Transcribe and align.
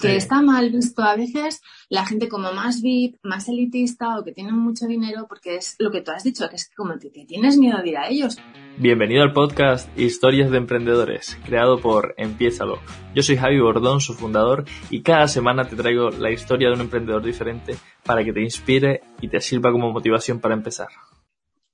Que 0.00 0.16
está 0.16 0.42
mal 0.42 0.70
visto 0.70 1.02
a 1.02 1.16
veces 1.16 1.62
la 1.88 2.04
gente 2.04 2.28
como 2.28 2.52
más 2.52 2.82
VIP, 2.82 3.16
más 3.22 3.48
elitista 3.48 4.18
o 4.18 4.24
que 4.24 4.32
tienen 4.32 4.54
mucho 4.54 4.86
dinero, 4.86 5.26
porque 5.28 5.56
es 5.56 5.76
lo 5.78 5.90
que 5.90 6.02
tú 6.02 6.10
has 6.10 6.22
dicho, 6.22 6.48
que 6.50 6.56
es 6.56 6.70
como 6.76 6.98
te, 6.98 7.08
tienes 7.08 7.56
miedo 7.56 7.78
de 7.82 7.88
ir 7.88 7.96
a 7.96 8.08
ellos. 8.08 8.36
Bienvenido 8.76 9.22
al 9.22 9.32
podcast 9.32 9.88
Historias 9.98 10.50
de 10.50 10.58
Emprendedores, 10.58 11.38
creado 11.44 11.78
por 11.80 12.14
Empiézalo. 12.18 12.78
Yo 13.14 13.22
soy 13.22 13.36
Javi 13.36 13.58
Bordón, 13.58 14.00
su 14.00 14.12
fundador, 14.12 14.64
y 14.90 15.02
cada 15.02 15.28
semana 15.28 15.66
te 15.66 15.76
traigo 15.76 16.10
la 16.10 16.30
historia 16.30 16.68
de 16.68 16.74
un 16.74 16.82
emprendedor 16.82 17.22
diferente 17.22 17.76
para 18.04 18.22
que 18.22 18.32
te 18.32 18.42
inspire 18.42 19.00
y 19.20 19.28
te 19.28 19.40
sirva 19.40 19.72
como 19.72 19.92
motivación 19.92 20.40
para 20.40 20.54
empezar. 20.54 20.88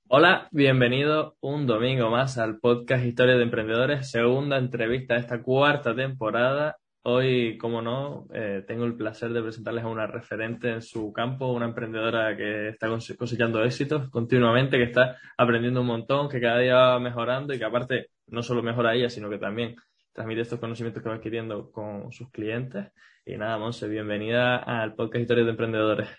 Hola, 0.07 0.47
bienvenido 0.51 1.35
un 1.41 1.65
domingo 1.65 2.09
más 2.09 2.37
al 2.37 2.59
podcast 2.59 3.03
Historias 3.03 3.37
de 3.37 3.43
Emprendedores, 3.43 4.11
segunda 4.11 4.57
entrevista 4.57 5.15
de 5.15 5.21
esta 5.21 5.41
cuarta 5.41 5.95
temporada 5.95 6.77
Hoy, 7.05 7.57
como 7.57 7.81
no, 7.81 8.27
eh, 8.33 8.63
tengo 8.65 8.85
el 8.85 8.95
placer 8.95 9.33
de 9.33 9.41
presentarles 9.41 9.83
a 9.83 9.89
una 9.89 10.07
referente 10.07 10.69
en 10.69 10.81
su 10.81 11.11
campo, 11.11 11.51
una 11.51 11.65
emprendedora 11.65 12.37
que 12.37 12.69
está 12.69 12.87
cosechando 13.17 13.61
éxitos 13.61 14.09
continuamente, 14.09 14.77
que 14.77 14.85
está 14.85 15.17
aprendiendo 15.37 15.81
un 15.81 15.87
montón, 15.87 16.29
que 16.29 16.39
cada 16.39 16.59
día 16.59 16.75
va 16.75 16.99
mejorando 17.01 17.53
y 17.53 17.59
que 17.59 17.65
aparte 17.65 18.07
no 18.27 18.41
solo 18.41 18.63
mejora 18.63 18.95
ella, 18.95 19.09
sino 19.09 19.29
que 19.29 19.37
también 19.37 19.75
transmite 20.13 20.41
estos 20.41 20.61
conocimientos 20.61 21.03
que 21.03 21.09
va 21.09 21.15
adquiriendo 21.15 21.71
con 21.73 22.09
sus 22.13 22.31
clientes. 22.31 22.93
Y 23.25 23.35
nada, 23.35 23.57
Monse, 23.57 23.89
bienvenida 23.89 24.55
al 24.55 24.95
podcast 24.95 25.23
Historias 25.23 25.45
de 25.45 25.51
Emprendedores. 25.51 26.09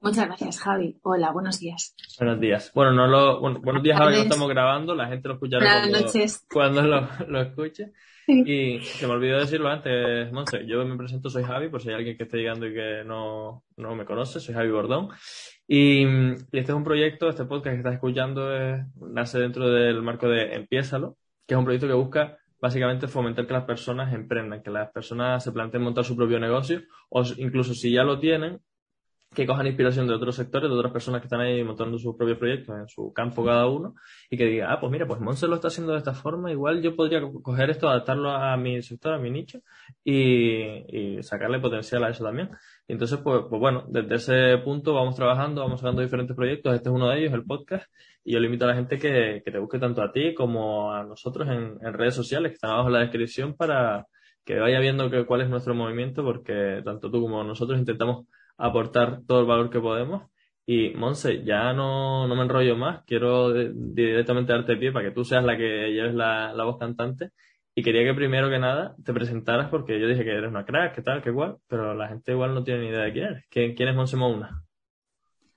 Muchas 0.00 0.26
gracias, 0.26 0.60
Javi. 0.60 0.96
Hola, 1.02 1.32
buenos 1.32 1.58
días. 1.58 1.96
Buenos 2.20 2.38
días. 2.38 2.70
Bueno, 2.72 2.92
no 2.92 3.08
lo, 3.08 3.40
buenos 3.40 3.82
días 3.82 3.98
ahora 3.98 4.12
que 4.12 4.18
lo 4.18 4.22
estamos 4.24 4.48
grabando, 4.48 4.94
la 4.94 5.08
gente 5.08 5.26
lo 5.26 5.34
escuchará 5.34 5.88
cuando, 5.90 6.08
cuando 6.52 6.82
lo, 6.82 7.08
lo 7.26 7.40
escuche. 7.40 7.92
Y 8.46 8.80
se 8.80 9.06
me 9.06 9.14
olvidó 9.14 9.38
decirlo 9.38 9.68
antes, 9.68 10.30
Monse. 10.32 10.66
Yo 10.66 10.84
me 10.84 10.96
presento, 10.96 11.28
soy 11.28 11.42
Javi, 11.42 11.68
por 11.68 11.82
si 11.82 11.88
hay 11.88 11.96
alguien 11.96 12.16
que 12.16 12.24
esté 12.24 12.38
llegando 12.38 12.66
y 12.66 12.74
que 12.74 13.02
no, 13.04 13.64
no 13.76 13.94
me 13.94 14.04
conoce, 14.04 14.40
soy 14.40 14.54
Javi 14.54 14.70
Bordón. 14.70 15.08
Y, 15.66 16.04
este 16.52 16.60
es 16.60 16.70
un 16.70 16.84
proyecto, 16.84 17.28
este 17.28 17.44
podcast 17.44 17.74
que 17.74 17.78
estás 17.78 17.94
escuchando 17.94 18.48
nace 18.96 19.38
dentro 19.38 19.70
del 19.70 20.02
marco 20.02 20.28
de 20.28 20.54
Empiézalo, 20.54 21.16
que 21.46 21.54
es 21.54 21.58
un 21.58 21.64
proyecto 21.64 21.88
que 21.88 21.94
busca 21.94 22.38
básicamente 22.60 23.08
fomentar 23.08 23.46
que 23.46 23.54
las 23.54 23.64
personas 23.64 24.14
emprendan, 24.14 24.62
que 24.62 24.70
las 24.70 24.90
personas 24.92 25.42
se 25.42 25.50
planteen 25.50 25.82
montar 25.82 26.04
su 26.04 26.16
propio 26.16 26.38
negocio 26.38 26.82
o 27.10 27.24
incluso 27.38 27.74
si 27.74 27.90
ya 27.92 28.04
lo 28.04 28.20
tienen, 28.20 28.60
que 29.34 29.46
cojan 29.46 29.66
inspiración 29.66 30.06
de 30.06 30.14
otros 30.14 30.36
sectores, 30.36 30.68
de 30.70 30.76
otras 30.76 30.92
personas 30.92 31.20
que 31.20 31.26
están 31.26 31.40
ahí 31.40 31.64
montando 31.64 31.98
sus 31.98 32.14
propios 32.16 32.38
proyectos 32.38 32.76
en 32.78 32.88
su 32.88 33.12
campo 33.12 33.44
cada 33.44 33.66
uno 33.66 33.94
y 34.30 34.36
que 34.36 34.44
diga, 34.44 34.72
ah, 34.72 34.80
pues 34.80 34.92
mira, 34.92 35.06
pues 35.06 35.20
Monse 35.20 35.46
lo 35.48 35.54
está 35.54 35.68
haciendo 35.68 35.92
de 35.92 35.98
esta 35.98 36.14
forma, 36.14 36.50
igual 36.50 36.82
yo 36.82 36.94
podría 36.94 37.20
coger 37.42 37.70
esto, 37.70 37.88
adaptarlo 37.88 38.30
a 38.30 38.56
mi 38.56 38.82
sector, 38.82 39.14
a 39.14 39.18
mi 39.18 39.30
nicho 39.30 39.60
y, 40.04 41.22
sacarle 41.22 41.60
potencial 41.60 42.04
a 42.04 42.10
eso 42.10 42.24
también. 42.24 42.50
Y 42.88 42.92
entonces, 42.92 43.18
pues, 43.22 43.42
pues 43.48 43.60
bueno, 43.60 43.84
desde 43.88 44.14
ese 44.16 44.58
punto 44.64 44.94
vamos 44.94 45.14
trabajando, 45.14 45.62
vamos 45.62 45.80
sacando 45.80 46.02
diferentes 46.02 46.36
proyectos, 46.36 46.74
este 46.74 46.88
es 46.88 46.94
uno 46.94 47.08
de 47.08 47.20
ellos, 47.20 47.32
el 47.32 47.44
podcast, 47.44 47.86
y 48.24 48.32
yo 48.32 48.40
le 48.40 48.46
invito 48.46 48.64
a 48.64 48.68
la 48.68 48.74
gente 48.74 48.98
que, 48.98 49.42
que 49.44 49.50
te 49.50 49.58
busque 49.58 49.78
tanto 49.78 50.02
a 50.02 50.12
ti 50.12 50.34
como 50.34 50.92
a 50.92 51.04
nosotros 51.04 51.48
en, 51.48 51.78
en 51.80 51.92
redes 51.94 52.14
sociales, 52.14 52.50
que 52.50 52.54
están 52.54 52.72
abajo 52.72 52.88
en 52.88 52.94
la 52.94 53.00
descripción 53.00 53.54
para 53.56 54.06
que 54.44 54.58
vaya 54.58 54.80
viendo 54.80 55.10
que, 55.10 55.24
cuál 55.24 55.42
es 55.42 55.48
nuestro 55.48 55.74
movimiento, 55.74 56.24
porque 56.24 56.82
tanto 56.84 57.10
tú 57.10 57.20
como 57.20 57.44
nosotros 57.44 57.78
intentamos 57.78 58.26
aportar 58.62 59.22
todo 59.26 59.40
el 59.40 59.46
valor 59.46 59.70
que 59.70 59.80
podemos. 59.80 60.30
Y 60.64 60.90
Monse, 60.90 61.44
ya 61.44 61.72
no, 61.72 62.28
no 62.28 62.36
me 62.36 62.42
enrollo 62.42 62.76
más, 62.76 63.02
quiero 63.04 63.52
directamente 63.52 64.52
darte 64.52 64.76
pie 64.76 64.92
para 64.92 65.08
que 65.08 65.14
tú 65.14 65.24
seas 65.24 65.44
la 65.44 65.56
que 65.56 65.92
lleves 65.92 66.14
la, 66.14 66.52
la 66.54 66.64
voz 66.64 66.78
cantante. 66.78 67.30
Y 67.74 67.82
quería 67.82 68.04
que 68.04 68.14
primero 68.14 68.48
que 68.48 68.58
nada 68.58 68.94
te 69.04 69.12
presentaras 69.12 69.68
porque 69.70 69.98
yo 69.98 70.06
dije 70.06 70.24
que 70.24 70.30
eres 70.30 70.50
una 70.50 70.64
crack, 70.64 70.94
que 70.94 71.02
tal, 71.02 71.22
que 71.22 71.30
igual, 71.30 71.56
pero 71.66 71.94
la 71.94 72.08
gente 72.08 72.32
igual 72.32 72.54
no 72.54 72.62
tiene 72.62 72.82
ni 72.82 72.88
idea 72.88 73.02
de 73.02 73.12
quién 73.12 73.24
eres. 73.24 73.44
¿Quién, 73.50 73.74
quién 73.74 73.88
es 73.88 73.96
Monse 73.96 74.16
Mouna? 74.16 74.62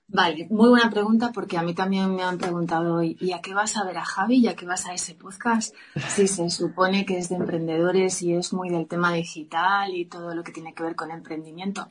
Vale, 0.08 0.46
muy 0.50 0.68
buena 0.68 0.90
pregunta 0.90 1.30
porque 1.32 1.58
a 1.58 1.62
mí 1.62 1.74
también 1.74 2.14
me 2.14 2.22
han 2.22 2.38
preguntado 2.38 2.94
hoy, 2.94 3.16
¿y 3.20 3.32
a 3.32 3.40
qué 3.40 3.54
vas 3.54 3.76
a 3.76 3.84
ver 3.84 3.98
a 3.98 4.04
Javi 4.04 4.38
y 4.38 4.48
a 4.48 4.54
qué 4.54 4.64
vas 4.64 4.86
a 4.86 4.94
ese 4.94 5.14
podcast? 5.14 5.74
Si 6.08 6.26
se 6.26 6.50
supone 6.50 7.04
que 7.04 7.18
es 7.18 7.28
de 7.28 7.36
emprendedores 7.36 8.22
y 8.22 8.32
es 8.34 8.52
muy 8.52 8.70
del 8.70 8.86
tema 8.86 9.12
digital 9.12 9.94
y 9.94 10.06
todo 10.06 10.34
lo 10.34 10.42
que 10.42 10.52
tiene 10.52 10.74
que 10.74 10.82
ver 10.82 10.96
con 10.96 11.10
emprendimiento. 11.10 11.90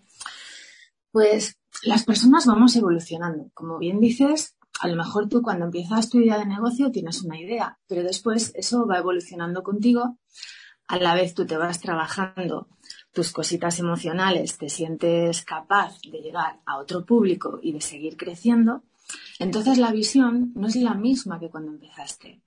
Pues 1.16 1.58
las 1.84 2.04
personas 2.04 2.46
vamos 2.46 2.76
evolucionando. 2.76 3.50
Como 3.54 3.78
bien 3.78 4.02
dices, 4.02 4.58
a 4.82 4.90
lo 4.90 4.98
mejor 4.98 5.30
tú 5.30 5.42
cuando 5.42 5.64
empiezas 5.64 6.10
tu 6.10 6.20
idea 6.20 6.38
de 6.38 6.46
negocio 6.46 6.92
tienes 6.92 7.24
una 7.24 7.40
idea, 7.40 7.80
pero 7.88 8.04
después 8.04 8.52
eso 8.54 8.86
va 8.86 8.98
evolucionando 8.98 9.64
contigo. 9.64 10.18
A 10.90 10.98
la 10.98 11.16
vez 11.16 11.34
tú 11.34 11.46
te 11.46 11.56
vas 11.56 11.80
trabajando 11.80 12.68
tus 13.14 13.32
cositas 13.32 13.80
emocionales, 13.80 14.58
te 14.58 14.68
sientes 14.68 15.46
capaz 15.46 16.02
de 16.02 16.20
llegar 16.20 16.60
a 16.66 16.80
otro 16.80 17.06
público 17.06 17.62
y 17.64 17.72
de 17.72 17.80
seguir 17.80 18.18
creciendo. 18.18 18.84
Entonces 19.40 19.78
la 19.78 19.94
visión 19.94 20.52
no 20.54 20.68
es 20.68 20.76
la 20.76 20.96
misma 20.96 21.40
que 21.40 21.50
cuando 21.50 21.72
empezaste. 21.72 22.42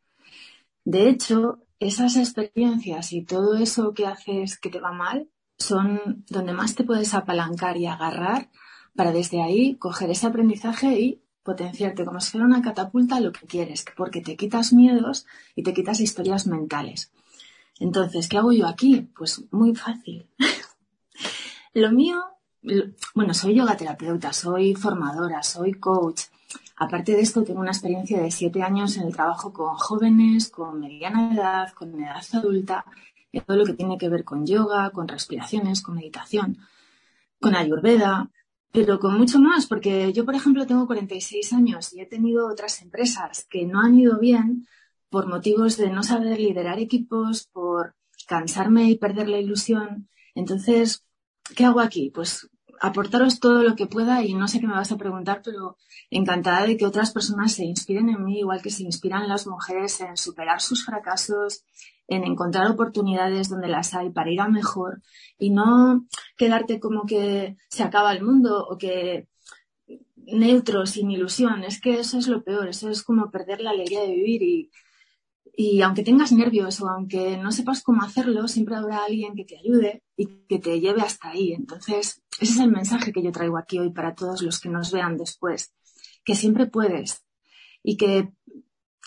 De 0.84 1.08
hecho, 1.08 1.60
esas 1.80 2.16
experiencias 2.16 3.14
y 3.14 3.22
todo 3.22 3.56
eso 3.56 3.94
que 3.94 4.06
haces 4.06 4.58
que 4.58 4.68
te 4.68 4.78
va 4.78 4.92
mal 4.92 5.26
son 5.58 6.24
donde 6.28 6.52
más 6.52 6.74
te 6.74 6.84
puedes 6.84 7.14
apalancar 7.14 7.76
y 7.76 7.86
agarrar 7.86 8.48
para 8.94 9.12
desde 9.12 9.42
ahí 9.42 9.76
coger 9.76 10.10
ese 10.10 10.26
aprendizaje 10.26 10.98
y 10.98 11.22
potenciarte 11.42 12.04
como 12.04 12.20
si 12.20 12.32
fuera 12.32 12.46
una 12.46 12.62
catapulta 12.62 13.20
lo 13.20 13.32
que 13.32 13.46
quieres, 13.46 13.84
porque 13.96 14.20
te 14.20 14.36
quitas 14.36 14.72
miedos 14.72 15.26
y 15.56 15.62
te 15.62 15.72
quitas 15.72 16.00
historias 16.00 16.46
mentales. 16.46 17.10
Entonces, 17.80 18.28
¿qué 18.28 18.38
hago 18.38 18.52
yo 18.52 18.66
aquí? 18.66 19.08
Pues 19.16 19.44
muy 19.50 19.74
fácil. 19.74 20.26
lo 21.74 21.90
mío, 21.92 22.22
bueno, 23.14 23.34
soy 23.34 23.54
yoga 23.54 23.76
terapeuta, 23.76 24.32
soy 24.32 24.74
formadora, 24.74 25.42
soy 25.42 25.74
coach. 25.74 26.22
Aparte 26.76 27.12
de 27.12 27.22
esto, 27.22 27.44
tengo 27.44 27.60
una 27.60 27.70
experiencia 27.70 28.20
de 28.20 28.30
siete 28.30 28.62
años 28.62 28.96
en 28.96 29.04
el 29.04 29.14
trabajo 29.14 29.52
con 29.52 29.74
jóvenes, 29.76 30.50
con 30.50 30.80
mediana 30.80 31.32
edad, 31.32 31.72
con 31.72 31.94
edad 32.00 32.22
adulta 32.32 32.84
todo 33.40 33.56
lo 33.56 33.64
que 33.64 33.74
tiene 33.74 33.98
que 33.98 34.08
ver 34.08 34.24
con 34.24 34.46
yoga, 34.46 34.90
con 34.90 35.08
respiraciones, 35.08 35.82
con 35.82 35.96
meditación, 35.96 36.58
con 37.40 37.54
ayurveda, 37.54 38.30
pero 38.72 38.98
con 38.98 39.16
mucho 39.16 39.38
más, 39.38 39.66
porque 39.66 40.12
yo, 40.12 40.24
por 40.24 40.34
ejemplo, 40.34 40.66
tengo 40.66 40.86
46 40.86 41.52
años 41.52 41.92
y 41.94 42.00
he 42.00 42.06
tenido 42.06 42.46
otras 42.48 42.82
empresas 42.82 43.46
que 43.48 43.64
no 43.66 43.80
han 43.80 43.98
ido 43.98 44.18
bien 44.18 44.66
por 45.08 45.26
motivos 45.26 45.76
de 45.76 45.90
no 45.90 46.02
saber 46.02 46.38
liderar 46.38 46.78
equipos, 46.78 47.48
por 47.52 47.94
cansarme 48.26 48.90
y 48.90 48.98
perder 48.98 49.28
la 49.28 49.38
ilusión. 49.38 50.08
Entonces, 50.34 51.04
¿qué 51.56 51.64
hago 51.64 51.80
aquí? 51.80 52.10
Pues 52.14 52.48
aportaros 52.80 53.40
todo 53.40 53.62
lo 53.62 53.74
que 53.74 53.86
pueda 53.86 54.22
y 54.22 54.34
no 54.34 54.48
sé 54.48 54.60
qué 54.60 54.66
me 54.66 54.74
vas 54.74 54.92
a 54.92 54.98
preguntar, 54.98 55.40
pero 55.42 55.76
encantada 56.10 56.66
de 56.66 56.76
que 56.76 56.86
otras 56.86 57.12
personas 57.12 57.52
se 57.52 57.64
inspiren 57.64 58.08
en 58.08 58.24
mí, 58.24 58.40
igual 58.40 58.62
que 58.62 58.70
se 58.70 58.82
inspiran 58.82 59.28
las 59.28 59.46
mujeres 59.46 60.00
en 60.00 60.16
superar 60.16 60.60
sus 60.60 60.84
fracasos, 60.84 61.64
en 62.08 62.24
encontrar 62.24 62.70
oportunidades 62.70 63.48
donde 63.48 63.68
las 63.68 63.94
hay 63.94 64.10
para 64.10 64.30
ir 64.30 64.40
a 64.40 64.48
mejor 64.48 65.02
y 65.38 65.50
no 65.50 66.06
quedarte 66.36 66.80
como 66.80 67.06
que 67.06 67.56
se 67.68 67.82
acaba 67.82 68.12
el 68.12 68.24
mundo 68.24 68.66
o 68.68 68.76
que 68.76 69.28
neutro, 70.16 70.86
sin 70.86 71.10
ilusión. 71.10 71.64
Es 71.64 71.80
que 71.80 72.00
eso 72.00 72.18
es 72.18 72.26
lo 72.26 72.42
peor, 72.42 72.68
eso 72.68 72.90
es 72.90 73.02
como 73.02 73.30
perder 73.30 73.60
la 73.60 73.70
alegría 73.70 74.02
de 74.02 74.14
vivir 74.14 74.42
y 74.42 74.70
y 75.60 75.82
aunque 75.82 76.04
tengas 76.04 76.30
nervios 76.30 76.80
o 76.80 76.88
aunque 76.88 77.36
no 77.36 77.50
sepas 77.50 77.82
cómo 77.82 78.04
hacerlo, 78.04 78.46
siempre 78.46 78.76
habrá 78.76 79.04
alguien 79.04 79.34
que 79.34 79.44
te 79.44 79.58
ayude 79.58 80.04
y 80.16 80.26
que 80.48 80.60
te 80.60 80.78
lleve 80.78 81.02
hasta 81.02 81.30
ahí. 81.30 81.52
Entonces, 81.52 82.22
ese 82.38 82.52
es 82.52 82.60
el 82.60 82.70
mensaje 82.70 83.12
que 83.12 83.24
yo 83.24 83.32
traigo 83.32 83.58
aquí 83.58 83.80
hoy 83.80 83.90
para 83.90 84.14
todos 84.14 84.40
los 84.42 84.60
que 84.60 84.68
nos 84.68 84.92
vean 84.92 85.16
después. 85.16 85.74
Que 86.24 86.36
siempre 86.36 86.66
puedes 86.66 87.24
y 87.82 87.96
que, 87.96 88.32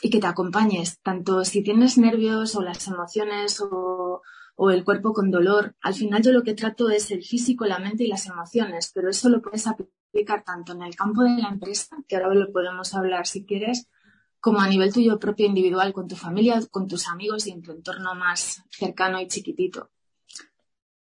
y 0.02 0.10
que 0.10 0.20
te 0.20 0.28
acompañes, 0.28 1.00
tanto 1.02 1.44
si 1.46 1.64
tienes 1.64 1.98
nervios 1.98 2.56
o 2.56 2.62
las 2.62 2.88
emociones 2.88 3.62
o, 3.62 4.22
o 4.56 4.70
el 4.72 4.84
cuerpo 4.84 5.14
con 5.14 5.32
dolor. 5.32 5.76
Al 5.82 5.94
final 5.94 6.22
yo 6.22 6.32
lo 6.32 6.44
que 6.44 6.54
trato 6.54 6.90
es 6.90 7.12
el 7.12 7.24
físico, 7.24 7.66
la 7.66 7.80
mente 7.80 8.04
y 8.04 8.08
las 8.08 8.28
emociones, 8.28 8.92
pero 8.94 9.10
eso 9.10 9.30
lo 9.30 9.42
puedes 9.42 9.68
aplicar 9.68 10.44
tanto 10.44 10.74
en 10.74 10.84
el 10.84 10.96
campo 10.96 11.24
de 11.24 11.42
la 11.42 11.50
empresa, 11.50 11.98
que 12.08 12.16
ahora 12.16 12.34
lo 12.34 12.52
podemos 12.52 12.94
hablar 12.94 13.28
si 13.28 13.46
quieres, 13.46 13.90
como 14.40 14.60
a 14.60 14.68
nivel 14.68 14.92
tuyo 14.92 15.20
propio 15.20 15.46
individual, 15.46 15.94
con 15.94 16.08
tu 16.08 16.16
familia, 16.16 16.60
con 16.70 16.88
tus 16.88 17.08
amigos 17.08 17.46
y 17.48 17.52
en 17.52 17.62
tu 17.62 17.72
entorno 17.72 18.16
más 18.16 18.64
cercano 18.70 19.22
y 19.22 19.28
chiquitito. 19.28 19.92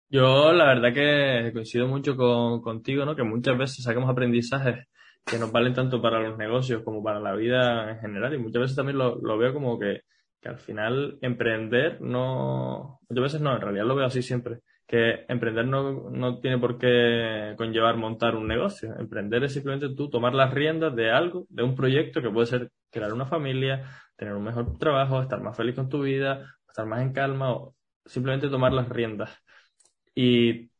Yo 0.09 0.53
la 0.53 0.65
verdad 0.65 0.93
que 0.93 1.51
coincido 1.51 1.87
mucho 1.87 2.15
con, 2.15 2.61
contigo, 2.61 3.05
¿no? 3.05 3.15
Que 3.15 3.23
muchas 3.23 3.57
veces 3.57 3.83
sacamos 3.83 4.09
aprendizajes 4.09 4.87
que 5.29 5.37
nos 5.37 5.51
valen 5.51 5.73
tanto 5.73 6.01
para 6.01 6.19
los 6.19 6.37
negocios 6.37 6.83
como 6.83 7.03
para 7.03 7.19
la 7.19 7.35
vida 7.35 7.91
en 7.91 7.99
general 7.99 8.33
y 8.33 8.37
muchas 8.37 8.61
veces 8.61 8.75
también 8.75 8.97
lo, 8.97 9.17
lo 9.17 9.37
veo 9.37 9.53
como 9.53 9.77
que, 9.77 10.01
que 10.41 10.49
al 10.49 10.57
final 10.57 11.17
emprender 11.21 12.01
no, 12.01 12.99
muchas 13.09 13.23
veces 13.23 13.41
no, 13.41 13.55
en 13.55 13.61
realidad 13.61 13.85
lo 13.85 13.95
veo 13.95 14.05
así 14.05 14.21
siempre 14.21 14.61
que 14.87 15.25
emprender 15.27 15.67
no, 15.67 16.09
no, 16.09 16.39
tiene 16.39 16.57
por 16.57 16.77
qué 16.77 17.53
conllevar 17.57 17.97
montar 17.97 18.35
un 18.35 18.47
negocio. 18.47 18.95
Emprender 18.97 19.43
es 19.43 19.53
simplemente 19.53 19.93
tú 19.93 20.09
tomar 20.09 20.33
las 20.33 20.53
riendas 20.53 20.95
de 20.95 21.11
algo, 21.11 21.45
de 21.49 21.63
un 21.63 21.75
proyecto 21.75 22.21
que 22.21 22.29
puede 22.29 22.47
ser 22.47 22.71
crear 22.89 23.11
una 23.13 23.25
familia, 23.25 23.83
tener 24.15 24.33
un 24.33 24.45
mejor 24.45 24.77
trabajo, 24.77 25.21
estar 25.21 25.41
más 25.41 25.57
feliz 25.57 25.75
con 25.75 25.89
tu 25.89 26.03
vida, 26.03 26.55
estar 26.69 26.85
más 26.85 27.01
en 27.01 27.11
calma 27.11 27.51
o 27.51 27.75
simplemente 28.05 28.47
tomar 28.47 28.71
las 28.71 28.87
riendas. 28.87 29.37
Y 30.15 30.71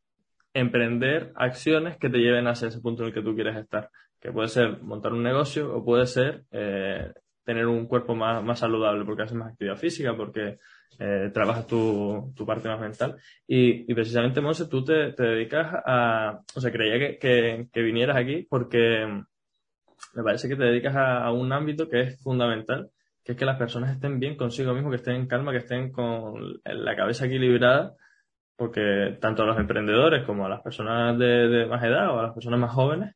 emprender 0.53 1.33
acciones 1.35 1.97
que 1.97 2.09
te 2.09 2.19
lleven 2.19 2.47
hacia 2.47 2.69
ese 2.69 2.79
punto 2.79 3.03
en 3.03 3.09
el 3.09 3.13
que 3.13 3.21
tú 3.21 3.35
quieres 3.35 3.57
estar. 3.57 3.89
Que 4.27 4.33
puede 4.33 4.49
ser 4.49 4.81
montar 4.81 5.13
un 5.13 5.23
negocio 5.23 5.73
o 5.73 5.85
puede 5.85 6.05
ser 6.05 6.43
eh, 6.51 7.13
tener 7.45 7.65
un 7.65 7.87
cuerpo 7.87 8.13
más, 8.13 8.43
más 8.43 8.59
saludable 8.59 9.05
porque 9.05 9.23
haces 9.23 9.37
más 9.37 9.53
actividad 9.53 9.77
física, 9.77 10.17
porque 10.17 10.57
eh, 10.99 11.31
trabajas 11.33 11.65
tu, 11.65 12.33
tu, 12.35 12.45
parte 12.45 12.67
más 12.67 12.81
mental. 12.81 13.15
Y, 13.47 13.85
precisamente, 13.93 14.41
Monse, 14.41 14.67
tú 14.67 14.83
te, 14.83 15.13
dedicas 15.13 15.73
a, 15.85 16.41
o 16.53 16.59
sea, 16.59 16.73
creía 16.73 17.17
que, 17.17 17.69
que, 17.71 17.81
vinieras 17.81 18.17
aquí 18.17 18.45
porque 18.49 19.07
me 20.13 20.23
parece 20.23 20.49
que 20.49 20.57
te 20.57 20.63
dedicas 20.65 20.97
a, 20.97 21.23
a, 21.23 21.31
un 21.31 21.53
ámbito 21.53 21.87
que 21.87 22.01
es 22.01 22.21
fundamental, 22.21 22.89
que 23.23 23.31
es 23.31 23.37
que 23.37 23.45
las 23.45 23.57
personas 23.57 23.91
estén 23.93 24.19
bien 24.19 24.35
consigo 24.35 24.73
mismo, 24.73 24.89
que 24.89 24.97
estén 24.97 25.15
en 25.15 25.27
calma, 25.27 25.53
que 25.53 25.59
estén 25.59 25.93
con 25.93 26.59
la 26.65 26.97
cabeza 26.97 27.27
equilibrada 27.27 27.95
porque 28.57 29.17
tanto 29.21 29.43
a 29.43 29.45
los 29.45 29.57
emprendedores 29.57 30.25
como 30.25 30.45
a 30.45 30.49
las 30.49 30.61
personas 30.61 31.17
de, 31.17 31.65
más 31.69 31.81
edad 31.83 32.09
o 32.09 32.19
a 32.19 32.23
las 32.23 32.33
personas 32.33 32.59
más 32.59 32.73
jóvenes 32.73 33.15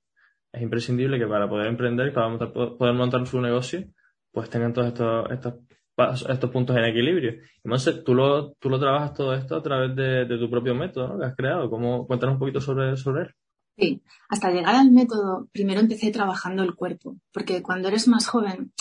es 0.52 0.62
imprescindible 0.62 1.18
que 1.18 1.28
para 1.28 1.50
poder 1.50 1.68
emprender 1.68 2.08
y 2.08 2.12
para 2.12 2.38
poder 2.38 2.94
montar 2.94 3.26
su 3.26 3.40
negocio, 3.40 3.86
pues 4.32 4.50
tengan 4.50 4.74
todos 4.74 4.88
estos, 4.88 5.32
estos, 5.32 6.30
estos 6.30 6.50
puntos 6.50 6.76
en 6.78 6.86
equilibrio. 6.86 7.34
Y 7.64 7.68
Monse, 7.68 7.94
tú 8.04 8.14
lo, 8.14 8.54
tú 8.54 8.70
lo 8.70 8.80
trabajas 8.80 9.14
todo 9.14 9.34
esto 9.34 9.56
a 9.56 9.64
través 9.64 9.96
de, 9.96 10.38
tu 10.38 10.50
propio 10.50 10.76
método 10.76 11.10
¿no? 11.10 11.20
que 11.20 11.26
has 11.26 11.36
creado. 11.36 11.70
¿Cómo, 11.70 12.06
cuéntanos 12.08 12.34
un 12.34 12.40
poquito 12.40 12.62
sobre, 12.62 12.96
sobre 12.98 13.24
él. 13.24 13.36
Sí, 13.78 14.04
hasta 14.30 14.52
llegar 14.52 14.76
al 14.76 14.92
método, 14.92 15.48
primero 15.52 15.80
empecé 15.80 16.12
trabajando 16.12 16.62
el 16.62 16.76
cuerpo, 16.76 17.16
porque 17.32 17.64
cuando 17.64 17.88
eres 17.88 18.08
más 18.08 18.28
joven, 18.28 18.74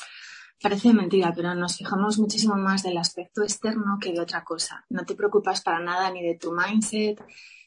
Parece 0.63 0.93
mentira, 0.93 1.33
pero 1.35 1.55
nos 1.55 1.79
fijamos 1.79 2.19
muchísimo 2.19 2.55
más 2.55 2.83
del 2.83 2.99
aspecto 2.99 3.43
externo 3.43 3.97
que 3.99 4.13
de 4.13 4.21
otra 4.21 4.45
cosa. 4.45 4.85
No 4.91 5.07
te 5.07 5.15
preocupas 5.15 5.63
para 5.63 5.81
nada 5.81 6.11
ni 6.11 6.23
de 6.23 6.37
tu 6.37 6.53
mindset, 6.53 7.19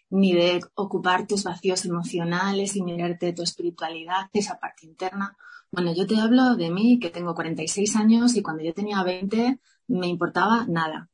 ni 0.09 0.33
de 0.33 0.61
ocupar 0.75 1.27
tus 1.27 1.43
vacíos 1.43 1.85
emocionales 1.85 2.75
y 2.75 2.83
mirarte 2.83 3.33
tu 3.33 3.43
espiritualidad, 3.43 4.29
esa 4.33 4.59
parte 4.59 4.85
interna. 4.85 5.35
Bueno, 5.71 5.93
yo 5.93 6.05
te 6.05 6.19
hablo 6.19 6.55
de 6.55 6.69
mí, 6.69 6.99
que 6.99 7.09
tengo 7.09 7.33
46 7.33 7.95
años 7.95 8.35
y 8.35 8.43
cuando 8.43 8.63
yo 8.63 8.73
tenía 8.73 9.03
20 9.03 9.59
me 9.87 10.07
importaba 10.07 10.65
nada. 10.67 11.09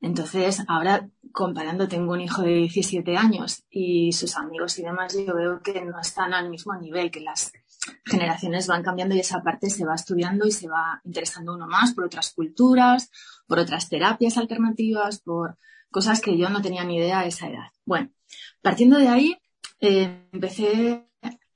Entonces, 0.00 0.62
ahora 0.68 1.08
comparando, 1.32 1.88
tengo 1.88 2.12
un 2.12 2.20
hijo 2.20 2.42
de 2.42 2.54
17 2.54 3.16
años 3.16 3.64
y 3.70 4.12
sus 4.12 4.36
amigos 4.36 4.78
y 4.78 4.82
demás, 4.82 5.16
yo 5.16 5.34
veo 5.34 5.60
que 5.62 5.84
no 5.84 5.98
están 6.00 6.34
al 6.34 6.50
mismo 6.50 6.74
nivel, 6.76 7.10
que 7.10 7.20
las 7.20 7.52
generaciones 8.04 8.66
van 8.66 8.82
cambiando 8.82 9.14
y 9.14 9.20
esa 9.20 9.42
parte 9.42 9.70
se 9.70 9.84
va 9.84 9.94
estudiando 9.94 10.46
y 10.46 10.52
se 10.52 10.68
va 10.68 11.00
interesando 11.04 11.54
uno 11.54 11.66
más 11.66 11.92
por 11.94 12.04
otras 12.04 12.32
culturas, 12.32 13.10
por 13.46 13.58
otras 13.58 13.88
terapias 13.88 14.38
alternativas, 14.38 15.20
por 15.20 15.58
cosas 15.90 16.20
que 16.20 16.36
yo 16.36 16.48
no 16.50 16.62
tenía 16.62 16.84
ni 16.84 16.96
idea 16.96 17.20
a 17.20 17.26
esa 17.26 17.48
edad. 17.48 17.68
Bueno, 17.84 18.10
partiendo 18.66 18.98
de 18.98 19.06
ahí, 19.06 19.38
eh, 19.78 20.26
empecé 20.32 21.06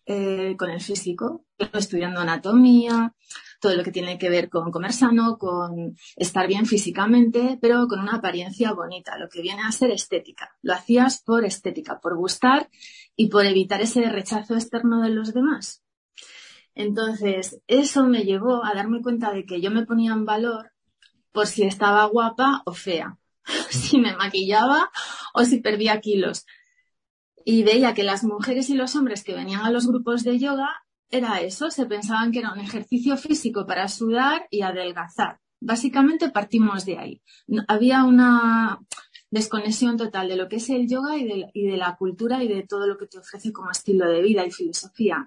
eh, 0.06 0.54
con 0.56 0.70
el 0.70 0.80
físico, 0.80 1.44
estudiando 1.58 2.20
anatomía, 2.20 3.16
todo 3.60 3.74
lo 3.74 3.82
que 3.82 3.90
tiene 3.90 4.16
que 4.16 4.30
ver 4.30 4.48
con 4.48 4.70
comer 4.70 4.92
sano, 4.92 5.36
con 5.36 5.96
estar 6.14 6.46
bien 6.46 6.66
físicamente, 6.66 7.58
pero 7.60 7.88
con 7.88 7.98
una 7.98 8.18
apariencia 8.18 8.72
bonita, 8.74 9.18
lo 9.18 9.28
que 9.28 9.42
viene 9.42 9.62
a 9.62 9.72
ser 9.72 9.90
estética. 9.90 10.56
Lo 10.62 10.72
hacías 10.72 11.20
por 11.20 11.44
estética, 11.44 11.98
por 11.98 12.16
gustar 12.16 12.70
y 13.16 13.26
por 13.26 13.44
evitar 13.44 13.80
ese 13.80 14.08
rechazo 14.08 14.54
externo 14.54 15.02
de 15.02 15.10
los 15.10 15.34
demás. 15.34 15.82
Entonces, 16.76 17.60
eso 17.66 18.06
me 18.06 18.22
llevó 18.22 18.64
a 18.64 18.72
darme 18.72 19.02
cuenta 19.02 19.32
de 19.32 19.44
que 19.46 19.60
yo 19.60 19.72
me 19.72 19.84
ponía 19.84 20.12
en 20.12 20.26
valor 20.26 20.70
por 21.32 21.48
si 21.48 21.64
estaba 21.64 22.04
guapa 22.04 22.62
o 22.66 22.72
fea, 22.72 23.18
si 23.68 23.98
me 23.98 24.14
maquillaba 24.14 24.92
o 25.34 25.44
si 25.44 25.58
perdía 25.58 26.00
kilos. 26.00 26.46
Y 27.44 27.62
veía 27.62 27.94
que 27.94 28.02
las 28.02 28.24
mujeres 28.24 28.70
y 28.70 28.74
los 28.74 28.96
hombres 28.96 29.24
que 29.24 29.34
venían 29.34 29.64
a 29.64 29.70
los 29.70 29.86
grupos 29.86 30.24
de 30.24 30.38
yoga 30.38 30.68
era 31.10 31.40
eso, 31.40 31.70
se 31.70 31.86
pensaban 31.86 32.30
que 32.30 32.38
era 32.38 32.52
un 32.52 32.60
ejercicio 32.60 33.16
físico 33.16 33.66
para 33.66 33.88
sudar 33.88 34.46
y 34.50 34.62
adelgazar. 34.62 35.40
Básicamente 35.60 36.30
partimos 36.30 36.86
de 36.86 36.98
ahí. 36.98 37.22
había 37.68 38.04
una 38.04 38.80
desconexión 39.30 39.96
total 39.96 40.28
de 40.28 40.36
lo 40.36 40.48
que 40.48 40.56
es 40.56 40.70
el 40.70 40.88
yoga 40.88 41.16
y 41.16 41.24
de, 41.24 41.76
la 41.76 41.96
cultura 41.96 42.42
y 42.42 42.48
de 42.48 42.64
todo 42.66 42.86
lo 42.86 42.96
que 42.96 43.06
te 43.06 43.18
ofrece 43.18 43.52
como 43.52 43.70
estilo 43.70 44.08
de 44.08 44.22
vida 44.22 44.44
y 44.46 44.50
filosofía. 44.50 45.26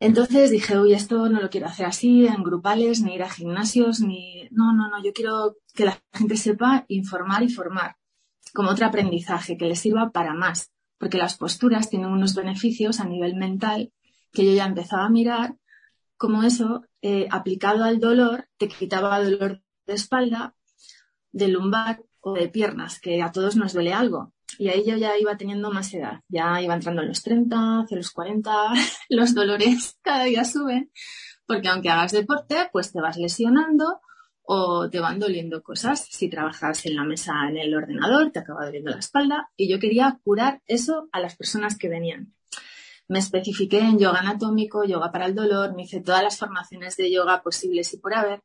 Entonces 0.00 0.50
dije, 0.50 0.78
uy, 0.78 0.94
esto 0.94 1.28
no 1.28 1.40
lo 1.40 1.50
quiero 1.50 1.66
hacer 1.66 1.86
así, 1.86 2.26
en 2.26 2.42
grupales, 2.44 3.02
ni 3.02 3.14
ir 3.14 3.22
a 3.22 3.30
gimnasios, 3.30 4.00
ni... 4.00 4.48
No, 4.50 4.72
no, 4.72 4.88
no, 4.88 5.02
yo 5.02 5.12
quiero 5.12 5.56
que 5.74 5.86
la 5.86 6.00
gente 6.12 6.36
sepa 6.36 6.84
informar 6.88 7.42
y 7.42 7.48
formar, 7.48 7.96
como 8.52 8.70
otro 8.70 8.86
aprendizaje, 8.86 9.56
que 9.56 9.66
les 9.66 9.80
sirva 9.80 10.10
para 10.10 10.34
más, 10.34 10.70
porque 10.98 11.18
las 11.18 11.36
posturas 11.36 11.88
tienen 11.88 12.10
unos 12.10 12.34
beneficios 12.34 13.00
a 13.00 13.04
nivel 13.04 13.36
mental 13.36 13.92
que 14.32 14.44
yo 14.44 14.52
ya 14.52 14.66
empezaba 14.66 15.06
a 15.06 15.10
mirar, 15.10 15.56
como 16.16 16.42
eso, 16.42 16.84
eh, 17.00 17.28
aplicado 17.30 17.84
al 17.84 18.00
dolor, 18.00 18.48
te 18.58 18.68
quitaba 18.68 19.22
dolor 19.22 19.62
de 19.86 19.94
espalda, 19.94 20.54
de 21.32 21.48
lumbar 21.48 22.02
o 22.20 22.34
de 22.34 22.48
piernas, 22.48 23.00
que 23.00 23.22
a 23.22 23.32
todos 23.32 23.56
nos 23.56 23.72
duele 23.72 23.92
algo. 23.92 24.32
Y 24.58 24.68
ahí 24.68 24.84
yo 24.84 24.96
ya 24.96 25.16
iba 25.16 25.36
teniendo 25.36 25.70
más 25.70 25.94
edad, 25.94 26.20
ya 26.28 26.60
iba 26.60 26.74
entrando 26.74 27.02
en 27.02 27.08
los 27.08 27.22
30, 27.22 27.80
hacia 27.80 27.96
los 27.96 28.10
40, 28.10 28.52
los 29.08 29.34
dolores 29.34 29.98
cada 30.02 30.24
día 30.24 30.44
suben, 30.44 30.90
porque 31.46 31.68
aunque 31.68 31.90
hagas 31.90 32.12
deporte, 32.12 32.68
pues 32.72 32.92
te 32.92 33.00
vas 33.00 33.16
lesionando 33.16 34.00
o 34.50 34.88
te 34.88 34.98
van 34.98 35.18
doliendo 35.18 35.62
cosas. 35.62 36.06
Si 36.10 36.30
trabajas 36.30 36.86
en 36.86 36.96
la 36.96 37.04
mesa 37.04 37.34
en 37.50 37.58
el 37.58 37.74
ordenador, 37.74 38.30
te 38.32 38.38
acaba 38.38 38.64
doliendo 38.64 38.90
la 38.90 38.98
espalda 38.98 39.50
y 39.58 39.68
yo 39.68 39.78
quería 39.78 40.18
curar 40.24 40.62
eso 40.66 41.10
a 41.12 41.20
las 41.20 41.36
personas 41.36 41.76
que 41.76 41.90
venían. 41.90 42.32
Me 43.08 43.18
especifiqué 43.18 43.80
en 43.80 43.98
yoga 43.98 44.20
anatómico, 44.20 44.84
yoga 44.84 45.12
para 45.12 45.26
el 45.26 45.34
dolor, 45.34 45.74
me 45.74 45.82
hice 45.82 46.00
todas 46.00 46.22
las 46.22 46.38
formaciones 46.38 46.96
de 46.96 47.12
yoga 47.12 47.42
posibles 47.42 47.92
y 47.92 47.98
por 47.98 48.14
haber 48.14 48.42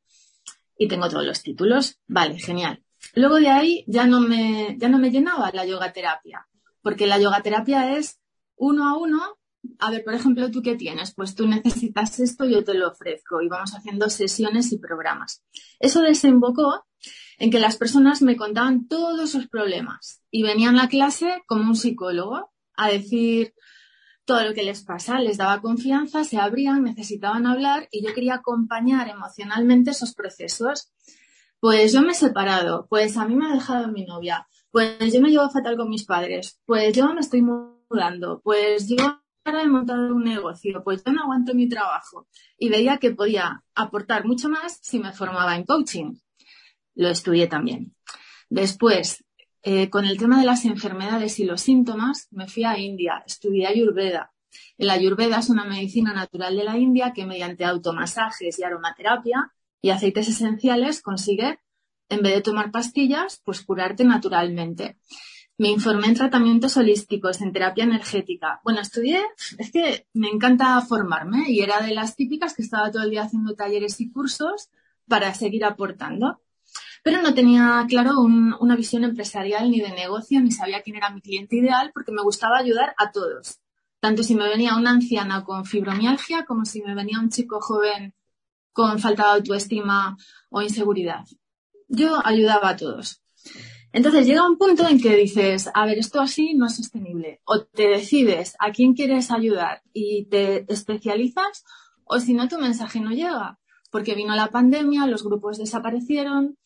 y 0.77 0.89
tengo 0.89 1.07
todos 1.07 1.25
los 1.25 1.41
títulos. 1.41 1.97
Vale, 2.05 2.38
genial. 2.38 2.83
Luego 3.15 3.38
de 3.38 3.50
ahí 3.50 3.85
ya 3.88 4.05
no 4.05 4.19
me, 4.19 4.75
ya 4.77 4.89
no 4.89 5.00
me 5.00 5.09
llenaba 5.09 5.51
la 5.53 5.65
yoga 5.65 5.94
terapia, 5.94 6.45
porque 6.81 7.07
la 7.07 7.17
yoga 7.17 7.41
terapia 7.41 7.97
es 7.97 8.19
uno 8.57 8.89
a 8.89 8.97
uno. 8.97 9.38
A 9.80 9.92
ver, 9.92 10.04
por 10.04 10.14
ejemplo, 10.14 10.50
¿tú 10.52 10.62
qué 10.62 10.75
tienes? 10.75 11.14
Pues 11.14 11.36
tú 11.36 11.48
necesitas 11.48 12.20
esto, 12.20 12.46
yo 12.46 12.64
te 12.64 12.74
lo 12.74 12.90
ofrezco 12.90 13.42
y 13.42 13.48
vamos 13.48 13.74
haciendo 13.74 14.10
sesiones 14.10 14.72
y 14.72 14.78
programas. 14.78 15.44
Eso 15.80 16.02
desembocó 16.02 16.86
en 17.38 17.52
que 17.52 17.60
las 17.60 17.78
personas 17.78 18.22
me 18.22 18.36
contaban 18.38 18.88
todos 18.88 19.31
sus 19.31 19.48
problemas 19.48 20.22
y 20.31 20.44
venían 20.44 20.78
a 20.78 20.84
la 20.84 20.90
clase 20.90 21.44
como 21.48 21.64
un 21.64 21.75
psicólogo 21.75 22.52
a 22.75 22.90
decir 22.90 23.54
todo 24.25 24.44
lo 24.44 24.53
que 24.53 24.63
les 24.63 24.84
pasa, 24.84 25.20
les 25.20 25.38
daba 25.38 25.62
confianza, 25.62 26.24
se 26.24 26.38
abrían, 26.38 26.84
necesitaban 26.84 27.46
hablar 27.46 27.89
y 27.92 28.06
yo 28.06 28.13
quería 28.13 28.36
acompañar 28.36 29.10
emocionalmente 29.10 29.92
esos 29.92 30.13
procesos 30.13 30.94
pues 31.63 31.94
yo 31.94 32.01
me 32.01 32.12
he 32.12 32.13
separado, 32.13 32.88
pues 32.89 33.15
a 33.15 33.25
mí 33.25 33.38
me 33.38 33.48
ha 33.48 33.53
dejado 33.53 33.88
mi 33.88 34.03
novia, 34.03 34.46
pues 34.70 35.13
yo 35.13 35.22
me 35.22 35.30
llevo 35.30 35.50
fatal 35.50 35.77
con 35.77 35.88
mis 35.88 36.03
padres, 36.03 36.60
pues 36.65 36.94
yo 36.94 37.13
me 37.13 37.22
estoy 37.22 37.42
mudando, 37.42 38.42
pues 38.44 38.89
yo 38.89 39.23
he 39.45 39.67
montado 39.67 40.15
un 40.15 40.23
negocio, 40.23 40.83
pues 40.83 41.03
yo 41.03 41.12
no 41.12 41.23
aguanto 41.23 41.53
mi 41.53 41.67
trabajo. 41.67 42.27
Y 42.57 42.69
veía 42.69 42.97
que 42.97 43.12
podía 43.12 43.63
aportar 43.75 44.25
mucho 44.25 44.50
más 44.50 44.79
si 44.81 45.00
me 45.00 45.12
formaba 45.12 45.55
en 45.55 45.65
coaching. 45.65 46.15
Lo 46.95 47.09
estudié 47.09 47.47
también. 47.47 47.95
Después, 48.50 49.23
eh, 49.63 49.89
con 49.89 50.05
el 50.05 50.17
tema 50.17 50.39
de 50.39 50.45
las 50.45 50.65
enfermedades 50.65 51.39
y 51.39 51.45
los 51.45 51.62
síntomas, 51.62 52.27
me 52.31 52.47
fui 52.47 52.63
a 52.63 52.77
India, 52.77 53.23
estudié 53.25 53.67
Ayurveda. 53.67 54.31
El 54.77 54.89
Ayurveda 54.89 55.39
es 55.39 55.50
una 55.50 55.65
medicina 55.65 56.13
natural 56.13 56.55
de 56.55 56.63
la 56.63 56.77
India 56.77 57.13
que 57.13 57.25
mediante 57.25 57.65
automasajes 57.65 58.59
y 58.59 58.63
aromaterapia 58.63 59.51
y 59.81 59.89
aceites 59.89 60.29
esenciales 60.29 61.01
consigue, 61.01 61.59
en 62.09 62.21
vez 62.21 62.35
de 62.35 62.41
tomar 62.41 62.71
pastillas, 62.71 63.41
pues 63.43 63.62
curarte 63.63 64.03
naturalmente. 64.03 64.97
Me 65.57 65.69
informé 65.69 66.07
en 66.07 66.15
tratamientos 66.15 66.77
holísticos, 66.77 67.41
en 67.41 67.53
terapia 67.53 67.83
energética. 67.83 68.60
Bueno, 68.63 68.81
estudié, 68.81 69.22
es 69.60 69.72
que 69.72 70.07
me 70.13 70.29
encanta 70.29 70.81
formarme 70.81 71.50
y 71.50 71.62
era 71.62 71.81
de 71.81 71.93
las 71.93 72.15
típicas 72.15 72.55
que 72.55 72.63
estaba 72.63 72.91
todo 72.91 73.03
el 73.03 73.12
día 73.12 73.24
haciendo 73.24 73.53
talleres 73.53 74.01
y 74.01 74.12
cursos 74.12 74.69
para 75.07 75.33
seguir 75.33 75.63
aportando. 75.63 76.41
Pero 77.03 77.22
no 77.22 77.33
tenía 77.33 77.86
claro 77.88 78.22
una 78.22 78.75
visión 78.75 79.03
empresarial 79.03 79.69
ni 79.69 79.79
de 79.79 79.91
negocio, 79.91 80.41
ni 80.41 80.51
sabía 80.51 80.81
quién 80.81 80.95
era 80.95 81.12
mi 81.12 81.22
cliente 81.22 81.57
ideal, 81.57 81.91
porque 81.93 82.12
me 82.12 82.24
gustaba 82.24 82.57
ayudar 82.57 82.95
a 82.98 83.12
todos. 83.12 83.60
Tanto 84.00 84.24
si 84.24 84.36
me 84.36 84.48
venía 84.50 84.75
una 84.75 84.91
anciana 84.91 85.43
con 85.43 85.65
fibromialgia 85.65 86.45
como 86.45 86.65
si 86.65 86.81
me 86.81 86.95
venía 86.95 87.19
un 87.19 87.29
chico 87.29 87.62
joven 87.62 88.13
con 88.72 89.00
falta 89.00 89.24
de 89.24 89.29
autoestima 89.33 90.17
o 90.50 90.62
inseguridad. 90.62 91.25
Yo 91.88 92.25
ayudaba 92.25 92.69
a 92.69 92.75
todos. 92.75 93.22
Entonces 93.93 94.25
llega 94.25 94.50
un 94.50 94.57
punto 94.57 94.88
en 94.88 95.00
que 95.00 95.15
dices, 95.15 95.69
a 95.71 95.85
ver, 95.85 96.00
esto 96.00 96.19
así 96.19 96.55
no 96.55 96.65
es 96.65 96.75
sostenible. 96.75 97.41
O 97.45 97.63
te 97.63 97.88
decides 97.88 98.55
a 98.59 98.71
quién 98.71 98.95
quieres 98.95 99.29
ayudar 99.29 99.83
y 99.93 100.25
te 100.25 100.65
especializas, 100.73 101.63
o 102.03 102.19
si 102.19 102.33
no, 102.33 102.47
tu 102.47 102.57
mensaje 102.57 103.00
no 103.00 103.12
llega. 103.12 103.59
Porque 103.91 104.15
vino 104.15 104.35
la 104.35 104.50
pandemia, 104.50 105.05
los 105.05 105.23
grupos 105.23 105.59
desaparecieron, 105.59 106.57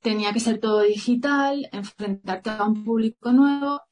tenía 0.00 0.32
que 0.32 0.40
ser 0.40 0.60
todo 0.60 0.80
digital, 0.80 1.68
enfrentarte 1.72 2.48
a 2.48 2.64
un 2.64 2.84
público 2.84 3.32
nuevo 3.32 3.82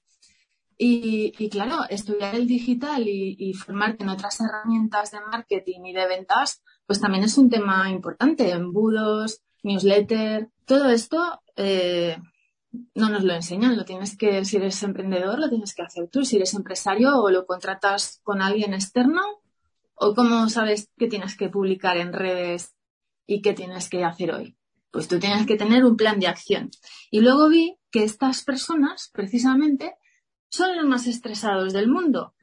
Y, 0.79 1.51
claro, 1.51 1.85
estudiar 1.91 2.35
el 2.35 2.47
digital 2.47 3.05
y, 3.07 3.53
formarte 3.53 4.05
en 4.05 4.09
otras 4.09 4.41
herramientas 4.41 5.11
de 5.11 5.21
marketing 5.21 5.81
y 5.85 5.93
de 5.93 6.07
ventas, 6.09 6.63
pues 6.87 6.99
también 6.99 7.25
es 7.25 7.37
un 7.37 7.51
tema 7.51 7.91
importante. 7.91 8.51
Embudos, 8.51 9.43
newsletter, 9.63 10.49
todo 10.65 10.89
esto 10.89 11.43
eh, 11.57 12.17
no 12.95 13.09
nos 13.09 13.25
lo 13.25 13.35
enseñan. 13.35 13.77
Lo 13.77 13.85
tienes 13.85 14.17
que, 14.17 14.45
si 14.45 14.57
eres 14.57 14.83
emprendedor, 14.83 15.39
lo 15.39 15.49
tienes 15.49 15.75
que 15.75 15.83
hacer 15.83 16.09
tú. 16.09 16.25
Si 16.25 16.37
eres 16.37 16.55
empresario 16.55 17.17
o 17.19 17.31
lo 17.31 17.47
contratas 17.47 18.21
con 18.23 18.43
alguien 18.43 18.75
externo, 18.75 19.23
o 19.95 20.15
cómo 20.15 20.49
sabes 20.49 20.89
qué 20.97 21.09
tienes 21.09 21.37
que 21.37 21.51
publicar 21.51 21.99
en 21.99 22.13
redes 22.13 22.75
y 23.27 23.43
qué 23.43 23.53
tienes 23.53 23.89
que 23.89 24.03
hacer 24.03 24.33
hoy. 24.33 24.57
Pues 24.91 25.09
tú 25.09 25.19
tienes 25.19 25.47
que 25.47 25.57
tener 25.57 25.85
un 25.85 25.97
plan 25.97 26.19
de 26.19 26.27
acción. 26.27 26.71
Y 27.11 27.21
luego 27.21 27.49
vi 27.49 27.77
que 27.91 28.03
estas 28.03 28.43
personas, 28.43 29.11
precisamente, 29.13 29.95
son 30.49 30.77
los 30.77 30.87
más 30.87 31.07
estresados 31.07 31.73
del 31.73 31.89
mundo, 31.89 32.35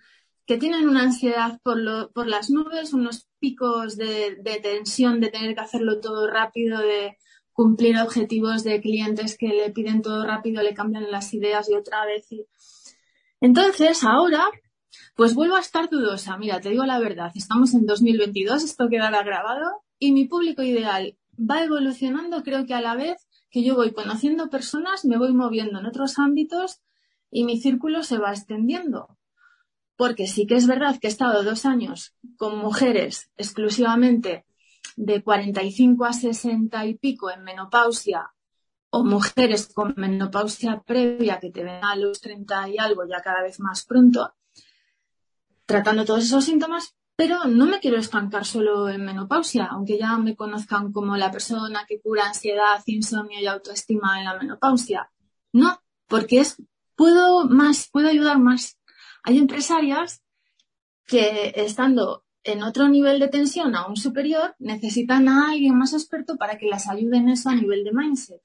que 0.45 0.57
tienen 0.57 0.87
una 0.87 1.01
ansiedad 1.01 1.59
por, 1.63 2.11
por 2.13 2.27
las 2.27 2.49
nubes, 2.49 2.93
unos 2.93 3.27
picos 3.39 3.97
de, 3.97 4.37
tensión 4.61 5.19
de 5.19 5.29
tener 5.29 5.55
que 5.55 5.61
hacerlo 5.61 5.99
todo 5.99 6.27
rápido, 6.27 6.79
de 6.79 7.17
cumplir 7.57 7.97
objetivos 7.97 8.63
de 8.63 8.79
clientes 8.81 9.35
que 9.35 9.47
le 9.47 9.71
piden 9.71 10.03
todo 10.03 10.23
rápido, 10.23 10.61
le 10.61 10.75
cambian 10.75 11.09
las 11.09 11.33
ideas 11.33 11.67
y 11.67 11.73
otra 11.73 12.05
vez. 12.05 12.27
Entonces, 13.41 14.03
ahora, 14.03 14.47
pues 15.15 15.33
vuelvo 15.33 15.55
a 15.55 15.59
estar 15.59 15.89
dudosa. 15.89 16.37
Mira, 16.37 16.61
te 16.61 16.69
digo 16.69 16.85
la 16.85 16.99
verdad, 16.99 17.31
estamos 17.33 17.73
en 17.73 17.87
2022, 17.87 18.63
esto 18.63 18.89
quedará 18.89 19.23
grabado 19.23 19.81
y 19.97 20.11
mi 20.11 20.25
público 20.25 20.61
ideal 20.61 21.17
va 21.35 21.63
evolucionando, 21.63 22.43
creo 22.43 22.67
que 22.67 22.75
a 22.75 22.81
la 22.81 22.93
vez 22.93 23.27
que 23.49 23.63
yo 23.63 23.73
voy 23.73 23.91
conociendo 23.91 24.51
personas, 24.51 25.03
me 25.03 25.17
voy 25.17 25.33
moviendo 25.33 25.79
en 25.79 25.87
otros 25.87 26.19
ámbitos 26.19 26.81
y 27.31 27.43
mi 27.43 27.59
círculo 27.59 28.03
se 28.03 28.19
va 28.19 28.33
extendiendo. 28.33 29.17
Porque 29.95 30.27
sí 30.27 30.45
que 30.45 30.53
es 30.53 30.67
verdad 30.67 30.99
que 30.99 31.07
he 31.07 31.09
estado 31.09 31.41
dos 31.41 31.65
años 31.65 32.13
con 32.37 32.59
mujeres 32.59 33.31
exclusivamente 33.35 34.45
de 34.97 35.23
45 35.23 36.05
a 36.05 36.11
60 36.11 36.85
y 36.87 36.95
pico 36.95 37.29
en 37.29 37.43
menopausia 37.43 38.33
o 38.89 39.03
mujeres 39.03 39.71
con 39.73 39.93
menopausia 39.95 40.81
previa 40.81 41.39
que 41.39 41.51
te 41.51 41.63
ven 41.63 41.83
a 41.83 41.95
los 41.95 42.19
30 42.19 42.69
y 42.69 42.77
algo 42.79 43.03
ya 43.07 43.21
cada 43.21 43.43
vez 43.43 43.59
más 43.59 43.85
pronto, 43.85 44.33
tratando 45.65 46.03
todos 46.03 46.23
esos 46.23 46.43
síntomas, 46.43 46.95
pero 47.15 47.45
no 47.45 47.67
me 47.67 47.79
quiero 47.79 47.97
estancar 47.97 48.45
solo 48.45 48.89
en 48.89 49.05
menopausia, 49.05 49.65
aunque 49.65 49.99
ya 49.99 50.17
me 50.17 50.35
conozcan 50.35 50.91
como 50.91 51.15
la 51.15 51.31
persona 51.31 51.85
que 51.87 52.01
cura 52.01 52.27
ansiedad, 52.27 52.81
insomnio 52.85 53.39
y 53.39 53.45
autoestima 53.45 54.19
en 54.19 54.25
la 54.25 54.37
menopausia. 54.37 55.11
No, 55.53 55.79
porque 56.07 56.39
es 56.39 56.57
puedo 56.95 57.45
más, 57.45 57.87
puedo 57.91 58.09
ayudar 58.09 58.39
más. 58.39 58.79
Hay 59.23 59.37
empresarias 59.37 60.23
que 61.05 61.53
estando 61.55 62.23
en 62.47 62.63
otro 62.63 62.87
nivel 62.87 63.19
de 63.19 63.27
tensión 63.27 63.75
aún 63.75 63.95
superior 63.95 64.55
necesitan 64.59 65.27
a 65.27 65.51
alguien 65.51 65.77
más 65.77 65.93
experto 65.93 66.37
para 66.37 66.57
que 66.57 66.67
las 66.67 66.87
ayude 66.87 67.17
en 67.17 67.29
eso 67.29 67.49
a 67.49 67.55
nivel 67.55 67.83
de 67.83 67.91
mindset. 67.91 68.41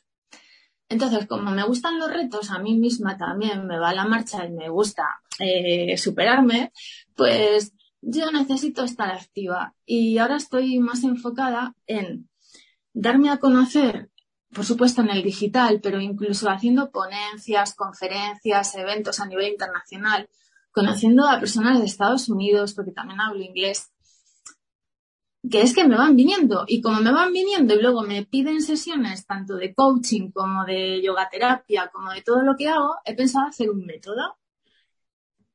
Entonces, 0.88 1.26
como 1.26 1.50
me 1.50 1.64
gustan 1.64 1.98
los 1.98 2.12
retos, 2.12 2.50
a 2.50 2.58
mí 2.58 2.78
misma 2.78 3.16
también 3.16 3.66
me 3.66 3.78
va 3.78 3.94
la 3.94 4.04
marcha 4.04 4.44
y 4.44 4.50
me 4.50 4.68
gusta 4.68 5.04
eh, 5.38 5.96
superarme, 5.96 6.72
pues 7.16 7.72
yo 8.02 8.30
necesito 8.30 8.84
estar 8.84 9.10
activa. 9.10 9.74
Y 9.86 10.18
ahora 10.18 10.36
estoy 10.36 10.78
más 10.80 11.02
enfocada 11.04 11.74
en 11.86 12.28
darme 12.92 13.30
a 13.30 13.38
conocer 13.38 14.10
por 14.52 14.64
supuesto 14.64 15.00
en 15.00 15.10
el 15.10 15.22
digital, 15.22 15.80
pero 15.82 16.00
incluso 16.00 16.50
haciendo 16.50 16.90
ponencias, 16.90 17.74
conferencias, 17.74 18.74
eventos 18.74 19.18
a 19.18 19.26
nivel 19.26 19.52
internacional, 19.52 20.28
conociendo 20.70 21.26
a 21.26 21.40
personas 21.40 21.78
de 21.78 21.86
Estados 21.86 22.28
Unidos, 22.28 22.74
porque 22.74 22.92
también 22.92 23.20
hablo 23.20 23.42
inglés, 23.42 23.91
que 25.50 25.62
es 25.62 25.74
que 25.74 25.86
me 25.86 25.96
van 25.96 26.16
viniendo. 26.16 26.64
Y 26.66 26.80
como 26.80 27.00
me 27.00 27.12
van 27.12 27.32
viniendo 27.32 27.74
y 27.74 27.82
luego 27.82 28.02
me 28.02 28.24
piden 28.24 28.62
sesiones 28.62 29.26
tanto 29.26 29.56
de 29.56 29.74
coaching 29.74 30.30
como 30.30 30.64
de 30.64 31.02
yoga 31.02 31.28
terapia, 31.30 31.90
como 31.92 32.12
de 32.12 32.22
todo 32.22 32.42
lo 32.42 32.56
que 32.56 32.68
hago, 32.68 32.96
he 33.04 33.14
pensado 33.14 33.48
hacer 33.48 33.70
un 33.70 33.84
método. 33.84 34.36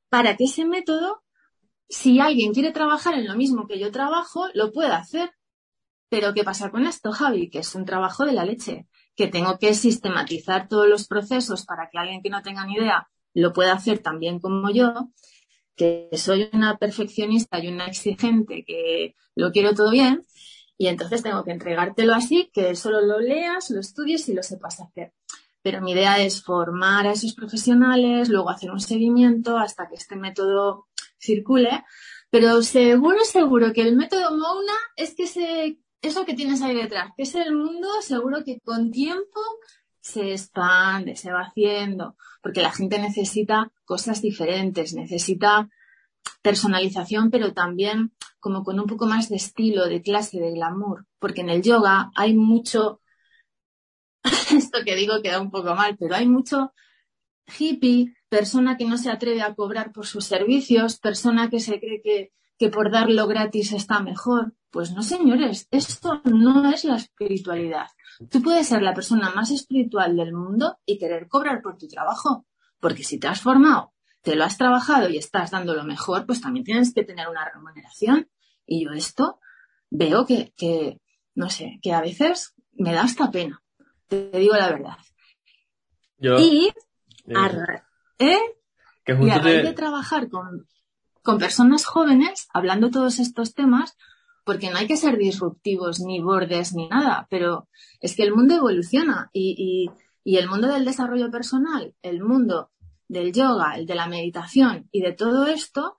Para 0.10 0.36
que 0.38 0.46
ese 0.46 0.65
método, 0.65 1.24
si 1.89 2.20
alguien 2.20 2.53
quiere 2.53 2.72
trabajar 2.72 3.13
en 3.15 3.27
lo 3.27 3.36
mismo 3.36 3.67
que 3.67 3.79
yo 3.79 3.91
trabajo, 3.91 4.48
lo 4.53 4.72
pueda 4.72 4.98
hacer. 4.98 5.32
Pero 6.10 6.34
¿qué 6.34 6.44
pasa 6.44 6.72
con 6.72 6.86
esto, 6.86 7.12
Javi? 7.12 7.50
Que 7.50 7.60
es 7.60 7.75
un 7.75 7.86
trabajo 7.86 8.25
de 8.25 8.34
la 8.34 8.46
leche, 8.46 8.88
que 9.15 9.27
tengo 9.27 9.58
que 9.60 9.74
sistematizar 9.74 10.67
todos 10.67 10.88
los 10.88 11.08
procesos 11.08 11.65
para 11.65 11.89
que 11.89 11.98
alguien 11.98 12.22
que 12.22 12.29
no 12.29 12.41
tenga 12.41 12.65
ni 12.65 12.75
idea 12.75 13.10
lo 13.34 13.53
pueda 13.53 13.74
hacer 13.74 14.00
tan 14.00 14.20
bien 14.20 14.39
como 14.39 14.70
yo, 14.72 15.12
que 15.78 16.10
soy 16.14 16.50
una 16.52 16.78
perfeccionista 16.78 17.60
y 17.60 17.70
una 17.70 17.86
exigente, 17.86 18.66
que 18.66 19.16
lo 19.36 19.52
quiero 19.52 19.74
todo 19.74 19.92
bien, 19.92 20.26
y 20.78 20.88
entonces 20.88 21.24
tengo 21.24 21.44
que 21.44 21.52
entregártelo 21.52 22.14
así, 22.14 22.50
que 22.54 22.76
solo 22.76 23.02
lo 23.02 23.20
leas, 23.20 23.70
lo 23.70 23.80
estudies 23.80 24.28
y 24.28 24.34
lo 24.34 24.44
sepas 24.44 24.82
hacer. 24.82 25.14
Pero 25.62 25.82
mi 25.82 25.92
idea 25.94 26.22
es 26.22 26.44
formar 26.44 27.08
a 27.08 27.12
esos 27.12 27.34
profesionales, 27.34 28.30
luego 28.30 28.50
hacer 28.50 28.72
un 28.72 28.80
seguimiento 28.80 29.58
hasta 29.58 29.88
que 29.88 29.96
este 29.96 30.16
método 30.16 30.88
circule. 31.18 31.84
Pero 32.30 32.62
seguro, 32.62 33.24
seguro 33.24 33.72
que 33.72 33.82
el 33.82 33.96
método 33.96 34.32
Mouna 34.32 34.74
es 34.96 35.16
que 35.16 35.28
se 35.28 35.80
eso 36.02 36.26
que 36.26 36.34
tienes 36.34 36.62
ahí 36.62 36.76
detrás, 36.76 37.12
que 37.16 37.24
es 37.24 37.36
el 37.36 37.56
mundo, 37.56 37.88
seguro 38.02 38.44
que 38.44 38.60
con 38.62 38.92
tiempo 38.92 39.40
se 40.00 40.32
expande, 40.32 41.16
se 41.16 41.32
va 41.32 41.42
haciendo, 41.42 42.16
porque 42.48 42.62
la 42.62 42.72
gente 42.72 42.98
necesita 42.98 43.74
cosas 43.84 44.22
diferentes, 44.22 44.94
necesita 44.94 45.68
personalización, 46.42 47.30
pero 47.30 47.51
también 47.51 48.13
como 48.39 48.63
con 48.63 48.80
un 48.80 48.86
poco 48.86 49.06
más 49.06 49.27
de 49.27 49.36
estilo, 49.36 49.86
de 49.88 50.01
clase, 50.01 50.39
de 50.39 50.54
glamour, 50.54 51.06
porque 51.20 51.42
en 51.42 51.50
el 51.50 51.62
yoga 51.62 52.10
hay 52.16 52.36
mucho, 52.36 53.01
esto 54.56 54.80
que 54.86 54.96
digo 54.96 55.22
queda 55.22 55.42
un 55.42 55.51
poco 55.51 55.75
mal, 55.75 55.98
pero 56.00 56.16
hay 56.16 56.25
mucho 56.25 56.72
hippie, 57.60 58.16
persona 58.30 58.77
que 58.77 58.86
no 58.86 58.98
se 58.98 59.12
atreve 59.12 59.42
a 59.42 59.54
cobrar 59.54 59.92
por 59.92 60.06
sus 60.06 60.24
servicios, 60.24 61.00
persona 61.00 61.50
que 61.50 61.60
se 61.60 61.82
cree 61.82 62.01
que 62.01 62.32
que 62.58 62.70
por 62.70 62.92
darlo 62.92 63.27
gratis 63.27 63.72
está 63.74 64.00
mejor. 64.00 64.54
Pues 64.70 64.92
no, 64.92 65.04
señores, 65.04 65.68
esto 65.72 66.22
no 66.25 66.70
es 66.72 66.84
la 66.84 66.98
espiritualidad. 66.98 67.88
Tú 68.30 68.42
puedes 68.42 68.68
ser 68.68 68.82
la 68.82 68.94
persona 68.94 69.32
más 69.32 69.52
espiritual 69.52 70.16
del 70.16 70.34
mundo 70.34 70.80
y 70.86 70.98
querer 70.98 71.28
cobrar 71.28 71.62
por 71.62 71.78
tu 71.78 71.88
trabajo, 71.88 72.46
porque 72.80 73.04
si 73.04 73.20
te 73.20 73.28
has 73.28 73.42
formado, 73.42 73.94
te 74.22 74.36
lo 74.36 74.44
has 74.44 74.58
trabajado 74.58 75.10
y 75.10 75.18
estás 75.18 75.52
dando 75.52 75.74
lo 75.76 75.84
mejor, 75.84 76.26
pues 76.26 76.42
también 76.42 76.66
tienes 76.66 76.94
que 76.94 77.04
tener 77.04 77.28
una 77.30 77.50
remuneración. 77.50 78.30
Y 78.66 78.86
yo 78.86 78.92
esto 78.92 79.40
veo 79.90 80.26
que, 80.26 80.54
que 80.58 81.00
no 81.36 81.50
sé, 81.50 81.80
que 81.82 81.94
a 81.94 82.02
veces 82.02 82.54
me 82.74 82.94
da 82.94 83.04
hasta 83.04 83.32
pena. 83.32 83.62
Te, 84.08 84.30
digo 84.32 84.56
la 84.56 84.70
verdad. 84.70 84.98
y, 86.20 86.74
a, 87.36 87.84
¿eh? 88.20 88.40
que 89.06 89.18
y 89.22 89.30
a 89.30 89.40
de 89.40 89.74
trabajar 89.74 90.30
con, 90.30 90.68
con 91.22 91.38
personas 91.38 91.86
jóvenes 91.86 92.48
hablando 92.54 92.90
todos 92.90 93.20
estos 93.20 93.54
temas, 93.54 93.96
porque 94.48 94.70
no 94.70 94.77
hay 94.77 94.88
que 94.88 94.96
ser 94.96 95.18
disruptivos 95.18 96.00
ni 96.00 96.22
bordes 96.22 96.74
ni 96.74 96.88
nada, 96.88 97.27
pero 97.30 97.68
es 98.00 98.16
que 98.16 98.24
el 98.24 98.34
mundo 98.34 98.56
evoluciona 98.56 99.30
y, 99.34 99.92
el 100.24 100.48
mundo 100.48 100.70
del 100.70 100.86
desarrollo 100.86 101.30
personal, 101.30 101.94
el 102.01 102.24
mundo 102.24 102.72
del 103.10 103.34
yoga, 103.34 103.75
el 103.75 103.86
de 103.86 103.96
la 103.96 104.08
meditación 104.08 104.88
y 104.94 105.01
de 105.01 105.12
todo 105.12 105.48
esto, 105.48 105.98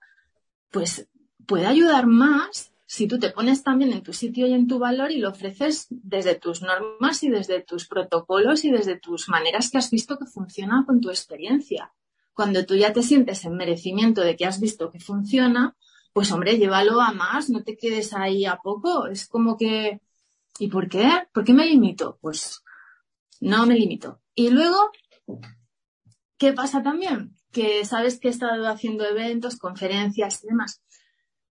pues 0.71 1.07
puede 1.45 1.67
ayudar 1.67 2.07
más 2.07 2.73
si 2.87 3.07
tú 3.07 3.19
te 3.19 3.29
pones 3.29 3.61
también 3.61 3.93
en 3.93 4.01
tu 4.01 4.13
sitio 4.13 4.47
y 4.47 4.53
en 4.53 4.67
tu 4.67 4.79
valor 4.79 5.11
y 5.11 5.19
lo 5.19 5.29
ofreces 5.29 5.85
desde 5.91 6.33
tus 6.33 6.63
normas 6.63 7.21
y 7.23 7.29
desde 7.29 7.61
tus 7.61 7.87
protocolos 7.87 8.65
y 8.65 8.71
desde 8.71 8.99
tus 8.99 9.29
maneras 9.29 9.69
que 9.69 9.77
has 9.77 9.91
visto 9.91 10.17
que 10.17 10.25
funciona 10.25 10.85
con 10.87 11.01
tu 11.01 11.11
experiencia. 11.11 11.93
Cuando 12.33 12.65
tú 12.65 12.75
ya 12.75 12.93
te 12.93 13.03
sientes 13.03 13.45
en 13.45 13.55
merecimiento 13.55 14.21
de 14.21 14.35
que 14.35 14.47
has 14.47 14.59
visto 14.59 14.89
que 14.89 14.99
funciona, 14.99 15.75
pues 16.13 16.31
hombre, 16.31 16.57
llévalo 16.57 17.01
a 17.01 17.11
más, 17.11 17.49
no 17.49 17.63
te 17.63 17.77
quedes 17.77 18.13
ahí 18.13 18.45
a 18.45 18.57
poco. 18.57 19.07
Es 19.07 19.27
como 19.27 19.57
que, 19.57 20.01
¿y 20.59 20.67
por 20.67 20.89
qué? 20.89 21.09
¿Por 21.33 21.43
qué 21.43 21.53
me 21.53 21.65
limito? 21.65 22.17
Pues 22.21 22.63
no 23.39 23.65
me 23.65 23.75
limito. 23.75 24.21
Y 24.35 24.49
luego, 24.49 24.91
¿qué 26.37 26.53
pasa 26.53 26.81
también? 26.81 27.35
Que 27.51 27.85
sabes 27.85 28.19
que 28.19 28.27
he 28.27 28.31
estado 28.31 28.67
haciendo 28.67 29.05
eventos, 29.05 29.57
conferencias 29.57 30.43
y 30.43 30.47
demás. 30.47 30.81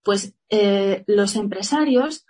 Pues 0.04 0.34
eh, 0.50 1.04
los 1.08 1.36
empresarios, 1.36 2.26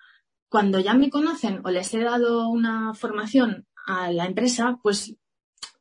cuando 0.50 0.80
ya 0.80 0.94
me 0.94 1.10
conocen 1.10 1.62
o 1.64 1.70
les 1.70 1.94
he 1.94 2.00
dado 2.00 2.50
una 2.50 2.94
formación 2.94 3.68
a 3.86 4.12
la 4.12 4.26
empresa, 4.26 4.80
pues 4.82 5.16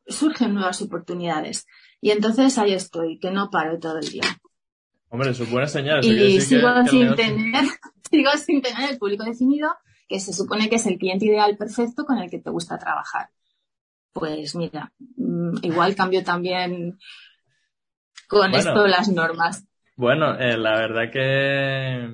surgen 0.06 0.54
nuevas 0.54 0.80
oportunidades. 0.82 1.66
Y 2.00 2.10
entonces 2.10 2.58
ahí 2.58 2.72
estoy, 2.72 3.18
que 3.18 3.30
no 3.30 3.50
paro 3.50 3.78
todo 3.78 3.98
el 3.98 4.08
día. 4.08 4.40
Hombre, 5.08 5.30
eso 5.30 5.44
es 5.44 5.50
buena 5.50 5.66
señal. 5.66 6.04
Y 6.04 6.40
sigo, 6.40 6.68
sin 6.86 7.14
tener, 7.14 7.64
sigo 8.10 8.30
sin 8.32 8.62
tener 8.62 8.90
el 8.90 8.98
público 8.98 9.24
definido, 9.24 9.70
que 10.08 10.20
se 10.20 10.32
supone 10.32 10.68
que 10.68 10.76
es 10.76 10.86
el 10.86 10.98
cliente 10.98 11.26
ideal 11.26 11.56
perfecto 11.56 12.04
con 12.04 12.18
el 12.18 12.30
que 12.30 12.38
te 12.38 12.50
gusta 12.50 12.78
trabajar. 12.78 13.28
Pues 14.12 14.54
mira, 14.54 14.92
mm, 15.16 15.58
igual 15.62 15.94
cambio 15.94 16.24
también 16.24 16.98
con 18.28 18.54
esto 18.54 18.86
las 18.86 19.08
normas. 19.08 19.66
Bueno, 19.96 20.38
eh, 20.38 20.56
la 20.56 20.76
verdad 20.76 21.10
que, 21.12 22.10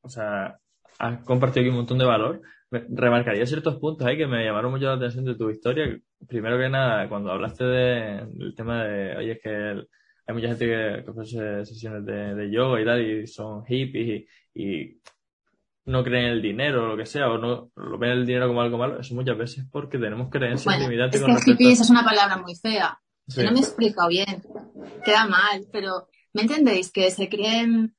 o 0.00 0.08
sea, 0.08 0.58
has 0.98 1.24
compartido 1.24 1.62
aquí 1.62 1.70
un 1.70 1.76
montón 1.76 1.98
de 1.98 2.04
valor. 2.04 2.42
Remarcaría 2.70 3.46
ciertos 3.46 3.76
puntos 3.76 4.06
ahí 4.06 4.16
que 4.16 4.26
me 4.26 4.44
llamaron 4.44 4.72
mucho 4.72 4.86
la 4.86 4.94
atención 4.94 5.24
de 5.24 5.36
tu 5.36 5.48
historia. 5.50 5.98
Primero 6.28 6.58
que 6.58 6.68
nada, 6.68 7.08
cuando 7.08 7.30
hablaste 7.30 7.64
del 7.64 8.54
tema 8.56 8.84
de, 8.84 9.16
oye, 9.16 9.32
es 9.32 9.40
que 9.42 9.86
hay 10.26 10.34
mucha 10.34 10.48
gente 10.48 10.66
que, 10.66 11.10
ofrece 11.10 11.64
sesiones 11.64 12.04
de, 12.04 12.50
yoga 12.50 12.80
y 12.80 12.84
tal, 12.84 13.02
y 13.02 13.26
son 13.26 13.64
hippies 13.64 14.24
y, 14.54 15.00
no 15.84 16.02
creen 16.02 16.24
en 16.24 16.32
el 16.32 16.42
dinero 16.42 16.82
o 16.82 16.86
lo 16.88 16.96
que 16.96 17.06
sea, 17.06 17.30
o 17.30 17.38
no 17.38 17.70
lo 17.76 17.96
ven 17.96 18.10
el 18.10 18.26
dinero 18.26 18.48
como 18.48 18.60
algo 18.60 18.76
malo, 18.76 18.98
eso 18.98 19.14
muchas 19.14 19.38
veces 19.38 19.64
porque 19.70 19.98
tenemos 19.98 20.30
creencias 20.30 20.64
bueno, 20.64 20.90
limitantes. 20.90 21.20
Es 21.20 21.44
que 21.44 21.52
hippies 21.52 21.80
es 21.80 21.90
una 21.90 22.04
palabra 22.04 22.38
muy 22.38 22.56
fea. 22.56 23.00
No 23.36 23.52
me 23.52 23.58
he 23.58 23.62
explicado 23.62 24.08
bien. 24.08 24.42
Queda 25.04 25.28
mal, 25.28 25.64
pero 25.70 26.08
¿me 26.32 26.42
entendéis? 26.42 26.90
Que 26.90 27.12
se 27.12 27.28
creen 27.28 27.94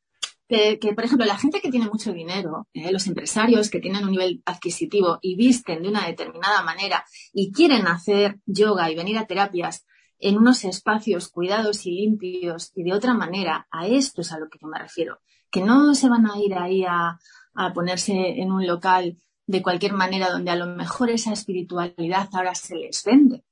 que, 0.48 0.94
por 0.96 1.04
ejemplo, 1.04 1.26
la 1.26 1.38
gente 1.38 1.60
que 1.60 1.70
tiene 1.70 1.88
mucho 1.88 2.14
dinero, 2.14 2.68
eh, 2.74 2.92
los 2.92 3.06
empresarios 3.08 3.70
que 3.70 3.80
tienen 3.80 4.06
un 4.06 4.12
nivel 4.12 4.42
adquisitivo 4.46 5.20
y 5.22 5.36
visten 5.36 5.82
de 5.82 5.90
una 5.90 6.06
determinada 6.06 6.64
manera 6.64 7.04
y 7.34 7.52
quieren 7.52 7.88
hacer 7.88 8.38
yoga 8.46 8.90
y 8.90 8.96
venir 8.96 9.18
a 9.18 9.28
terapias 9.28 9.86
en 10.20 10.38
unos 10.38 10.64
espacios 10.64 11.30
cuidados 11.30 11.86
y 11.86 11.92
limpios 11.92 12.72
y 12.76 12.84
de 12.84 12.94
otra 12.94 13.14
manera, 13.14 13.68
a 13.72 13.88
esto 13.88 14.22
es 14.22 14.32
a 14.32 14.40
lo 14.40 14.50
que 14.50 14.60
yo 14.62 14.68
me 14.68 14.80
refiero, 14.80 15.20
que 15.52 15.62
no 15.62 15.94
se 15.96 16.10
van 16.10 16.26
a 16.30 16.38
ir 16.40 16.56
ahí 16.56 16.84
a, 16.86 17.20
a 17.54 17.74
ponerse 17.74 18.42
en 18.42 18.52
un 18.52 18.66
local 18.66 19.18
de 19.46 19.62
cualquier 19.62 19.94
manera 19.94 20.30
donde 20.30 20.52
a 20.52 20.56
lo 20.56 20.68
mejor 20.68 21.10
esa 21.10 21.34
espiritualidad 21.34 22.30
ahora 22.34 22.56
se 22.56 22.76
les 22.76 23.04
vende, 23.04 23.44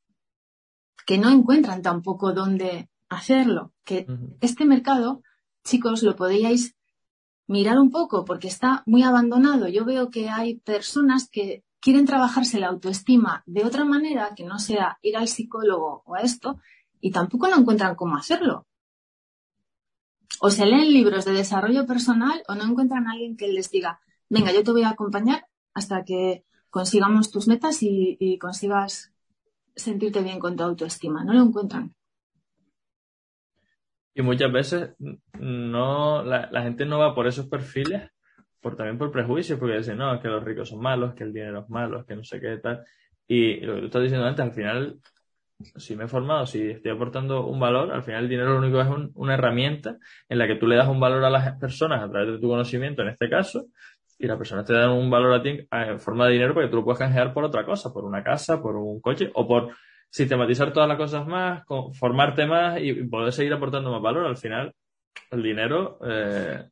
que 1.05 1.17
no 1.17 1.29
encuentran 1.29 1.81
tampoco 1.81 2.33
dónde 2.33 2.89
hacerlo, 3.09 3.73
que 3.83 4.07
este 4.41 4.65
mercado, 4.65 5.21
chicos, 5.63 6.03
lo 6.03 6.15
podíais 6.15 6.75
mirar 7.47 7.79
un 7.79 7.91
poco 7.91 8.25
porque 8.25 8.47
está 8.47 8.83
muy 8.85 9.03
abandonado. 9.03 9.67
Yo 9.67 9.85
veo 9.85 10.09
que 10.09 10.29
hay 10.29 10.55
personas 10.59 11.29
que 11.29 11.63
quieren 11.85 12.07
trabajarse 12.07 12.59
la 12.59 12.69
autoestima 12.69 13.43
de 13.45 13.63
otra 13.63 13.85
manera 13.85 14.33
que 14.35 14.43
no 14.43 14.57
sea 14.57 14.97
ir 15.03 15.15
al 15.17 15.27
psicólogo 15.27 16.01
o 16.07 16.15
a 16.15 16.21
esto 16.21 16.59
y 16.99 17.11
tampoco 17.11 17.47
lo 17.47 17.57
encuentran 17.57 17.93
cómo 17.93 18.17
hacerlo. 18.17 18.65
O 20.39 20.49
se 20.49 20.65
leen 20.65 20.91
libros 20.91 21.25
de 21.25 21.33
desarrollo 21.33 21.85
personal 21.85 22.41
o 22.47 22.55
no 22.55 22.63
encuentran 22.63 23.05
a 23.05 23.11
alguien 23.11 23.37
que 23.37 23.49
les 23.49 23.69
diga, 23.69 23.99
venga, 24.29 24.51
yo 24.51 24.63
te 24.63 24.71
voy 24.71 24.81
a 24.81 24.89
acompañar 24.89 25.45
hasta 25.75 26.03
que 26.03 26.43
consigamos 26.71 27.29
tus 27.29 27.47
metas 27.47 27.83
y, 27.83 28.17
y 28.19 28.39
consigas 28.39 29.13
sentirte 29.75 30.23
bien 30.23 30.39
con 30.39 30.55
tu 30.55 30.63
autoestima. 30.63 31.23
No 31.23 31.33
lo 31.33 31.43
encuentran. 31.43 31.95
Y 34.15 34.23
muchas 34.23 34.51
veces 34.51 34.95
no, 35.39 36.23
la, 36.23 36.63
gente 36.63 36.87
no 36.87 36.97
va 36.97 37.13
por 37.13 37.27
esos 37.27 37.45
perfiles, 37.45 38.09
por 38.65 38.75
también 38.75 38.97
por 38.97 39.11
prejuicios, 39.11 39.59
porque 39.59 39.77
dicen, 39.77 39.99
no, 39.99 40.19
que 40.19 40.27
los 40.27 40.43
ricos 40.43 40.69
son 40.69 40.81
malos, 40.81 41.13
que 41.13 41.23
el 41.23 41.31
dinero 41.31 41.59
es 41.59 41.69
malo, 41.69 42.03
que 42.03 42.15
no 42.15 42.23
sé 42.23 42.41
qué 42.41 42.57
tal. 42.57 42.83
Y 43.27 43.57
lo 43.57 43.75
que 43.75 43.79
tú 43.81 43.85
estás 43.85 44.01
diciendo 44.01 44.25
antes, 44.25 44.43
al 44.43 44.53
final, 44.53 44.99
si 45.75 45.95
me 45.95 46.05
he 46.05 46.07
formado, 46.07 46.47
si 46.47 46.71
estoy 46.71 46.89
aportando 46.89 47.45
un 47.45 47.59
valor, 47.59 47.91
al 47.91 48.01
final 48.01 48.23
el 48.23 48.29
dinero 48.29 48.53
lo 48.53 48.65
único 48.65 48.81
es 48.81 48.87
una 49.13 49.35
herramienta 49.35 49.99
en 50.27 50.39
la 50.39 50.47
que 50.47 50.55
tú 50.55 50.65
le 50.65 50.77
das 50.77 50.87
un 50.87 50.99
valor 50.99 51.23
a 51.23 51.29
las 51.29 51.59
personas 51.59 52.01
a 52.01 52.09
través 52.09 52.27
de 52.33 52.39
tu 52.39 52.47
conocimiento, 52.47 53.03
en 53.03 53.09
este 53.09 53.29
caso, 53.29 53.67
y 54.17 54.25
las 54.25 54.35
personas 54.35 54.65
te 54.65 54.73
dan 54.73 54.89
un 54.89 55.11
valor 55.11 55.35
a 55.35 55.43
ti 55.43 55.59
en 55.71 55.99
forma 55.99 56.25
de 56.25 56.33
dinero 56.33 56.55
porque 56.55 56.69
tú 56.69 56.77
lo 56.77 56.83
puedes 56.83 56.97
canjear 56.97 57.35
por 57.35 57.43
otra 57.43 57.67
cosa, 57.67 57.93
por 57.93 58.03
una 58.03 58.23
casa, 58.23 58.63
por 58.63 58.77
un 58.77 58.99
coche 58.99 59.29
o 59.35 59.47
por 59.47 59.75
sistematizar 60.09 60.73
todas 60.73 60.89
las 60.89 60.97
cosas 60.97 61.27
más, 61.27 61.61
formarte 61.93 62.47
más 62.47 62.81
y 62.81 62.93
poder 63.03 63.31
seguir 63.31 63.53
aportando 63.53 63.91
más 63.91 64.01
valor. 64.01 64.25
Al 64.25 64.37
final, 64.37 64.73
el 65.29 65.43
dinero 65.43 65.99
eh, 66.03 66.63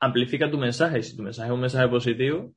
amplifica 0.00 0.50
tu 0.50 0.58
mensaje 0.58 1.02
si 1.02 1.16
tu 1.16 1.22
mensaje 1.22 1.48
es 1.48 1.54
un 1.54 1.60
mensaje 1.60 1.88
positivo, 1.88 2.52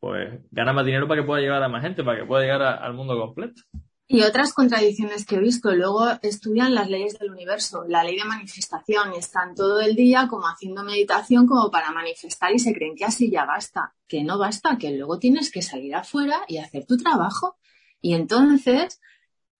pues 0.00 0.40
gana 0.50 0.72
más 0.72 0.86
dinero 0.86 1.08
para 1.08 1.20
que 1.20 1.26
pueda 1.26 1.40
llegar 1.40 1.62
a 1.62 1.68
más 1.68 1.82
gente, 1.82 2.04
para 2.04 2.20
que 2.20 2.26
pueda 2.26 2.42
llegar 2.42 2.62
al 2.62 2.94
mundo 2.94 3.18
completo. 3.18 3.62
Y 4.08 4.22
otras 4.22 4.52
contradicciones 4.54 5.26
que 5.26 5.34
he 5.34 5.40
visto, 5.40 5.74
luego 5.74 6.06
estudian 6.22 6.76
las 6.76 6.88
leyes 6.88 7.18
del 7.18 7.32
universo, 7.32 7.84
la 7.88 8.04
ley 8.04 8.16
de 8.16 8.24
manifestación, 8.24 9.12
y 9.14 9.18
están 9.18 9.56
todo 9.56 9.80
el 9.80 9.96
día 9.96 10.28
como 10.28 10.46
haciendo 10.46 10.84
meditación 10.84 11.48
como 11.48 11.72
para 11.72 11.90
manifestar 11.90 12.52
y 12.54 12.60
se 12.60 12.72
creen 12.72 12.94
que 12.94 13.04
así 13.04 13.32
ya 13.32 13.44
basta, 13.44 13.94
que 14.06 14.22
no 14.22 14.38
basta, 14.38 14.78
que 14.78 14.96
luego 14.96 15.18
tienes 15.18 15.50
que 15.50 15.60
salir 15.60 15.96
afuera 15.96 16.42
y 16.46 16.58
hacer 16.58 16.86
tu 16.86 16.96
trabajo. 16.96 17.56
Y 18.00 18.14
entonces 18.14 19.00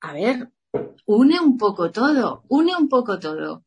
a 0.00 0.12
ver, 0.12 0.50
une 1.06 1.40
un 1.40 1.56
poco 1.58 1.90
todo, 1.90 2.44
une 2.48 2.76
un 2.76 2.88
poco 2.88 3.18
todo. 3.18 3.64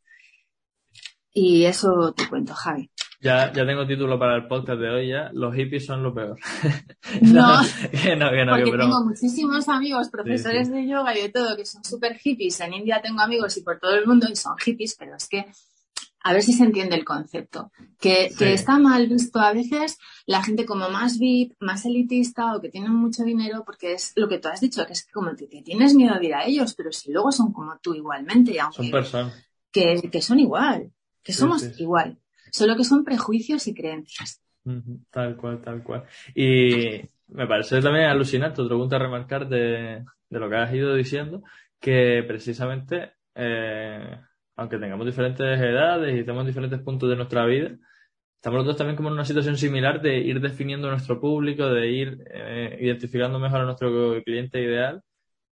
Y 1.33 1.65
eso 1.65 2.13
te 2.13 2.27
cuento, 2.27 2.53
Javi. 2.53 2.91
Ya, 3.21 3.51
ya 3.51 3.65
tengo 3.65 3.85
título 3.85 4.17
para 4.17 4.37
el 4.37 4.47
podcast 4.47 4.79
de 4.79 4.89
hoy 4.89 5.09
ya. 5.09 5.29
Los 5.33 5.53
hippies 5.53 5.85
son 5.85 6.03
lo 6.03 6.13
peor. 6.13 6.37
No, 7.21 7.59
que 7.91 8.15
no, 8.15 8.29
que 8.29 8.45
no, 8.45 8.55
porque 8.55 8.77
tengo 8.77 9.03
muchísimos 9.03 9.67
amigos, 9.67 10.09
profesores 10.09 10.71
de 10.71 10.87
yoga 10.87 11.17
y 11.17 11.23
de 11.23 11.29
todo, 11.29 11.57
que 11.57 11.65
son 11.65 11.83
súper 11.83 12.17
hippies. 12.17 12.59
En 12.61 12.73
India 12.73 13.01
tengo 13.01 13.21
amigos 13.21 13.57
y 13.57 13.61
por 13.61 13.79
todo 13.79 13.95
el 13.95 14.07
mundo 14.07 14.27
y 14.31 14.35
son 14.35 14.57
hippies, 14.57 14.95
pero 14.97 15.15
es 15.15 15.27
que 15.27 15.45
a 16.21 16.33
ver 16.33 16.43
si 16.43 16.53
se 16.53 16.63
entiende 16.63 16.95
el 16.95 17.05
concepto. 17.05 17.71
Que, 17.99 18.31
está 18.39 18.77
mal 18.77 19.07
visto 19.07 19.39
a 19.39 19.53
veces 19.53 19.97
la 20.25 20.43
gente 20.43 20.65
como 20.65 20.89
más 20.89 21.17
VIP, 21.17 21.53
más 21.59 21.85
elitista 21.85 22.55
o 22.55 22.61
que 22.61 22.69
tienen 22.69 22.93
mucho 22.93 23.23
dinero, 23.23 23.63
porque 23.65 23.93
es 23.93 24.13
lo 24.15 24.27
que 24.27 24.39
tú 24.39 24.47
has 24.47 24.61
dicho, 24.61 24.85
que 24.85 24.93
es 24.93 25.07
como 25.11 25.35
que, 25.35 25.47
tienes 25.47 25.95
miedo 25.95 26.17
de 26.19 26.25
ir 26.25 26.33
a 26.35 26.45
ellos, 26.45 26.73
pero 26.75 26.91
si 26.91 27.11
luego 27.11 27.31
son 27.31 27.51
como 27.51 27.77
tú 27.81 27.93
igualmente, 27.93 28.51
y 28.51 28.59
aunque, 28.59 28.83
son 28.83 28.91
personas. 28.91 29.45
Que, 29.71 30.09
que 30.11 30.21
son 30.21 30.39
igual, 30.39 30.91
que 31.23 31.33
somos 31.33 31.79
igual, 31.79 32.19
solo 32.51 32.75
que 32.75 32.83
son 32.83 33.03
prejuicios 33.03 33.67
y 33.67 33.73
creencias. 33.73 34.41
Tal 35.09 35.35
cual, 35.35 35.61
tal 35.61 35.83
cual. 35.83 36.03
Y 36.35 37.01
me 37.27 37.47
parece 37.47 37.81
también 37.81 38.05
alucinante, 38.05 38.61
otra 38.61 38.69
pregunta 38.69 38.95
a 38.97 38.99
remarcar 38.99 39.47
de, 39.47 40.03
de 40.29 40.39
lo 40.39 40.49
que 40.49 40.55
has 40.55 40.73
ido 40.73 40.93
diciendo, 40.93 41.43
que 41.79 42.23
precisamente 42.27 43.13
eh, 43.35 44.19
aunque 44.59 44.77
tengamos 44.77 45.05
diferentes 45.05 45.59
edades 45.59 46.13
y 46.13 46.29
en 46.29 46.45
diferentes 46.45 46.81
puntos 46.81 47.09
de 47.09 47.15
nuestra 47.15 47.45
vida, 47.45 47.71
estamos 48.35 48.57
los 48.57 48.65
dos 48.65 48.77
también 48.77 48.97
como 48.97 49.07
en 49.07 49.13
una 49.13 49.23
situación 49.23 49.55
similar 49.57 50.01
de 50.01 50.17
ir 50.17 50.41
definiendo 50.41 50.89
nuestro 50.89 51.19
público, 51.19 51.67
de 51.69 51.89
ir 51.89 52.17
eh, 52.29 52.77
identificando 52.81 53.39
mejor 53.39 53.61
a 53.61 53.65
nuestro 53.65 54.21
cliente 54.23 54.61
ideal, 54.61 55.01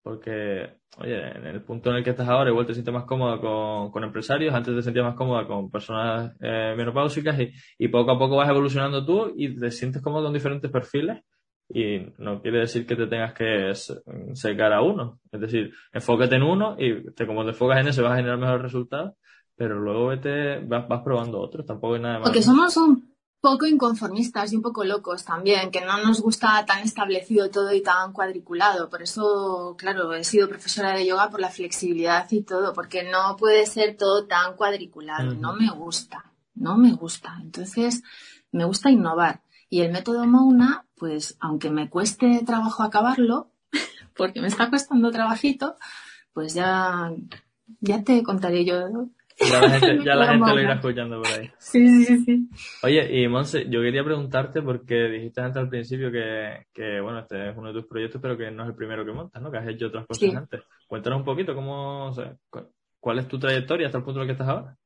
porque, 0.02 0.76
oye, 0.98 1.36
en 1.36 1.46
el 1.46 1.62
punto 1.62 1.90
en 1.90 1.96
el 1.96 2.04
que 2.04 2.10
estás 2.10 2.28
ahora, 2.28 2.50
igual 2.50 2.66
te 2.66 2.74
sientes 2.74 2.92
más 2.92 3.04
cómoda 3.04 3.40
con, 3.40 4.04
empresarios, 4.04 4.54
antes 4.54 4.74
te 4.74 4.82
sentías 4.82 5.04
más 5.04 5.14
cómoda 5.14 5.46
con 5.46 5.70
personas 5.70 6.34
eh, 6.40 6.74
menopáusicas 6.76 7.38
y, 7.40 7.52
y 7.78 7.88
poco 7.88 8.12
a 8.12 8.18
poco 8.18 8.36
vas 8.36 8.48
evolucionando 8.48 9.04
tú 9.04 9.32
y 9.36 9.56
te 9.58 9.70
sientes 9.70 10.02
cómodo 10.02 10.24
con 10.24 10.34
diferentes 10.34 10.70
perfiles 10.70 11.22
y 11.72 12.00
no 12.18 12.42
quiere 12.42 12.60
decir 12.60 12.84
que 12.84 12.96
te 12.96 13.06
tengas 13.06 13.32
que 13.32 13.72
secar 14.34 14.72
a 14.72 14.82
uno. 14.82 15.20
Es 15.30 15.40
decir, 15.40 15.72
enfócate 15.92 16.34
en 16.34 16.42
uno 16.42 16.76
y 16.78 17.12
te, 17.12 17.26
como 17.26 17.44
te 17.44 17.50
enfocas 17.50 17.80
en 17.80 17.88
ese 17.88 18.02
vas 18.02 18.12
a 18.12 18.16
generar 18.16 18.38
mejores 18.38 18.62
resultados, 18.62 19.14
pero 19.54 19.78
luego 19.78 20.08
vete, 20.08 20.58
vas, 20.60 21.02
probando 21.04 21.40
otros, 21.40 21.64
tampoco 21.66 21.94
hay 21.94 22.02
nada 22.02 22.18
más. 22.18 22.28
Porque 22.28 22.42
somos 22.42 22.76
un 22.76 23.09
poco 23.40 23.66
inconformistas 23.66 24.52
y 24.52 24.56
un 24.56 24.62
poco 24.62 24.84
locos 24.84 25.24
también, 25.24 25.70
que 25.70 25.80
no 25.80 25.98
nos 25.98 26.20
gusta 26.20 26.64
tan 26.66 26.80
establecido 26.80 27.50
todo 27.50 27.72
y 27.72 27.82
tan 27.82 28.12
cuadriculado. 28.12 28.90
Por 28.90 29.02
eso, 29.02 29.74
claro, 29.78 30.12
he 30.12 30.24
sido 30.24 30.48
profesora 30.48 30.92
de 30.92 31.06
yoga 31.06 31.30
por 31.30 31.40
la 31.40 31.48
flexibilidad 31.48 32.26
y 32.30 32.42
todo, 32.42 32.74
porque 32.74 33.02
no 33.10 33.36
puede 33.36 33.64
ser 33.66 33.96
todo 33.96 34.26
tan 34.26 34.56
cuadriculado. 34.56 35.34
No 35.34 35.54
me 35.54 35.70
gusta, 35.70 36.32
no 36.54 36.76
me 36.76 36.92
gusta. 36.92 37.38
Entonces, 37.40 38.02
me 38.52 38.64
gusta 38.64 38.90
innovar. 38.90 39.42
Y 39.70 39.80
el 39.80 39.92
método 39.92 40.26
Mouna, 40.26 40.86
pues 40.96 41.36
aunque 41.40 41.70
me 41.70 41.88
cueste 41.88 42.42
trabajo 42.44 42.82
acabarlo, 42.82 43.52
porque 44.16 44.42
me 44.42 44.48
está 44.48 44.68
costando 44.68 45.10
trabajito, 45.10 45.76
pues 46.34 46.52
ya, 46.52 47.12
ya 47.80 48.04
te 48.04 48.22
contaré 48.22 48.66
yo. 48.66 49.08
Ya 49.40 49.60
la 49.60 49.70
gente, 49.70 50.04
ya 50.04 50.14
la 50.14 50.28
gente 50.28 50.50
lo 50.50 50.60
irá 50.60 50.74
escuchando 50.74 51.22
por 51.22 51.32
ahí. 51.32 51.50
Sí, 51.58 52.04
sí, 52.04 52.24
sí. 52.24 52.48
Oye, 52.82 53.20
y 53.20 53.28
Monse, 53.28 53.66
yo 53.68 53.80
quería 53.80 54.04
preguntarte 54.04 54.62
porque 54.62 55.08
dijiste 55.08 55.40
antes 55.40 55.62
al 55.62 55.68
principio 55.68 56.12
que, 56.12 56.66
que, 56.72 57.00
bueno, 57.00 57.20
este 57.20 57.50
es 57.50 57.56
uno 57.56 57.68
de 57.68 57.80
tus 57.80 57.88
proyectos, 57.88 58.20
pero 58.20 58.36
que 58.36 58.50
no 58.50 58.64
es 58.64 58.68
el 58.68 58.74
primero 58.74 59.04
que 59.04 59.12
montas, 59.12 59.42
¿no? 59.42 59.50
Que 59.50 59.58
has 59.58 59.68
hecho 59.68 59.86
otras 59.86 60.06
cosas 60.06 60.34
antes. 60.34 60.62
Cuéntanos 60.86 61.20
un 61.20 61.24
poquito 61.24 61.54
cómo, 61.54 62.06
o 62.06 62.12
sea, 62.12 62.34
cuál 62.98 63.18
es 63.18 63.28
tu 63.28 63.38
trayectoria 63.38 63.86
hasta 63.86 63.98
el 63.98 64.04
punto 64.04 64.20
en 64.20 64.22
el 64.22 64.28
que 64.28 64.32
estás 64.32 64.48
ahora. 64.48 64.76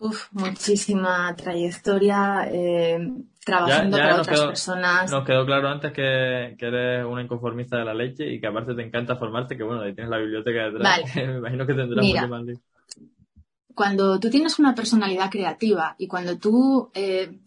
Uf, 0.00 0.32
muchísima 0.32 1.32
trayectoria 1.36 2.48
eh, 2.50 2.98
trabajando 3.44 3.96
para 3.96 4.20
otras 4.20 4.40
personas. 4.40 5.12
Nos 5.12 5.24
quedó 5.24 5.46
claro 5.46 5.68
antes 5.68 5.92
que, 5.92 6.56
eres 6.58 7.06
una 7.06 7.22
inconformista 7.22 7.76
de 7.78 7.84
la 7.84 7.94
leche 7.94 8.26
y 8.26 8.40
que 8.40 8.48
aparte 8.48 8.74
te 8.74 8.82
encanta 8.82 9.14
formarte, 9.14 9.56
que 9.56 9.62
bueno, 9.62 9.82
ahí 9.82 9.94
tienes 9.94 10.10
la 10.10 10.18
biblioteca 10.18 10.64
detrás. 10.64 11.02
Me 11.14 11.38
imagino 11.38 11.66
que 11.66 11.74
tendrás 11.74 12.04
mucho 12.04 12.28
más 12.28 12.44
Cuando 13.74 14.18
tú 14.20 14.30
tienes 14.30 14.58
una 14.58 14.74
personalidad 14.74 15.30
creativa 15.30 15.94
y 15.98 16.06
cuando 16.06 16.38
tú 16.38 16.90
eh, 16.94 17.40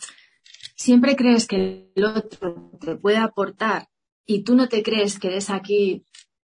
siempre 0.76 1.16
crees 1.16 1.48
que 1.48 1.92
el 1.96 2.06
otro 2.06 2.72
te 2.80 2.96
puede 2.96 3.18
aportar 3.18 3.90
y 4.26 4.44
tú 4.44 4.56
no 4.56 4.68
te 4.68 4.84
crees 4.84 5.20
que 5.20 5.28
eres 5.28 5.50
aquí 5.50 6.04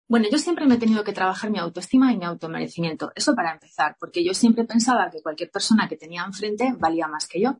Bueno, 0.09 0.29
yo 0.31 0.38
siempre 0.38 0.66
me 0.66 0.76
he 0.76 0.79
tenido 0.79 1.02
que 1.02 1.12
trabajar 1.12 1.50
mi 1.50 1.59
autoestima 1.59 2.12
y 2.12 2.16
mi 2.16 2.24
automerecimiento. 2.24 3.11
Eso 3.16 3.35
para 3.35 3.52
empezar, 3.52 3.96
porque 3.98 4.24
yo 4.24 4.35
siempre 4.35 4.64
pensaba 4.64 5.11
que 5.11 5.20
cualquier 5.20 5.50
persona 5.50 5.88
que 5.88 5.96
tenía 5.96 6.24
enfrente 6.24 6.74
valía 6.79 7.09
más 7.09 7.26
que 7.26 7.40
yo. 7.40 7.59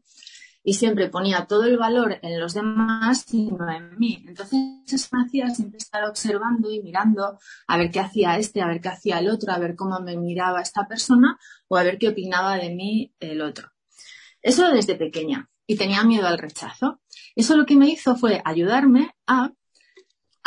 Y 0.69 0.75
siempre 0.75 1.09
ponía 1.09 1.47
todo 1.47 1.63
el 1.63 1.79
valor 1.79 2.19
en 2.23 2.41
los 2.41 2.55
demás 2.55 3.25
y 3.33 3.53
no 3.53 3.71
en 3.71 3.97
mí. 3.99 4.25
Entonces 4.27 4.59
eso 4.85 5.09
me 5.13 5.23
hacía 5.23 5.49
siempre 5.51 5.79
estar 5.79 6.03
observando 6.03 6.73
y 6.73 6.83
mirando 6.83 7.39
a 7.69 7.79
ver 7.79 7.89
qué 7.93 8.01
hacía 8.01 8.37
este, 8.37 8.63
a 8.63 8.67
ver 8.67 8.81
qué 8.81 8.89
hacía 8.89 9.21
el 9.21 9.29
otro, 9.29 9.53
a 9.53 9.59
ver 9.59 9.77
cómo 9.77 10.01
me 10.01 10.17
miraba 10.17 10.61
esta 10.61 10.89
persona 10.89 11.39
o 11.69 11.77
a 11.77 11.85
ver 11.85 11.99
qué 11.99 12.09
opinaba 12.09 12.57
de 12.57 12.75
mí 12.75 13.15
el 13.21 13.43
otro. 13.43 13.71
Eso 14.43 14.69
desde 14.73 14.97
pequeña. 14.97 15.49
Y 15.69 15.77
tenía 15.77 16.03
miedo 16.03 16.27
al 16.27 16.39
rechazo. 16.39 17.01
Eso 17.37 17.57
lo 17.57 17.65
que 17.65 17.77
me 17.77 17.89
hizo 17.89 18.17
fue 18.17 18.43
ayudarme 18.45 19.15
a 19.29 19.53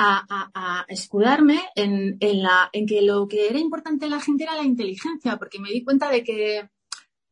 a, 0.01 0.85
escudarme 0.87 1.59
en, 1.75 2.17
la, 2.19 2.69
en 2.71 2.85
que 2.85 3.01
lo 3.01 3.27
que 3.27 3.47
era 3.49 3.59
importante 3.59 4.05
en 4.05 4.11
la 4.11 4.21
gente 4.21 4.43
era 4.43 4.55
la 4.55 4.63
inteligencia, 4.63 5.37
porque 5.37 5.59
me 5.59 5.71
di 5.71 5.83
cuenta 5.83 6.09
de 6.09 6.23
que 6.23 6.69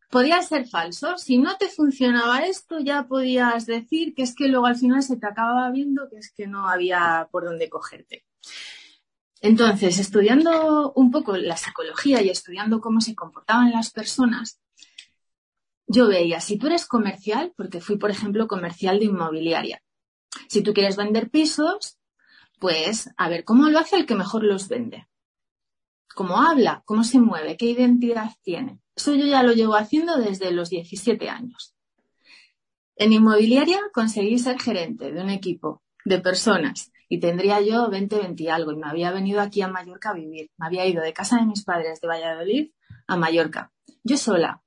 podía 0.09 0.41
ser 0.41 0.67
falso. 0.67 1.17
Si 1.17 1.37
no 1.37 1.57
te 1.57 1.67
funcionaba 1.67 2.39
esto, 2.39 2.79
ya 2.79 3.07
podías 3.07 3.65
decir 3.65 4.13
que 4.13 4.23
es 4.23 4.35
que 4.35 4.47
luego 4.47 4.65
al 4.65 4.77
final 4.77 5.03
se 5.03 5.17
te 5.17 5.27
acababa 5.27 5.69
viendo 5.71 6.09
que 6.09 6.17
es 6.17 6.31
que 6.31 6.47
no 6.47 6.67
había 6.67 7.27
por 7.31 7.45
dónde 7.45 7.69
cogerte. 7.69 8.25
Entonces, 9.41 9.99
estudiando 9.99 10.93
un 10.93 11.11
poco 11.11 11.37
la 11.37 11.57
psicología 11.57 12.21
y 12.21 12.29
estudiando 12.29 12.81
cómo 12.81 13.01
se 13.01 13.15
comportaban 13.15 13.71
las 13.71 13.91
personas, 13.91 14.59
yo 15.85 16.07
veía, 16.07 16.41
si 16.41 16.57
tú 16.57 16.67
eres 16.67 16.85
comercial, 16.85 17.53
porque 17.55 17.79
fui, 17.79 17.97
por 17.97 18.09
ejemplo, 18.09 18.47
comercial 18.47 18.99
de 18.99 19.05
inmobiliaria, 19.05 19.81
si 20.49 20.61
tú 20.61 20.73
quieres 20.73 20.97
vender 20.97 21.29
pisos, 21.29 21.97
pues 22.59 23.11
a 23.15 23.29
ver 23.29 23.43
cómo 23.43 23.69
lo 23.69 23.79
hace 23.79 23.95
el 23.95 24.05
que 24.05 24.15
mejor 24.15 24.43
los 24.43 24.67
vende. 24.67 25.07
Cómo 26.13 26.41
habla, 26.41 26.81
cómo 26.85 27.03
se 27.03 27.19
mueve, 27.19 27.57
qué 27.57 27.67
identidad 27.67 28.31
tiene. 28.41 28.79
Eso 28.97 29.13
yo 29.13 29.27
ya 29.27 29.43
lo 29.43 29.53
llevo 29.53 29.75
haciendo 29.75 30.17
desde 30.17 30.51
los 30.51 30.71
17 30.71 31.29
años. 31.29 31.75
En 32.95 33.13
inmobiliaria 33.13 33.79
conseguí 33.93 34.39
ser 34.39 34.59
gerente 34.59 35.11
de 35.11 35.21
un 35.21 35.29
equipo 35.29 35.83
de 36.03 36.17
personas 36.19 36.91
y 37.07 37.19
tendría 37.19 37.61
yo 37.61 37.91
20, 37.91 38.17
20 38.17 38.43
y 38.43 38.47
algo 38.47 38.71
y 38.71 38.75
me 38.75 38.87
había 38.87 39.11
venido 39.11 39.39
aquí 39.39 39.61
a 39.61 39.67
Mallorca 39.67 40.09
a 40.09 40.13
vivir. 40.13 40.49
Me 40.57 40.65
había 40.65 40.87
ido 40.87 41.03
de 41.03 41.13
casa 41.13 41.37
de 41.37 41.45
mis 41.45 41.63
padres 41.63 42.01
de 42.01 42.07
Valladolid 42.07 42.71
a 43.05 43.17
Mallorca. 43.17 43.71
Yo 44.03 44.17
sola, 44.17 44.63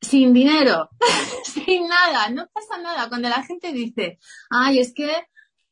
sin 0.00 0.32
dinero, 0.32 0.90
sin 1.44 1.88
nada, 1.88 2.30
no 2.30 2.48
pasa 2.52 2.78
nada. 2.78 3.08
Cuando 3.08 3.28
la 3.28 3.42
gente 3.42 3.72
dice, 3.72 4.20
ay, 4.48 4.78
es 4.78 4.94
que, 4.94 5.10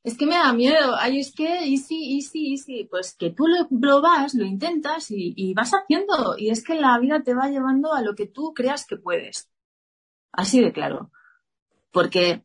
es 0.09 0.17
que 0.17 0.27
me 0.27 0.37
da 0.37 0.53
miedo, 0.53 0.97
ay, 0.99 1.21
es 1.21 1.35
que, 1.35 1.67
y 1.67 1.77
sí, 1.77 2.17
y 2.17 2.23
sí, 2.23 2.53
y 2.53 2.59
sí, 2.59 2.89
pues 2.91 3.15
que 3.15 3.31
tú 3.31 3.45
lo, 3.47 4.01
vas, 4.01 4.35
lo 4.35 4.45
intentas 4.45 5.11
y, 5.11 5.55
vas 5.55 5.73
haciendo. 5.73 6.37
Y 6.39 6.51
es 6.51 6.65
que 6.65 6.75
la 6.75 6.99
vida 6.99 7.23
te 7.23 7.35
va 7.35 7.49
llevando 7.49 7.93
a 7.93 8.03
lo 8.03 8.15
que 8.15 8.27
tú 8.27 8.55
creas 8.55 8.87
que 8.87 8.97
puedes. 8.97 9.51
Así 10.33 10.61
de 10.61 10.73
claro. 10.73 11.11
Porque, 11.91 12.43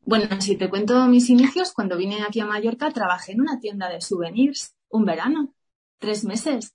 bueno, 0.00 0.40
si 0.40 0.56
te 0.56 0.68
cuento 0.68 1.06
mis 1.06 1.30
inicios, 1.30 1.72
cuando 1.72 1.96
vine 1.96 2.22
aquí 2.22 2.40
a 2.40 2.46
Mallorca, 2.46 2.90
trabajé 2.90 3.32
en 3.32 3.40
una 3.40 3.60
tienda 3.60 3.88
de 3.88 4.00
souvenirs 4.00 4.74
un 4.88 5.04
verano, 5.04 5.54
tres 5.98 6.24
meses. 6.24 6.74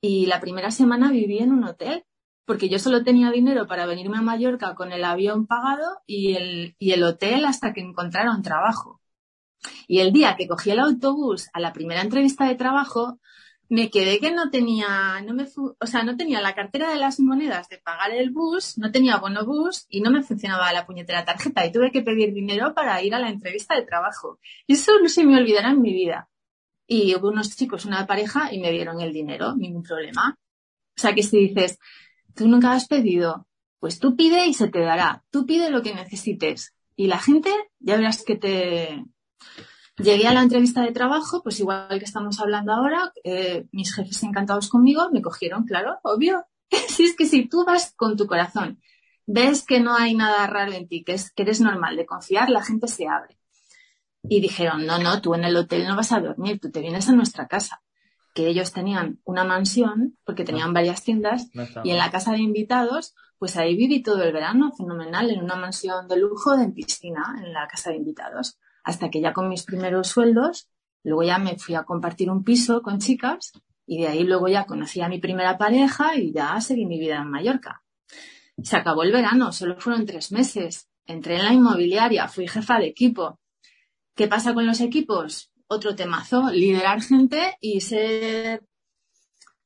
Y 0.00 0.26
la 0.26 0.40
primera 0.40 0.70
semana 0.70 1.10
viví 1.10 1.38
en 1.38 1.52
un 1.52 1.64
hotel 1.64 2.04
porque 2.46 2.68
yo 2.68 2.78
solo 2.78 3.04
tenía 3.04 3.30
dinero 3.30 3.66
para 3.66 3.86
venirme 3.86 4.18
a 4.18 4.22
Mallorca 4.22 4.74
con 4.74 4.92
el 4.92 5.04
avión 5.04 5.46
pagado 5.46 6.00
y 6.06 6.34
el, 6.34 6.74
y 6.78 6.92
el 6.92 7.04
hotel 7.04 7.44
hasta 7.44 7.72
que 7.72 7.80
encontrara 7.80 8.34
un 8.34 8.42
trabajo. 8.42 8.99
Y 9.86 10.00
el 10.00 10.12
día 10.12 10.36
que 10.36 10.46
cogí 10.46 10.70
el 10.70 10.80
autobús 10.80 11.48
a 11.52 11.60
la 11.60 11.72
primera 11.72 12.02
entrevista 12.02 12.46
de 12.46 12.54
trabajo, 12.54 13.18
me 13.68 13.88
quedé 13.88 14.18
que 14.18 14.32
no 14.32 14.50
tenía, 14.50 15.20
no 15.24 15.32
me, 15.32 15.46
o 15.78 15.86
sea, 15.86 16.02
no 16.02 16.16
tenía 16.16 16.40
la 16.40 16.56
cartera 16.56 16.90
de 16.90 16.98
las 16.98 17.20
monedas 17.20 17.68
de 17.68 17.78
pagar 17.78 18.10
el 18.10 18.30
bus, 18.30 18.76
no 18.78 18.90
tenía 18.90 19.18
bono 19.18 19.46
bus 19.46 19.86
y 19.88 20.00
no 20.00 20.10
me 20.10 20.24
funcionaba 20.24 20.72
la 20.72 20.86
puñetera 20.86 21.24
tarjeta 21.24 21.64
y 21.64 21.70
tuve 21.70 21.92
que 21.92 22.02
pedir 22.02 22.34
dinero 22.34 22.74
para 22.74 23.00
ir 23.00 23.14
a 23.14 23.20
la 23.20 23.30
entrevista 23.30 23.76
de 23.76 23.86
trabajo. 23.86 24.40
Y 24.66 24.72
eso 24.72 24.92
no 25.00 25.08
se 25.08 25.24
me 25.24 25.36
olvidará 25.36 25.70
en 25.70 25.80
mi 25.80 25.92
vida. 25.92 26.28
Y 26.84 27.14
hubo 27.14 27.28
unos 27.28 27.56
chicos, 27.56 27.84
una 27.84 28.04
pareja, 28.08 28.52
y 28.52 28.58
me 28.58 28.72
dieron 28.72 29.00
el 29.00 29.12
dinero, 29.12 29.54
ningún 29.54 29.84
problema. 29.84 30.36
O 30.96 31.00
sea 31.00 31.14
que 31.14 31.22
si 31.22 31.38
dices, 31.38 31.78
tú 32.34 32.48
nunca 32.48 32.72
has 32.72 32.88
pedido, 32.88 33.46
pues 33.78 34.00
tú 34.00 34.16
pide 34.16 34.46
y 34.46 34.54
se 34.54 34.66
te 34.66 34.80
dará. 34.80 35.22
Tú 35.30 35.46
pide 35.46 35.70
lo 35.70 35.82
que 35.82 35.94
necesites. 35.94 36.74
Y 36.96 37.06
la 37.06 37.18
gente, 37.18 37.50
ya 37.78 37.96
verás 37.96 38.24
que 38.24 38.34
te... 38.34 39.04
Llegué 39.96 40.28
a 40.28 40.32
la 40.32 40.42
entrevista 40.42 40.82
de 40.82 40.92
trabajo, 40.92 41.42
pues 41.42 41.60
igual 41.60 41.98
que 41.98 42.04
estamos 42.04 42.40
hablando 42.40 42.72
ahora, 42.72 43.12
eh, 43.22 43.66
mis 43.72 43.94
jefes 43.94 44.22
encantados 44.22 44.68
conmigo 44.68 45.10
me 45.12 45.20
cogieron, 45.20 45.64
claro, 45.64 45.98
obvio. 46.02 46.46
si 46.88 47.04
es 47.04 47.16
que 47.16 47.26
si 47.26 47.48
tú 47.48 47.64
vas 47.64 47.92
con 47.96 48.16
tu 48.16 48.26
corazón, 48.26 48.80
ves 49.26 49.64
que 49.64 49.80
no 49.80 49.94
hay 49.94 50.14
nada 50.14 50.46
raro 50.46 50.72
en 50.72 50.88
ti, 50.88 51.04
que, 51.04 51.14
es, 51.14 51.32
que 51.32 51.42
eres 51.42 51.60
normal 51.60 51.96
de 51.96 52.06
confiar, 52.06 52.48
la 52.48 52.64
gente 52.64 52.88
se 52.88 53.08
abre. 53.08 53.36
Y 54.22 54.40
dijeron, 54.40 54.86
no, 54.86 54.98
no, 54.98 55.20
tú 55.20 55.34
en 55.34 55.44
el 55.44 55.56
hotel 55.56 55.86
no 55.86 55.96
vas 55.96 56.12
a 56.12 56.20
dormir, 56.20 56.60
tú 56.60 56.70
te 56.70 56.80
vienes 56.80 57.08
a 57.08 57.12
nuestra 57.12 57.46
casa 57.46 57.82
que 58.34 58.46
ellos 58.46 58.72
tenían 58.72 59.18
una 59.24 59.44
mansión, 59.44 60.16
porque 60.24 60.44
tenían 60.44 60.72
varias 60.72 61.02
tiendas, 61.02 61.50
y 61.84 61.90
en 61.90 61.98
la 61.98 62.10
casa 62.10 62.32
de 62.32 62.38
invitados, 62.38 63.14
pues 63.38 63.56
ahí 63.56 63.76
viví 63.76 64.02
todo 64.02 64.22
el 64.22 64.32
verano, 64.32 64.72
fenomenal, 64.76 65.30
en 65.30 65.42
una 65.42 65.56
mansión 65.56 66.06
de 66.06 66.16
lujo, 66.16 66.54
en 66.54 66.72
piscina, 66.72 67.34
en 67.38 67.52
la 67.52 67.66
casa 67.66 67.90
de 67.90 67.96
invitados. 67.96 68.58
Hasta 68.90 69.08
que 69.08 69.20
ya 69.20 69.32
con 69.32 69.48
mis 69.48 69.62
primeros 69.62 70.08
sueldos, 70.08 70.68
luego 71.04 71.22
ya 71.22 71.38
me 71.38 71.56
fui 71.56 71.76
a 71.76 71.84
compartir 71.84 72.28
un 72.28 72.42
piso 72.42 72.82
con 72.82 72.98
chicas, 72.98 73.52
y 73.86 74.02
de 74.02 74.08
ahí 74.08 74.24
luego 74.24 74.48
ya 74.48 74.66
conocí 74.66 75.00
a 75.00 75.08
mi 75.08 75.18
primera 75.18 75.56
pareja 75.56 76.16
y 76.16 76.32
ya 76.32 76.60
seguí 76.60 76.86
mi 76.86 76.98
vida 76.98 77.18
en 77.18 77.30
Mallorca. 77.30 77.82
Se 78.62 78.76
acabó 78.76 79.04
el 79.04 79.12
verano, 79.12 79.52
solo 79.52 79.76
fueron 79.78 80.06
tres 80.06 80.32
meses. 80.32 80.88
Entré 81.06 81.36
en 81.36 81.44
la 81.44 81.52
inmobiliaria, 81.52 82.28
fui 82.28 82.48
jefa 82.48 82.78
de 82.78 82.86
equipo. 82.86 83.38
¿Qué 84.14 84.28
pasa 84.28 84.54
con 84.54 84.66
los 84.66 84.80
equipos? 84.80 85.50
otro 85.70 85.94
temazo, 85.94 86.50
liderar 86.50 87.00
gente 87.00 87.56
y 87.60 87.80
ser 87.80 88.64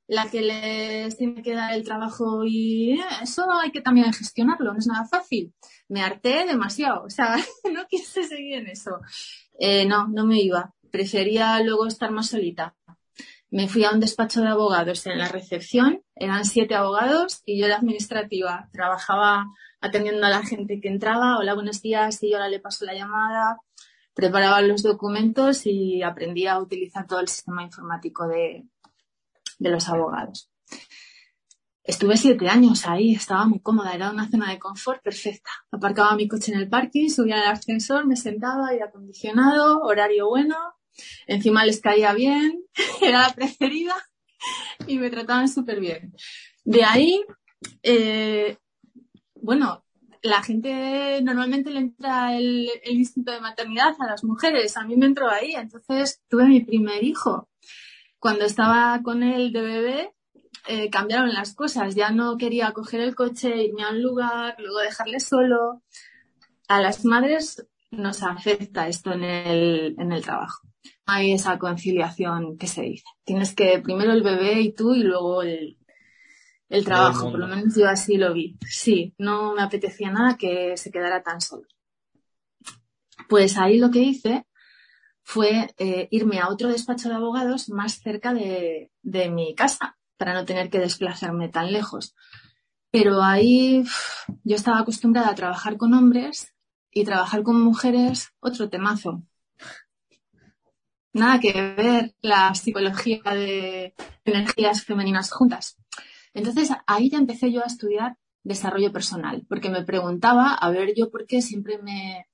la 0.07 0.29
que 0.31 0.43
les 0.43 1.17
tiene 1.17 1.43
que 1.43 1.55
dar 1.55 1.73
el 1.73 1.85
trabajo 1.85 2.45
y 2.45 3.01
eso 3.23 3.51
hay 3.51 3.71
que 3.71 3.81
también 3.81 4.13
gestionarlo, 4.13 4.73
no 4.73 4.79
es 4.79 4.87
nada 4.87 5.07
fácil. 5.07 5.55
Me 5.89 6.03
harté 6.03 6.45
demasiado, 6.47 7.05
o 7.05 7.11
sea, 7.11 7.37
no 7.73 7.87
quise 7.89 8.25
seguir 8.25 8.59
en 8.59 8.69
eso. 8.69 9.01
Eh, 9.59 9.87
no, 9.87 10.09
no 10.09 10.27
me 10.27 10.41
iba. 10.41 10.75
Prefería 10.91 11.61
luego 11.61 11.87
estar 11.87 12.11
más 12.11 12.29
solita. 12.29 12.75
Me 13.51 13.69
fui 13.69 13.85
a 13.85 13.93
un 13.93 14.01
despacho 14.01 14.41
de 14.41 14.49
abogados 14.49 15.07
en 15.07 15.19
la 15.19 15.29
recepción, 15.29 16.03
eran 16.17 16.45
siete 16.45 16.75
abogados 16.75 17.43
y 17.47 17.61
yo 17.61 17.69
la 17.69 17.77
administrativa. 17.77 18.69
Trabajaba 18.73 19.47
atendiendo 19.81 20.27
a 20.27 20.31
la 20.31 20.43
gente 20.43 20.81
que 20.81 20.89
entraba, 20.89 21.39
hola, 21.39 21.55
buenos 21.55 21.81
días, 21.81 22.21
y 22.23 22.31
yo 22.31 22.37
ahora 22.37 22.49
le 22.49 22.59
paso 22.59 22.85
la 22.85 22.95
llamada, 22.95 23.59
preparaba 24.13 24.61
los 24.61 24.83
documentos 24.83 25.67
y 25.67 26.03
aprendí 26.03 26.47
a 26.47 26.59
utilizar 26.59 27.07
todo 27.07 27.21
el 27.21 27.29
sistema 27.29 27.63
informático 27.63 28.27
de, 28.27 28.65
los 29.71 29.89
abogados. 29.89 30.51
Estuve 31.83 32.17
siete 32.17 32.49
años 32.49 32.87
ahí, 32.87 33.15
estaba 33.15 33.45
muy 33.47 33.61
cómoda, 33.61 33.93
era 33.93 34.11
una 34.11 34.31
zona 34.31 34.51
de 34.51 34.59
confort 34.59 35.03
perfecta. 35.03 35.51
Aparcaba 35.71 36.17
mi 36.17 36.27
coche 36.27 36.53
en 36.53 36.59
el 36.59 36.69
parking, 36.69 37.11
subía 37.11 37.37
al 37.37 37.53
ascensor, 37.53 38.07
me 38.07 38.17
sentaba, 38.17 38.69
aire 38.69 38.85
acondicionado, 38.85 39.81
horario 39.81 40.29
bueno, 40.29 40.57
encima 41.27 41.65
les 41.65 41.81
caía 41.81 42.15
bien, 42.15 42.65
era 43.03 43.29
la 43.29 43.35
preferida 43.35 43.95
y 44.87 44.99
me 44.99 45.11
trataban 45.11 45.49
súper 45.49 45.81
bien. 45.81 46.15
De 46.65 46.85
ahí, 46.85 47.23
eh, 47.83 48.57
bueno, 49.35 49.85
la 50.25 50.43
gente 50.43 51.21
normalmente 51.23 51.71
le 51.71 51.81
entra 51.81 52.35
el, 52.35 52.71
instinto 52.87 53.31
de 53.31 53.41
maternidad 53.41 53.95
a 53.99 54.07
las 54.07 54.25
mujeres. 54.25 54.77
A 54.79 54.85
mí 54.85 54.97
me 54.97 55.05
entró 55.07 55.31
ahí. 55.31 55.53
Entonces 55.55 56.23
tuve 56.29 56.47
mi 56.47 56.61
primer 56.61 57.05
hijo. 57.05 57.49
Cuando 58.25 58.47
estaba 58.47 59.03
con 59.03 59.23
él 59.23 59.53
de 59.53 59.61
bebé, 59.61 60.15
eh, 60.67 60.89
cambiaron 60.89 61.35
las 61.35 61.53
cosas. 61.53 61.95
Ya 61.95 62.11
no 62.11 62.39
quería 62.39 62.73
coger 62.73 63.03
el 63.03 63.15
coche, 63.15 63.65
irme 63.65 63.83
a 63.85 63.91
un 63.91 64.01
lugar, 64.01 64.57
luego 64.61 64.79
dejarle 64.79 65.21
solo. 65.21 65.83
A 66.67 66.81
las 66.81 67.05
madres 67.05 67.69
nos 67.91 68.23
afecta 68.23 68.89
esto 68.89 69.13
en 69.13 69.25
el, 69.25 69.95
en 69.99 70.11
el 70.11 70.23
trabajo. 70.23 70.67
Hay 71.05 71.33
esa 71.33 71.59
conciliación 71.59 72.57
que 72.57 72.67
se 72.67 72.81
dice. 72.81 73.05
Tienes 73.25 73.55
que 73.55 73.79
primero 73.81 74.13
el 74.13 74.23
bebé 74.23 74.59
y 74.59 74.73
tú 74.73 74.95
y 74.95 75.03
luego 75.03 75.43
el, 75.43 75.77
el 76.71 76.83
trabajo, 76.83 77.31
por 77.31 77.41
lo 77.41 77.47
menos 77.47 77.77
yo 77.77 77.87
así 77.87 78.17
lo 78.17 78.33
vi. 78.33 78.57
Sí, 78.67 79.13
no 79.19 79.55
me 79.55 79.61
apetecía 79.61 80.11
nada 80.11 80.39
que 80.39 80.79
se 80.79 80.91
quedara 80.91 81.23
tan 81.23 81.43
solo. 81.43 81.69
Pues 83.29 83.59
ahí 83.59 83.77
lo 83.77 83.91
que 83.91 83.99
hice 83.99 84.47
fue 85.25 85.75
eh, 85.79 86.07
irme 86.11 86.39
a 86.39 86.49
otro 86.49 86.69
despacho 86.69 87.09
de 87.09 87.15
abogados 87.17 87.71
más 87.71 87.95
cerca 88.01 88.35
de, 88.35 88.91
mi 89.03 89.55
casa 89.55 89.97
para 90.17 90.35
no 90.35 90.45
tener 90.45 90.71
que 90.71 90.79
desplazarme 90.79 91.49
tan 91.49 91.73
lejos. 91.73 92.15
Pero 92.91 93.23
ahí 93.23 93.85
yo 94.45 94.55
estaba 94.55 94.79
acostumbrada 94.79 95.31
a 95.31 95.35
trabajar 95.35 95.77
con 95.77 95.95
hombres 95.95 96.55
y 96.93 97.05
trabajar 97.05 97.43
con 97.43 97.61
mujeres, 97.61 98.33
otro 98.39 98.69
temazo. 98.69 99.25
nada 101.13 101.41
que 101.41 101.53
ver 101.53 102.15
la 102.21 102.55
psicología 102.55 103.23
de 103.25 103.95
energías 104.25 104.85
femeninas 104.85 105.33
juntas. 105.33 105.77
Entonces 106.35 106.71
ahí 106.87 107.11
ya 107.11 107.19
empecé 107.19 107.51
yo 107.51 107.63
a 107.63 107.67
estudiar 107.67 108.19
desarrollo 108.43 108.93
personal, 108.93 109.47
porque 109.49 109.71
me 109.71 109.85
preguntaba, 109.85 110.53
a 110.55 110.71
ver, 110.71 110.93
yo 110.95 111.11
por 111.11 111.27
qué 111.27 111.41
siempre 111.41 111.79
me 111.79 112.27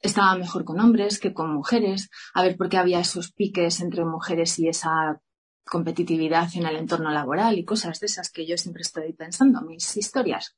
estaba 0.00 0.34
mejor 0.36 0.64
con 0.64 0.80
hombres 0.80 1.18
que 1.18 1.34
con 1.34 1.52
mujeres, 1.52 2.10
a 2.34 2.42
ver 2.42 2.56
por 2.56 2.68
qué 2.68 2.78
había 2.78 3.00
esos 3.00 3.32
piques 3.32 3.80
entre 3.80 4.04
mujeres 4.04 4.58
y 4.58 4.68
esa 4.68 5.20
competitividad 5.64 6.48
en 6.54 6.66
el 6.66 6.76
entorno 6.76 7.10
laboral 7.10 7.58
y 7.58 7.64
cosas 7.64 8.00
de 8.00 8.06
esas 8.06 8.30
que 8.30 8.46
yo 8.46 8.56
siempre 8.56 8.82
estoy 8.82 9.12
pensando, 9.12 9.60
mis 9.62 9.96
historias. 9.96 10.56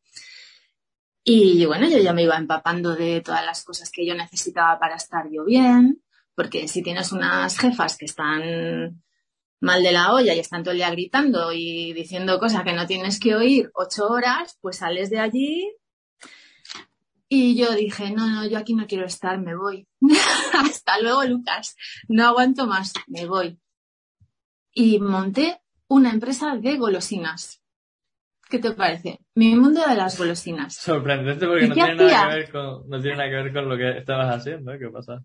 Y 1.25 1.65
bueno, 1.67 1.89
yo 1.89 1.99
ya 1.99 2.13
me 2.13 2.25
iba 2.25 2.37
empapando 2.37 2.97
de 2.97 3.21
todas 3.21 3.45
las 3.45 3.65
cosas 3.65 3.91
que 3.91 4.05
yo 4.05 4.15
necesitaba 4.15 4.79
para 4.79 4.97
estar 4.97 5.27
yo 5.31 5.45
bien, 5.45 6.03
porque 6.35 6.67
si 6.67 6.83
tienes 6.83 7.13
unas 7.13 7.59
jefas 7.59 7.97
que 7.97 8.07
están 8.07 9.03
mal 9.61 9.83
de 9.83 9.93
la 9.93 10.13
olla 10.13 10.35
y 10.35 10.41
están 10.41 10.65
todo 10.65 10.73
el 10.73 10.79
día 10.79 10.91
gritando 10.91 11.53
y 11.53 11.93
diciendo 11.93 12.41
cosas 12.41 12.65
que 12.65 12.73
no 12.73 12.87
tienes 12.87 13.21
que 13.21 13.37
oír 13.37 13.71
ocho 13.75 14.09
horas, 14.09 14.59
pues 14.61 14.79
sales 14.79 15.09
de 15.11 15.21
allí. 15.21 15.73
Y 17.35 17.57
yo 17.57 17.75
dije, 17.75 18.11
no, 18.11 18.29
no, 18.29 18.47
yo 18.47 18.59
aquí 18.59 18.75
no 18.75 18.87
quiero 18.87 19.07
estar, 19.07 19.41
me 19.41 19.57
voy. 19.57 19.89
Hasta 20.53 21.01
luego, 21.01 21.25
Lucas. 21.25 21.75
No 22.07 22.27
aguanto 22.27 22.67
más, 22.67 22.93
me 23.07 23.25
voy. 23.25 23.59
Y 24.75 25.01
monté 25.01 25.63
una 25.89 26.11
empresa 26.11 26.57
de 26.57 26.77
golosinas. 26.77 27.63
¿Qué 28.51 28.59
te 28.59 28.73
parece? 28.73 29.21
Mi 29.35 29.57
mundo 29.57 29.81
de 29.89 29.95
las 29.95 30.19
golosinas. 30.19 30.75
Sorprendente 30.75 31.47
porque 31.47 31.69
no 31.69 31.75
tiene, 31.75 31.95
nada 31.95 32.29
que 32.29 32.37
ver 32.37 32.53
con, 32.53 32.87
no 32.91 33.01
tiene 33.01 33.17
nada 33.17 33.31
que 33.31 33.37
ver 33.37 33.53
con 33.55 33.69
lo 33.71 33.79
que 33.79 33.99
estabas 34.01 34.37
haciendo. 34.37 34.75
¿eh? 34.75 34.79
¿Qué 34.79 34.91
pasa? 34.91 35.25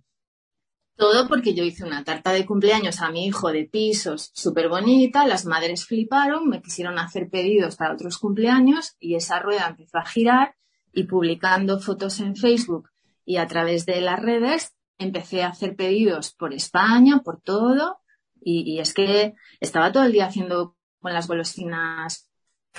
Todo 0.96 1.28
porque 1.28 1.54
yo 1.54 1.66
hice 1.66 1.84
una 1.84 2.06
tarta 2.06 2.32
de 2.32 2.46
cumpleaños 2.46 3.02
a 3.02 3.12
mi 3.12 3.26
hijo 3.26 3.52
de 3.52 3.66
pisos 3.66 4.32
súper 4.34 4.70
bonita, 4.70 5.28
las 5.28 5.46
madres 5.46 5.86
fliparon, 5.86 6.48
me 6.48 6.62
quisieron 6.62 7.00
hacer 7.00 7.30
pedidos 7.30 7.76
para 7.76 7.96
otros 7.96 8.18
cumpleaños 8.18 8.96
y 8.98 9.16
esa 9.16 9.40
rueda 9.40 9.68
empezó 9.68 9.98
a 9.98 10.06
girar 10.06 10.56
y 10.98 11.04
publicando 11.04 11.80
fotos 11.80 12.20
en 12.22 12.36
Facebook 12.36 12.90
y 13.24 13.38
a 13.38 13.46
través 13.46 13.86
de 13.86 14.02
las 14.02 14.20
redes 14.20 14.74
empecé 14.98 15.44
a 15.44 15.50
hacer 15.50 15.76
pedidos 15.76 16.34
por 16.34 16.56
España, 16.56 17.22
por 17.24 17.40
todo 17.40 18.00
y, 18.42 18.80
es 18.80 18.96
que 18.96 19.36
estaba 19.60 19.92
todo 19.92 20.06
el 20.06 20.12
día 20.12 20.26
haciendo 20.26 20.76
con 21.00 21.14
las 21.14 21.28
golosinas 21.28 22.32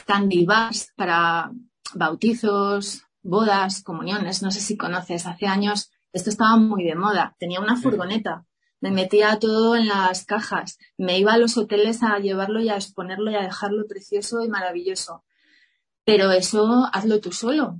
candy 0.04 0.44
bars 0.44 0.92
para 0.96 1.52
bautizos, 1.94 3.02
bodas, 3.22 3.84
comuniones, 3.84 4.42
no 4.42 4.50
sé 4.50 4.58
si 4.58 4.76
conoces, 4.76 5.24
hace 5.24 5.46
años 5.46 5.92
esto 6.12 6.30
estaba 6.30 6.56
muy 6.56 6.82
de 6.82 6.96
moda. 6.96 7.36
Tenía 7.38 7.60
una 7.60 7.76
furgoneta. 7.76 8.44
Me 8.80 8.90
metía 8.90 9.38
todo 9.38 9.76
en 9.76 9.86
las 9.86 10.24
cajas. 10.24 10.78
Me 10.96 11.20
iba 11.20 11.34
a 11.34 11.38
los 11.38 11.56
hoteles 11.56 12.02
a 12.02 12.18
llevarlo 12.18 12.60
y 12.60 12.68
a 12.68 12.76
exponerlo 12.76 13.30
y 13.30 13.36
a 13.36 13.42
dejarlo 13.42 13.86
precioso 13.86 14.42
y 14.42 14.48
maravilloso. 14.48 15.24
Pero 16.04 16.32
eso 16.32 16.88
hazlo 16.92 17.20
tú 17.20 17.30
solo. 17.30 17.78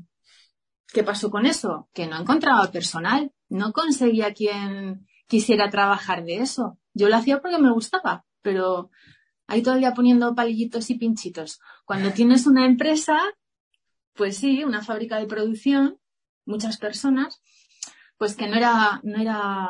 ¿Qué 0.92 1.05
pasó 1.05 1.31
con 1.31 1.46
eso? 1.46 1.88
Que 1.92 2.07
no 2.07 2.20
encontraba 2.20 2.70
personal. 2.70 3.33
No 3.48 3.72
conseguía 3.72 4.33
quien 4.33 5.07
quisiera 5.27 5.70
trabajar 5.70 6.24
de 6.24 6.38
eso. 6.38 6.79
Yo 6.94 7.09
lo 7.09 7.16
hacía 7.16 7.40
porque 7.40 7.59
me 7.59 7.70
gustaba, 7.70 8.24
pero 8.42 8.90
ahí 9.46 9.62
día 9.62 9.94
poniendo 9.94 10.35
palillitos 10.35 10.90
y 10.90 10.94
pinchitos. 10.94 11.61
Cuando 11.85 12.12
tienes 12.12 12.46
una 12.46 12.66
empresa, 12.66 13.18
pues 14.14 14.37
sí, 14.37 14.64
una 14.64 14.83
fábrica 14.83 15.18
de 15.18 15.27
producción, 15.27 15.98
muchas 16.44 16.79
personas, 16.79 17.40
pues 18.16 18.35
que 18.35 18.48
no 18.48 18.57
era, 18.57 19.01
no 19.05 19.20
era, 19.20 19.68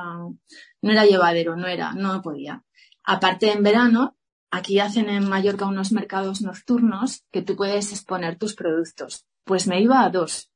no 0.83 0.91
era 0.91 1.05
llevadero, 1.05 1.57
no 1.57 1.67
era, 1.67 1.93
no 1.93 2.23
podía. 2.23 2.65
Aparte 3.05 3.53
en 3.53 3.63
verano, 3.63 4.17
aquí 4.51 4.81
hacen 4.81 5.09
en 5.09 5.29
Mallorca 5.29 5.67
unos 5.67 5.93
mercados 5.93 6.41
nocturnos 6.41 7.25
que 7.31 7.43
tú 7.43 7.57
puedes 7.57 7.93
exponer 7.93 8.39
tus 8.39 8.55
productos. 8.55 9.27
Pues 9.45 9.67
me 9.67 9.81
iba 9.81 10.03
a 10.03 10.11
dos. 10.11 10.51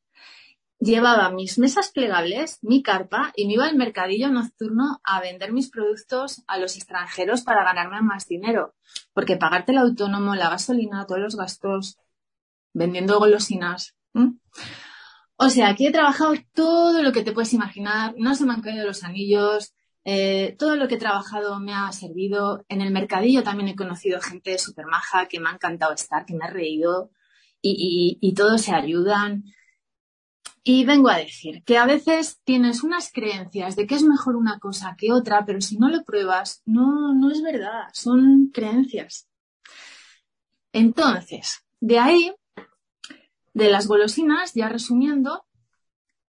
Llevaba 0.83 1.31
mis 1.31 1.59
mesas 1.61 1.93
plegables, 1.93 2.59
mi 2.61 2.83
carpa 2.83 3.33
y 3.37 3.47
me 3.47 3.53
iba 3.53 3.67
al 3.67 3.77
mercadillo 3.77 4.31
nocturno 4.31 5.01
a 5.05 5.21
vender 5.21 5.53
mis 5.53 5.71
productos 5.71 6.43
a 6.49 6.59
los 6.59 6.75
extranjeros 6.77 7.43
para 7.43 7.63
ganarme 7.63 8.03
más 8.03 8.27
dinero. 8.27 8.75
Porque 9.13 9.37
pagarte 9.37 9.71
el 9.71 9.79
autónomo, 9.79 10.35
la 10.35 10.51
gasolina, 10.51 11.07
todos 11.07 11.21
los 11.21 11.37
gastos, 11.37 11.99
vendiendo 12.73 13.21
golosinas. 13.21 13.95
O 15.37 15.51
sea, 15.51 15.69
aquí 15.69 15.87
he 15.87 15.93
trabajado 15.93 16.35
todo 16.53 17.01
lo 17.01 17.13
que 17.13 17.23
te 17.23 17.31
puedes 17.31 17.53
imaginar, 17.53 18.15
no 18.19 18.35
se 18.35 18.45
me 18.45 18.53
han 18.53 18.61
caído 18.61 18.85
los 18.85 19.05
anillos, 19.05 19.75
eh, 20.05 20.57
todo 20.59 20.75
lo 20.75 20.89
que 20.89 20.97
he 20.97 20.99
trabajado 20.99 21.61
me 21.61 21.75
ha 21.75 21.93
servido. 21.93 22.65
En 22.69 22.81
el 22.81 22.91
mercadillo 22.91 23.45
también 23.45 23.69
he 23.69 23.77
conocido 23.77 24.21
gente 24.21 24.59
súper 24.59 24.87
maja 24.87 25.29
que 25.29 25.39
me 25.39 25.49
ha 25.49 25.53
encantado 25.53 25.93
estar, 25.93 26.27
que 26.27 26.35
me 26.35 26.45
ha 26.45 26.51
reído 26.51 27.13
y, 27.61 28.19
y, 28.21 28.35
todos 28.35 28.63
se 28.63 28.75
ayudan. 28.75 29.45
Y 30.65 30.85
vengo 30.85 31.09
a 31.09 31.19
decir 31.19 31.65
que 31.65 31.77
a 31.77 31.87
veces 31.87 32.41
tienes 32.45 32.85
unas 32.85 33.11
creencias 33.11 33.75
de 33.75 33.87
que 33.87 33.97
es 33.97 34.05
mejor 34.05 34.37
una 34.37 34.61
cosa 34.61 34.95
que 34.97 35.13
otra, 35.13 35.45
pero 35.45 35.61
si 35.61 35.77
no 35.77 35.89
lo 35.89 36.05
pruebas, 36.05 36.63
no, 36.67 37.13
no 37.15 37.31
es 37.31 37.43
verdad, 37.43 37.89
son 37.93 38.51
creencias. 38.53 39.29
Entonces, 40.73 41.65
de 41.81 41.99
ahí 41.99 42.33
de 43.55 43.71
las 43.71 43.87
golosinas, 43.87 44.55
ya 44.55 44.69
resumiendo, 44.69 45.45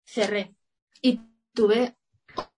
cerré 0.05 0.55
y 1.01 1.19
tuve 1.53 1.97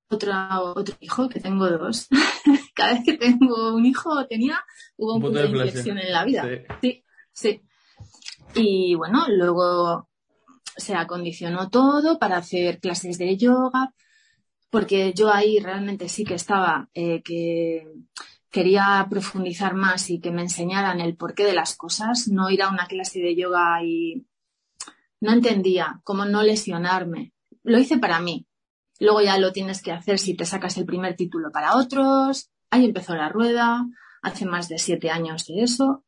otro, 0.09 0.31
otro 0.75 0.95
hijo, 0.99 1.27
que 1.27 1.39
tengo 1.39 1.67
dos. 1.69 2.07
Cada 2.75 2.93
vez 2.93 3.03
que 3.03 3.17
tengo 3.17 3.73
un 3.73 3.85
hijo 3.85 4.25
tenía, 4.27 4.63
hubo 4.95 5.15
un, 5.15 5.21
punto 5.21 5.39
de 5.39 5.49
inflexión 5.49 5.97
en 5.97 6.11
la 6.11 6.23
vida. 6.23 6.47
Sí. 6.81 7.03
sí, 7.31 7.61
Y 8.55 8.95
bueno, 8.95 9.25
luego 9.27 10.09
se 10.75 10.95
acondicionó 10.95 11.69
todo 11.69 12.19
para 12.19 12.37
hacer 12.37 12.79
clases 12.79 13.17
de 13.17 13.37
yoga, 13.37 13.93
porque 14.69 15.13
yo 15.13 15.31
ahí 15.31 15.59
realmente 15.59 16.09
sí 16.09 16.23
que 16.23 16.33
estaba, 16.33 16.89
eh, 16.93 17.21
que 17.23 17.87
quería 18.49 19.05
profundizar 19.09 19.73
más 19.75 20.09
y 20.09 20.19
que 20.19 20.31
me 20.31 20.43
enseñaran 20.43 21.01
el 21.01 21.15
porqué 21.15 21.43
de 21.43 21.53
las 21.53 21.75
cosas, 21.75 22.27
no 22.27 22.49
ir 22.49 22.61
a 22.61 22.69
una 22.69 22.87
clase 22.87 23.19
de 23.19 23.35
yoga 23.35 23.83
y 23.83 24.25
no 25.21 25.31
entendía 25.31 26.01
cómo 26.03 26.25
no 26.25 26.43
lesionarme. 26.43 27.33
Lo 27.63 27.79
hice 27.79 27.97
para 27.97 28.19
mí. 28.19 28.45
Luego 28.99 29.21
ya 29.21 29.37
lo 29.37 29.51
tienes 29.51 29.81
que 29.81 29.91
hacer 29.91 30.19
si 30.19 30.35
te 30.35 30.45
sacas 30.45 30.77
el 30.77 30.85
primer 30.85 31.15
título 31.15 31.51
para 31.51 31.75
otros. 31.75 32.51
Ahí 32.69 32.85
empezó 32.85 33.15
la 33.15 33.29
rueda. 33.29 33.85
Hace 34.21 34.45
más 34.45 34.69
de 34.69 34.77
siete 34.77 35.09
años 35.09 35.45
de 35.47 35.63
eso. 35.63 36.03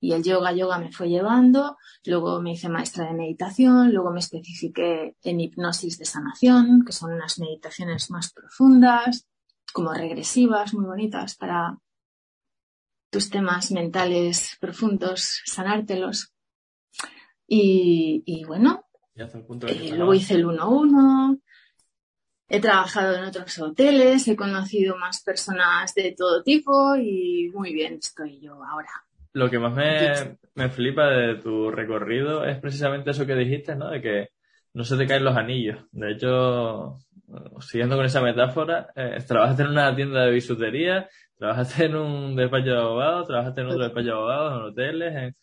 Y 0.00 0.12
el 0.12 0.22
yoga 0.22 0.52
yoga 0.52 0.78
me 0.78 0.90
fue 0.90 1.08
llevando. 1.08 1.76
Luego 2.04 2.40
me 2.40 2.52
hice 2.52 2.68
maestra 2.68 3.06
de 3.06 3.12
meditación. 3.12 3.92
Luego 3.92 4.10
me 4.10 4.20
especifiqué 4.20 5.16
en 5.22 5.40
hipnosis 5.40 5.98
de 5.98 6.06
sanación, 6.06 6.84
que 6.84 6.92
son 6.92 7.12
unas 7.12 7.38
meditaciones 7.38 8.10
más 8.10 8.32
profundas, 8.32 9.28
como 9.72 9.92
regresivas, 9.92 10.72
muy 10.74 10.86
bonitas 10.86 11.36
para 11.36 11.78
tus 13.10 13.28
temas 13.28 13.72
mentales 13.72 14.56
profundos, 14.60 15.42
sanártelos. 15.44 16.32
Y, 17.46 18.44
bueno, 18.46 18.86
eh, 19.16 19.90
luego 19.92 20.14
hice 20.14 20.34
el 20.34 20.46
1-1, 20.46 21.40
he 22.48 22.60
trabajado 22.60 23.16
en 23.16 23.24
otros 23.24 23.58
hoteles, 23.58 24.28
he 24.28 24.36
conocido 24.36 24.96
más 24.96 25.22
personas 25.24 25.92
de 25.94 26.14
todo 26.16 26.44
tipo 26.44 26.94
y 26.94 27.50
muy 27.52 27.74
bien 27.74 27.94
estoy 27.94 28.40
yo 28.40 28.62
ahora. 28.64 28.90
Lo 29.32 29.48
que 29.48 29.58
más 29.58 29.74
me, 29.74 30.36
me 30.54 30.68
flipa 30.68 31.08
de 31.08 31.36
tu 31.36 31.70
recorrido 31.70 32.44
es 32.44 32.58
precisamente 32.58 33.10
eso 33.10 33.26
que 33.26 33.34
dijiste, 33.34 33.76
¿no? 33.76 33.90
De 33.90 34.00
que 34.00 34.28
no 34.74 34.84
se 34.84 34.96
te 34.96 35.06
caen 35.06 35.24
los 35.24 35.36
anillos. 35.36 35.84
De 35.92 36.12
hecho, 36.12 36.98
siguiendo 37.60 37.96
con 37.96 38.04
esa 38.04 38.20
metáfora, 38.20 38.88
eh, 38.94 39.18
trabajaste 39.26 39.62
en 39.62 39.68
una 39.70 39.94
tienda 39.94 40.24
de 40.24 40.32
bisutería, 40.32 41.08
trabajaste 41.36 41.86
en 41.86 41.96
un 41.96 42.36
despacho 42.36 42.70
de 42.70 42.78
abogados, 42.78 43.26
trabajaste 43.26 43.60
en 43.60 43.66
otro 43.68 43.82
despacho 43.84 44.06
de 44.06 44.12
abogados, 44.12 44.52
en 44.52 44.68
hoteles, 44.68 45.16
en 45.16 45.36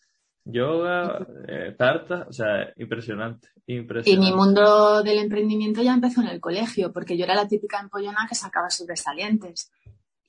yoga, 0.44 1.26
eh, 1.46 1.74
tarta, 1.76 2.26
o 2.28 2.32
sea, 2.32 2.72
impresionante, 2.76 3.48
impresionante. 3.66 4.10
Y 4.10 4.30
mi 4.30 4.34
mundo 4.34 5.02
del 5.02 5.18
emprendimiento 5.18 5.82
ya 5.82 5.92
empezó 5.92 6.22
en 6.22 6.28
el 6.28 6.40
colegio, 6.40 6.92
porque 6.92 7.18
yo 7.18 7.24
era 7.24 7.34
la 7.34 7.48
típica 7.48 7.80
empollona 7.80 8.26
que 8.28 8.34
sacaba 8.34 8.70
sobresalientes. 8.70 9.70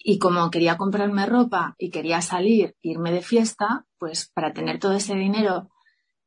Y 0.01 0.17
como 0.17 0.49
quería 0.49 0.77
comprarme 0.77 1.25
ropa 1.25 1.75
y 1.77 1.89
quería 1.89 2.21
salir, 2.21 2.75
irme 2.81 3.11
de 3.11 3.21
fiesta, 3.21 3.85
pues 3.97 4.31
para 4.33 4.53
tener 4.53 4.79
todo 4.79 4.93
ese 4.93 5.13
dinero, 5.15 5.69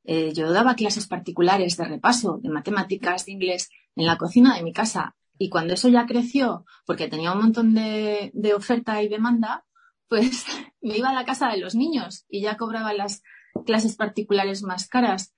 eh, 0.05 0.33
yo 0.35 0.53
daba 0.53 0.75
clases 0.75 1.07
particulares 1.07 1.77
de 1.79 1.85
repaso, 1.85 2.39
de 2.43 2.51
matemáticas, 2.51 3.25
de 3.27 3.33
inglés, 3.33 3.71
en 3.97 4.07
la 4.07 4.19
cocina 4.19 4.57
de 4.57 4.63
mi 4.63 4.73
casa. 4.73 5.17
Y 5.39 5.49
cuando 5.49 5.75
eso 5.75 5.89
ya 5.89 6.07
creció, 6.07 6.67
porque 6.85 7.09
tenía 7.09 7.33
un 7.33 7.41
montón 7.41 7.75
de, 7.75 8.31
de 8.35 8.55
oferta 8.55 9.03
y 9.03 9.09
demanda, 9.09 9.65
pues 10.09 10.45
me 10.83 10.99
iba 10.99 11.09
a 11.09 11.15
la 11.15 11.25
casa 11.25 11.49
de 11.49 11.59
los 11.59 11.75
niños 11.75 12.27
y 12.29 12.43
ya 12.43 12.59
cobraba 12.59 12.93
las 12.93 13.23
clases 13.65 13.97
particulares 13.97 14.63
más 14.63 14.87
caras. 14.87 15.35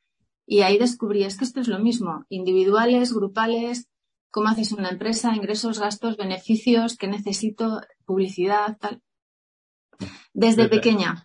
Y 0.46 0.62
ahí 0.62 0.76
descubrí, 0.76 1.24
es 1.24 1.38
que 1.38 1.44
esto 1.44 1.60
es 1.60 1.68
lo 1.68 1.78
mismo, 1.78 2.26
individuales, 2.28 3.14
grupales, 3.14 3.88
cómo 4.34 4.48
haces 4.48 4.72
una 4.72 4.90
empresa, 4.90 5.32
ingresos, 5.36 5.78
gastos, 5.78 6.16
beneficios, 6.16 6.96
qué 6.98 7.06
necesito, 7.06 7.80
publicidad, 8.04 8.76
tal. 8.80 9.00
Desde 10.32 10.68
pequeña. 10.68 11.22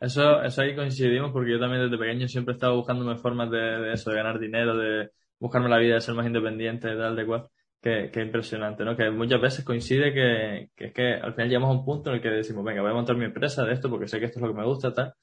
Eso, 0.00 0.42
eso 0.42 0.62
ahí 0.62 0.74
coincidimos 0.74 1.30
porque 1.30 1.52
yo 1.52 1.60
también 1.60 1.84
desde 1.84 1.96
pequeño 1.96 2.26
siempre 2.26 2.54
he 2.54 2.56
estado 2.56 2.74
buscándome 2.74 3.16
formas 3.16 3.48
de, 3.48 3.92
eso, 3.92 4.10
de 4.10 4.16
ganar 4.16 4.40
dinero, 4.40 4.76
de 4.76 5.10
buscarme 5.38 5.68
la 5.68 5.78
vida, 5.78 5.94
de 5.94 6.00
ser 6.00 6.16
más 6.16 6.26
independiente, 6.26 6.88
de 6.88 6.96
tal, 6.96 7.14
de 7.14 7.24
cual. 7.24 7.48
Que, 7.80 8.10
que 8.12 8.22
impresionante, 8.22 8.84
¿no? 8.84 8.96
Que 8.96 9.10
muchas 9.10 9.40
veces 9.40 9.64
coincide 9.64 10.12
que, 10.12 10.70
que 10.76 10.86
es 10.86 10.92
que 10.92 11.14
al 11.14 11.34
final 11.34 11.48
llegamos 11.48 11.68
a 11.68 11.78
un 11.78 11.84
punto 11.84 12.10
en 12.10 12.16
el 12.16 12.22
que 12.22 12.28
decimos, 12.28 12.64
venga, 12.64 12.80
voy 12.80 12.90
a 12.90 12.94
montar 12.94 13.16
mi 13.16 13.24
empresa 13.24 13.64
de 13.64 13.72
esto 13.72 13.90
porque 13.90 14.06
sé 14.06 14.20
que 14.20 14.26
esto 14.26 14.38
es 14.38 14.42
lo 14.42 14.52
que 14.52 14.58
me 14.58 14.66
gusta, 14.66 14.92
tal. 14.92 15.14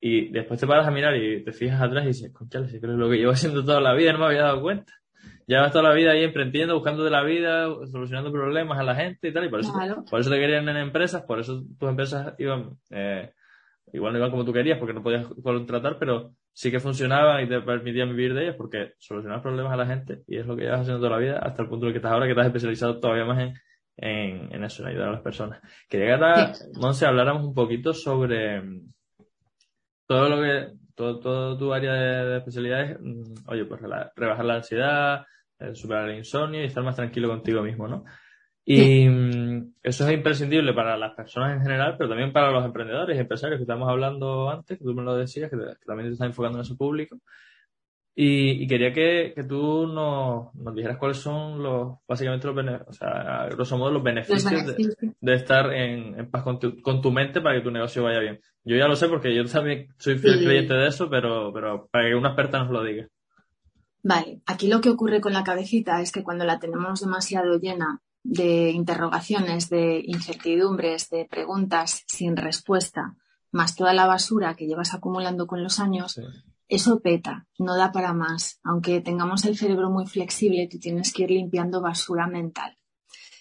Y 0.00 0.28
después 0.30 0.58
te 0.58 0.66
paras 0.66 0.86
a 0.86 0.92
mirar 0.92 1.16
y 1.16 1.44
te 1.44 1.52
fijas 1.52 1.80
atrás 1.80 2.04
y 2.04 2.08
dices, 2.08 2.32
conchale, 2.32 2.68
si 2.68 2.80
creo 2.80 2.94
que 2.94 3.00
lo 3.00 3.10
que 3.10 3.16
llevo 3.16 3.32
haciendo 3.32 3.64
toda 3.64 3.80
la 3.80 3.94
vida 3.94 4.12
no 4.12 4.20
me 4.20 4.26
había 4.26 4.42
dado 4.42 4.60
cuenta. 4.60 4.92
Llevas 5.46 5.72
toda 5.72 5.88
la 5.88 5.94
vida 5.94 6.12
ahí 6.12 6.22
emprendiendo, 6.22 6.74
buscando 6.74 7.04
de 7.04 7.10
la 7.10 7.22
vida, 7.22 7.66
solucionando 7.90 8.30
problemas 8.30 8.78
a 8.78 8.82
la 8.82 8.94
gente 8.94 9.28
y 9.28 9.32
tal, 9.32 9.44
y 9.44 9.48
por 9.48 9.60
eso, 9.60 9.72
por 10.10 10.20
eso 10.20 10.30
te 10.30 10.38
querían 10.38 10.68
en 10.68 10.76
empresas, 10.76 11.22
por 11.22 11.40
eso 11.40 11.62
tus 11.78 11.88
empresas 11.88 12.34
iban, 12.38 12.78
eh, 12.90 13.32
igual 13.92 14.12
no 14.12 14.18
iban 14.18 14.30
como 14.30 14.44
tú 14.44 14.52
querías 14.52 14.78
porque 14.78 14.94
no 14.94 15.02
podías 15.02 15.26
contratar, 15.42 15.98
pero 15.98 16.32
sí 16.52 16.70
que 16.70 16.80
funcionaban 16.80 17.44
y 17.44 17.48
te 17.48 17.60
permitían 17.60 18.10
vivir 18.10 18.34
de 18.34 18.44
ellas 18.44 18.56
porque 18.56 18.92
solucionabas 18.98 19.42
problemas 19.42 19.72
a 19.72 19.76
la 19.76 19.86
gente 19.86 20.22
y 20.26 20.38
es 20.38 20.46
lo 20.46 20.56
que 20.56 20.64
llevas 20.64 20.80
haciendo 20.80 21.00
toda 21.00 21.18
la 21.18 21.24
vida 21.24 21.38
hasta 21.38 21.62
el 21.62 21.68
punto 21.68 21.86
en 21.86 21.88
el 21.88 21.92
que 21.94 21.98
estás 21.98 22.12
ahora, 22.12 22.26
que 22.26 22.40
has 22.40 22.46
especializado 22.46 23.00
todavía 23.00 23.24
más 23.24 23.40
en, 23.40 23.54
en, 23.96 24.54
en 24.54 24.64
eso, 24.64 24.82
en 24.82 24.88
ayudar 24.90 25.08
a 25.08 25.12
las 25.12 25.22
personas. 25.22 25.60
Quería 25.88 26.06
que 26.06 26.12
ahora, 26.12 26.52
Monse, 26.74 27.06
habláramos 27.06 27.44
un 27.46 27.54
poquito 27.54 27.92
sobre 27.92 28.62
todo 30.06 30.28
lo 30.28 30.42
que, 30.42 30.81
todo, 30.94 31.18
todo 31.20 31.58
tu 31.58 31.72
área 31.72 31.92
de, 31.92 32.38
especialidades, 32.38 32.98
mm, 33.00 33.48
oye, 33.48 33.64
pues 33.64 33.80
rebajar 34.16 34.44
la 34.44 34.54
ansiedad, 34.54 35.26
eh, 35.58 35.74
superar 35.74 36.08
el 36.08 36.18
insomnio 36.18 36.62
y 36.62 36.66
estar 36.66 36.82
más 36.82 36.96
tranquilo 36.96 37.28
contigo 37.28 37.62
mismo, 37.62 37.88
¿no? 37.88 38.04
Y 38.64 39.08
mm, 39.08 39.74
eso 39.82 40.06
es 40.06 40.12
imprescindible 40.12 40.72
para 40.72 40.96
las 40.96 41.14
personas 41.14 41.56
en 41.56 41.62
general, 41.62 41.96
pero 41.98 42.08
también 42.08 42.32
para 42.32 42.50
los 42.50 42.64
emprendedores 42.64 43.16
y 43.16 43.20
empresarios 43.20 43.58
que 43.58 43.62
estamos 43.62 43.88
hablando 43.88 44.50
antes, 44.50 44.78
que 44.78 44.84
tú 44.84 44.94
me 44.94 45.02
lo 45.02 45.16
decías, 45.16 45.50
que, 45.50 45.56
también 45.84 46.08
te 46.08 46.12
estás 46.12 46.28
enfocando 46.28 46.58
en 46.58 46.62
ese 46.62 46.76
público. 46.76 47.18
Y, 48.14 48.66
quería 48.66 48.92
que, 48.92 49.32
que 49.34 49.44
tú 49.44 49.86
nos, 49.86 50.54
nos, 50.54 50.74
dijeras 50.74 50.98
cuáles 50.98 51.16
son 51.16 51.62
los, 51.62 51.96
básicamente 52.06 52.46
los 52.46 52.56
beneficios, 52.56 52.88
o 52.88 52.92
sea, 52.92 53.46
grosso 53.50 53.78
modo 53.78 53.90
los 53.90 54.02
beneficios, 54.02 54.76
De, 55.18 55.34
estar 55.34 55.72
en, 55.72 56.18
en 56.18 56.30
paz 56.30 56.42
con 56.42 56.58
tu, 56.58 56.82
con 56.82 57.00
tu, 57.00 57.10
mente 57.10 57.40
para 57.40 57.56
que 57.56 57.64
tu 57.64 57.70
negocio 57.70 58.02
vaya 58.02 58.20
bien. 58.20 58.38
Yo 58.64 58.76
ya 58.76 58.86
lo 58.86 58.96
sé 58.96 59.08
porque 59.08 59.34
yo 59.34 59.46
también 59.46 59.88
soy 59.98 60.18
fiel 60.18 60.44
creyente 60.44 60.74
de 60.74 60.88
eso, 60.88 61.08
pero, 61.08 61.52
pero 61.54 61.88
para 61.90 62.08
que 62.08 62.14
una 62.14 62.28
experta 62.28 62.58
nos 62.58 62.70
lo 62.70 62.84
diga. 62.84 63.08
Vale, 64.02 64.42
aquí 64.44 64.68
lo 64.68 64.82
que 64.82 64.90
ocurre 64.90 65.22
con 65.22 65.32
la 65.32 65.44
cabecita 65.44 66.02
es 66.02 66.12
que 66.12 66.22
cuando 66.22 66.44
la 66.44 66.58
tenemos 66.58 67.00
demasiado 67.00 67.58
llena 67.58 68.02
de 68.24 68.70
interrogaciones, 68.70 69.70
de 69.70 70.02
incertidumbres, 70.04 71.08
de 71.08 71.26
preguntas 71.30 72.04
sin 72.06 72.36
respuesta, 72.36 73.16
más 73.52 73.74
toda 73.74 73.94
la 73.94 74.06
basura 74.06 74.54
que 74.54 74.66
llevas 74.66 74.92
acumulando 74.92 75.46
con 75.46 75.62
los 75.62 75.80
años, 75.80 76.20
eso 76.68 77.00
peta, 77.00 77.46
no 77.58 77.76
da 77.76 77.92
para 77.92 78.12
más. 78.12 78.60
Aunque 78.62 79.00
tengamos 79.00 79.44
el 79.44 79.56
cerebro 79.56 79.90
muy 79.90 80.06
flexible, 80.06 80.68
tú 80.70 80.78
tienes 80.78 81.12
que 81.12 81.24
ir 81.24 81.30
limpiando 81.30 81.80
basura 81.80 82.26
mental. 82.26 82.78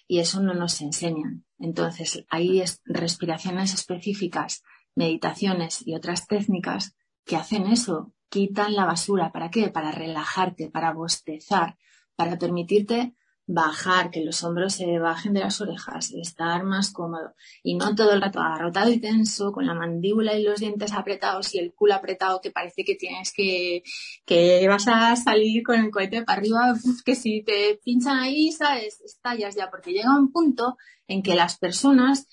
Y 0.07 0.19
eso 0.19 0.41
no 0.41 0.53
nos 0.53 0.81
enseñan. 0.81 1.45
Entonces, 1.57 2.25
hay 2.29 2.61
respiraciones 2.85 3.73
específicas, 3.73 4.63
meditaciones 4.95 5.85
y 5.85 5.95
otras 5.95 6.27
técnicas 6.27 6.95
que 7.25 7.37
hacen 7.37 7.67
eso, 7.67 8.13
quitan 8.29 8.75
la 8.75 8.85
basura. 8.85 9.31
¿Para 9.31 9.49
qué? 9.49 9.69
Para 9.69 9.91
relajarte, 9.91 10.69
para 10.69 10.93
bostezar, 10.93 11.77
para 12.15 12.37
permitirte 12.37 13.15
bajar, 13.53 14.11
que 14.11 14.23
los 14.23 14.43
hombros 14.43 14.73
se 14.73 14.99
bajen 14.99 15.33
de 15.33 15.41
las 15.41 15.59
orejas, 15.61 16.11
estar 16.11 16.63
más 16.63 16.91
cómodo. 16.91 17.33
Y 17.63 17.75
no 17.75 17.95
todo 17.95 18.13
el 18.13 18.21
rato 18.21 18.39
agarrotado 18.39 18.91
y 18.91 18.99
tenso, 18.99 19.51
con 19.51 19.65
la 19.65 19.73
mandíbula 19.73 20.35
y 20.35 20.43
los 20.43 20.59
dientes 20.59 20.93
apretados 20.93 21.53
y 21.53 21.59
el 21.59 21.73
culo 21.73 21.95
apretado 21.95 22.41
que 22.41 22.51
parece 22.51 22.83
que 22.83 22.95
tienes 22.95 23.33
que, 23.33 23.83
que 24.25 24.65
vas 24.67 24.87
a 24.87 25.15
salir 25.15 25.63
con 25.63 25.79
el 25.79 25.91
cohete 25.91 26.23
para 26.23 26.39
arriba, 26.39 26.73
que 27.05 27.15
si 27.15 27.43
te 27.43 27.79
pinchan 27.83 28.17
ahí, 28.17 28.51
sabes, 28.51 29.01
estallas 29.01 29.55
ya, 29.55 29.69
porque 29.69 29.91
llega 29.91 30.17
un 30.17 30.31
punto 30.31 30.77
en 31.07 31.21
que 31.21 31.35
las 31.35 31.57
personas 31.57 32.27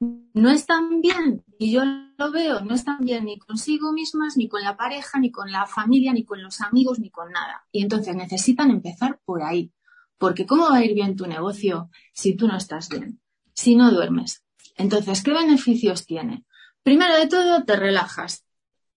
no 0.00 0.50
están 0.50 1.00
bien, 1.00 1.44
y 1.58 1.72
yo 1.72 1.82
lo 1.84 2.30
veo, 2.30 2.60
no 2.60 2.74
están 2.74 2.98
bien 3.00 3.24
ni 3.24 3.38
consigo 3.38 3.92
mismas, 3.92 4.36
ni 4.36 4.48
con 4.48 4.62
la 4.62 4.76
pareja, 4.76 5.18
ni 5.18 5.30
con 5.30 5.50
la 5.50 5.66
familia, 5.66 6.12
ni 6.12 6.24
con 6.24 6.42
los 6.42 6.60
amigos, 6.60 7.00
ni 7.00 7.10
con 7.10 7.32
nada. 7.32 7.64
Y 7.72 7.82
entonces 7.82 8.14
necesitan 8.14 8.70
empezar 8.70 9.20
por 9.24 9.42
ahí 9.42 9.72
porque 10.18 10.46
¿cómo 10.46 10.70
va 10.70 10.78
a 10.78 10.84
ir 10.84 10.94
bien 10.94 11.16
tu 11.16 11.26
negocio 11.26 11.90
si 12.12 12.36
tú 12.36 12.46
no 12.46 12.56
estás 12.56 12.88
bien? 12.88 13.20
Si 13.54 13.76
no 13.76 13.90
duermes. 13.90 14.44
Entonces, 14.76 15.22
¿qué 15.22 15.32
beneficios 15.32 16.06
tiene? 16.06 16.44
Primero 16.82 17.16
de 17.16 17.26
todo, 17.26 17.64
te 17.64 17.76
relajas. 17.76 18.44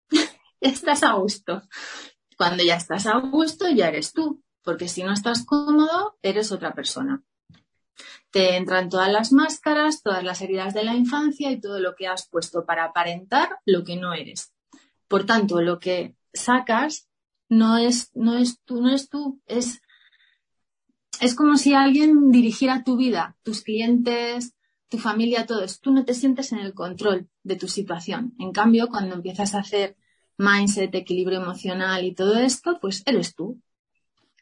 estás 0.61 1.03
a 1.03 1.13
gusto. 1.13 1.63
Cuando 2.37 2.63
ya 2.63 2.75
estás 2.75 3.05
a 3.05 3.17
gusto, 3.17 3.69
ya 3.69 3.89
eres 3.89 4.13
tú. 4.13 4.43
Porque 4.61 4.87
si 4.87 5.03
no 5.03 5.13
estás 5.13 5.45
cómodo, 5.45 6.17
eres 6.21 6.51
otra 6.51 6.73
persona. 6.73 7.23
Te 8.31 8.57
entran 8.57 8.89
todas 8.89 9.11
las 9.11 9.31
máscaras, 9.31 10.03
todas 10.03 10.23
las 10.23 10.41
heridas 10.41 10.73
de 10.73 10.83
la 10.83 10.95
infancia 10.95 11.51
y 11.51 11.59
todo 11.59 11.79
lo 11.79 11.95
que 11.95 12.07
has 12.07 12.27
puesto 12.29 12.65
para 12.65 12.85
aparentar 12.85 13.57
lo 13.65 13.83
que 13.83 13.95
no 13.95 14.13
eres. 14.13 14.53
Por 15.07 15.25
tanto, 15.25 15.61
lo 15.61 15.79
que 15.79 16.15
sacas 16.33 17.09
no 17.47 17.77
es, 17.77 18.11
no 18.13 18.37
es 18.37 18.61
tú, 18.63 18.81
no 18.81 18.93
es 18.93 19.09
tú, 19.09 19.41
es 19.47 19.81
es 21.19 21.35
como 21.35 21.57
si 21.57 21.73
alguien 21.73 22.31
dirigiera 22.31 22.83
tu 22.83 22.97
vida, 22.97 23.37
tus 23.43 23.61
clientes, 23.61 24.55
tu 24.89 24.97
familia, 24.97 25.45
todo 25.45 25.63
eso. 25.63 25.79
Tú 25.81 25.91
no 25.91 26.05
te 26.05 26.13
sientes 26.13 26.51
en 26.51 26.59
el 26.59 26.73
control 26.73 27.29
de 27.43 27.55
tu 27.55 27.67
situación. 27.67 28.33
En 28.39 28.51
cambio, 28.51 28.87
cuando 28.89 29.15
empiezas 29.15 29.53
a 29.53 29.59
hacer 29.59 29.95
mindset, 30.37 30.93
equilibrio 30.95 31.41
emocional 31.41 32.03
y 32.05 32.15
todo 32.15 32.37
esto, 32.37 32.79
pues 32.81 33.03
eres 33.05 33.35
tú. 33.35 33.61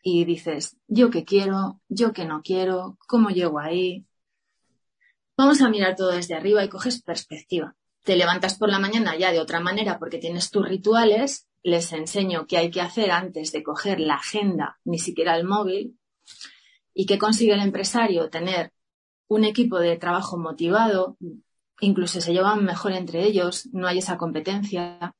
Y 0.02 0.24
dices, 0.26 0.78
yo 0.88 1.10
qué 1.10 1.26
quiero, 1.26 1.82
yo 1.90 2.14
qué 2.14 2.26
no 2.26 2.42
quiero, 2.42 2.98
cómo 3.08 3.30
llego 3.30 3.60
ahí. 3.60 4.06
Vamos 5.36 5.62
a 5.62 5.70
mirar 5.70 5.96
todo 5.96 6.12
desde 6.12 6.36
arriba 6.36 6.64
y 6.64 6.70
coges 6.70 7.02
perspectiva. 7.02 7.76
Te 8.04 8.16
levantas 8.16 8.58
por 8.58 8.70
la 8.70 8.80
mañana 8.80 9.18
ya 9.18 9.32
de 9.32 9.42
otra 9.42 9.60
manera 9.60 10.00
porque 10.00 10.18
tienes 10.18 10.50
tus 10.50 10.68
rituales, 10.68 11.48
les 11.62 11.92
enseño 11.92 12.48
qué 12.48 12.58
hay 12.58 12.72
que 12.72 12.80
hacer 12.80 13.12
antes 13.12 13.52
de 13.52 13.64
coger 13.64 14.00
la 14.00 14.16
agenda, 14.16 14.80
ni 14.86 14.98
siquiera 14.98 15.36
el 15.36 15.44
móvil, 15.44 15.98
¿Y 17.00 17.06
qué 17.06 17.20
consigue 17.20 17.54
el 17.54 17.60
empresario? 17.60 18.32
Tener 18.32 18.74
un 19.28 19.44
equipo 19.44 19.78
de 19.78 19.98
trabajo 19.98 20.36
motivado, 20.36 21.16
incluso 21.80 22.22
se 22.22 22.34
llevan 22.34 22.66
mejor 22.66 22.94
entre 22.94 23.24
ellos, 23.24 23.70
no 23.72 23.88
hay 23.88 24.00
esa 24.00 24.18
competencia. 24.18 25.14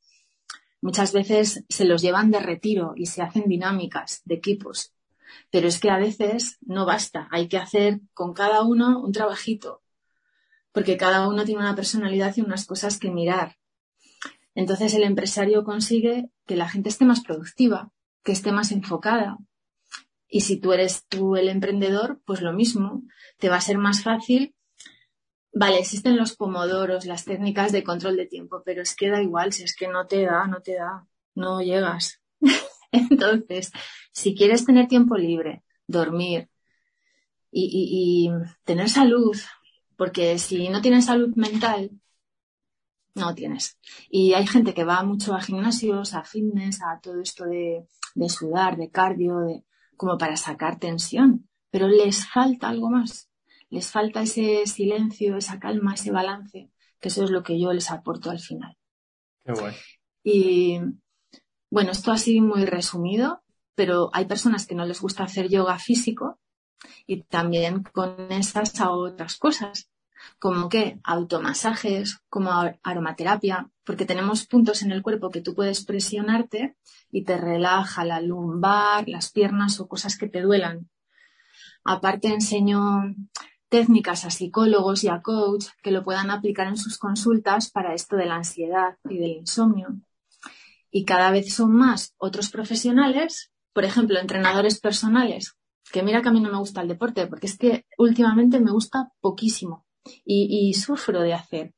Muchas 0.82 1.14
veces 1.14 1.66
se 1.70 1.86
los 1.86 2.02
llevan 2.02 2.32
de 2.32 2.40
retiro 2.40 2.94
y 2.96 3.06
se 3.06 3.22
hacen 3.22 3.44
dinámicas 3.48 4.24
de 4.26 4.34
equipos. 4.34 4.96
Pero 5.52 5.68
es 5.68 5.80
que 5.80 5.92
a 5.92 6.00
veces 6.00 6.58
no 6.62 6.88
basta, 6.88 7.28
hay 7.30 7.48
que 7.48 7.60
hacer 7.60 8.00
con 8.16 8.34
cada 8.34 8.64
uno 8.64 9.00
un 9.00 9.12
trabajito, 9.12 9.84
porque 10.72 10.98
cada 10.98 11.28
uno 11.28 11.46
tiene 11.46 11.62
una 11.62 11.76
personalidad 11.76 12.36
y 12.36 12.42
unas 12.42 12.66
cosas 12.66 12.98
que 12.98 13.12
mirar. 13.12 13.58
Entonces 14.56 14.96
el 14.96 15.04
empresario 15.04 15.64
consigue 15.64 16.32
que 16.48 16.56
la 16.56 16.68
gente 16.68 16.90
esté 16.90 17.06
más 17.06 17.22
productiva, 17.22 17.92
que 18.24 18.32
esté 18.32 18.52
más 18.52 18.72
enfocada, 18.72 19.38
y 20.30 20.42
si 20.42 20.58
tú 20.58 20.74
eres 20.74 21.06
tú 21.08 21.36
el 21.36 21.50
emprendedor, 21.50 22.22
pues 22.26 22.42
lo 22.42 22.54
mismo, 22.54 23.04
te 23.38 23.50
va 23.50 23.58
a 23.58 23.62
ser 23.62 23.78
más 23.78 24.04
fácil. 24.04 24.56
Vale, 25.54 25.80
existen 25.80 26.18
los 26.18 26.36
pomodoros, 26.36 27.06
las 27.06 27.26
técnicas 27.26 27.72
de 27.72 27.84
control 27.84 28.18
de 28.18 28.28
tiempo, 28.28 28.62
pero 28.66 28.82
es 28.82 28.96
que 28.96 29.10
da 29.10 29.22
igual, 29.22 29.54
si 29.54 29.64
es 29.64 29.76
que 29.76 29.88
no 29.88 30.06
te 30.06 30.24
da, 30.24 30.46
no 30.48 30.62
te 30.62 30.76
da, 30.76 31.08
no 31.34 31.62
llegas. 31.62 32.22
Entonces, 32.92 33.72
si 34.12 34.36
quieres 34.36 34.66
tener 34.66 34.88
tiempo 34.88 35.16
libre, 35.18 35.64
dormir 35.88 36.50
y, 37.52 38.30
tener 38.66 38.90
salud, 38.90 39.36
porque 39.96 40.38
si 40.38 40.70
no 40.70 40.82
tienes 40.82 41.06
salud 41.06 41.34
mental, 41.36 41.92
no 43.16 43.34
tienes. 43.34 43.80
Y 44.10 44.34
hay 44.34 44.46
gente 44.46 44.74
que 44.74 44.84
va 44.84 45.02
mucho 45.04 45.34
a 45.34 45.42
gimnasios, 45.42 46.14
a 46.14 46.24
fitness, 46.24 46.82
a 46.84 47.00
todo 47.02 47.20
esto 47.22 47.46
de, 47.46 47.88
de 48.14 48.30
sudar, 48.30 48.78
de 48.78 48.92
cardio, 48.92 49.40
de 49.40 49.64
como 49.98 50.18
para 50.18 50.38
sacar 50.38 50.80
tensión, 50.80 51.50
pero 51.70 51.88
les 51.88 52.28
falta 52.28 52.70
algo 52.70 52.90
más. 52.90 53.30
Les 53.70 53.92
falta 53.92 54.22
ese 54.22 54.66
silencio, 54.66 55.36
esa 55.36 55.60
calma, 55.60 55.96
ese 55.96 56.12
balance, 56.12 56.72
que 57.00 57.08
eso 57.10 57.26
es 57.26 57.32
lo 57.32 57.44
que 57.44 57.60
yo 57.60 57.74
les 57.74 57.92
aporto 57.92 58.30
al 58.30 58.40
final. 58.40 58.78
Qué 59.44 59.52
guay. 59.52 59.74
Y 60.24 60.80
bueno, 61.70 61.92
esto 61.92 62.12
así 62.12 62.40
muy 62.40 62.66
resumido, 62.66 63.44
pero 63.76 64.10
hay 64.14 64.26
personas 64.26 64.66
que 64.66 64.76
no 64.76 64.86
les 64.86 65.02
gusta 65.02 65.24
hacer 65.24 65.50
yoga 65.50 65.78
físico 65.80 66.40
y 67.06 67.24
también 67.24 67.84
con 67.84 68.32
esas 68.32 68.80
a 68.80 68.92
otras 68.92 69.38
cosas, 69.38 69.90
como 70.40 70.70
que 70.70 71.00
automasajes, 71.04 72.20
como 72.30 72.52
aromaterapia, 72.84 73.70
porque 73.84 74.06
tenemos 74.06 74.46
puntos 74.46 74.82
en 74.84 74.92
el 74.92 75.02
cuerpo 75.02 75.30
que 75.30 75.42
tú 75.42 75.56
puedes 75.56 75.86
presionarte 75.86 76.76
y 77.12 77.24
te 77.24 77.38
relaja 77.38 78.06
la 78.06 78.22
lumbar, 78.22 79.08
las 79.08 79.32
piernas 79.32 79.80
o 79.80 79.88
cosas 79.88 80.18
que 80.18 80.28
te 80.28 80.42
duelan. 80.42 80.90
Aparte 81.84 82.28
enseño 82.28 83.16
técnicas 83.70 84.26
a 84.26 84.30
psicólogos 84.30 85.04
y 85.04 85.10
a 85.10 85.22
coach 85.22 85.68
que 85.82 85.92
lo 85.92 86.04
puedan 86.04 86.32
aplicar 86.32 86.68
en 86.68 86.78
sus 86.78 86.98
consultas 86.98 87.72
para 87.72 87.94
esto 87.94 88.16
de 88.16 88.26
la 88.26 88.36
ansiedad 88.36 88.98
y 89.10 89.18
del 89.18 89.32
insomnio. 89.32 89.98
Y 90.92 91.06
cada 91.06 91.32
vez 91.32 91.54
son 91.54 91.74
más 91.76 92.14
otros 92.18 92.50
profesionales, 92.50 93.52
por 93.74 93.84
ejemplo, 93.84 94.20
entrenadores 94.20 94.80
personales, 94.80 95.56
que 95.92 96.04
mira 96.04 96.22
que 96.22 96.30
a 96.30 96.32
mí 96.32 96.40
no 96.40 96.52
me 96.52 96.58
gusta 96.58 96.82
el 96.82 96.88
deporte, 96.88 97.28
porque 97.28 97.48
es 97.48 97.58
que 97.58 97.86
últimamente 97.98 98.60
me 98.60 98.72
gusta 98.72 99.12
poquísimo 99.22 99.87
y, 100.26 100.74
sufro 100.74 101.22
de 101.22 101.34
hacer. 101.34 101.74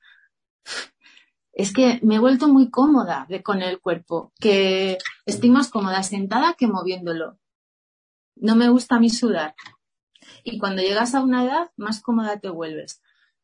Es 1.51 1.73
que 1.73 1.99
me 2.03 2.15
he 2.15 2.19
vuelto 2.19 2.47
muy 2.47 2.69
cómoda 2.69 3.27
con 3.43 3.61
el 3.61 3.79
cuerpo, 3.79 4.31
que 4.39 4.97
estoy 5.25 5.49
más 5.49 5.69
cómoda 5.69 6.03
sentada 6.03 6.53
que 6.53 6.67
moviéndolo. 6.67 7.37
No 8.35 8.55
me 8.55 8.69
gusta 8.69 8.95
a 8.95 8.99
mí 8.99 9.09
sudar. 9.09 9.55
Y 10.43 10.57
cuando 10.57 10.81
llegas 10.81 11.15
a 11.15 11.21
una 11.21 11.43
edad, 11.43 11.71
más 11.75 12.01
cómoda 12.01 12.39
te 12.39 12.49
vuelves. 12.49 13.01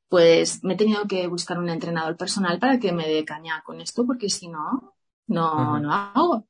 Pues 0.07 0.63
me 0.63 0.73
he 0.73 0.77
tenido 0.77 1.05
que 1.07 1.27
buscar 1.27 1.57
un 1.57 1.69
entrenador 1.69 2.15
personal 2.15 2.59
para 2.59 2.79
que 2.79 2.93
me 2.93 3.07
dé 3.07 3.25
caña 3.25 3.61
con 3.65 3.81
esto, 3.81 4.05
porque 4.05 4.29
si 4.29 4.47
no, 4.47 4.95
no, 5.27 5.79
no 5.79 5.93
hago. 5.93 6.47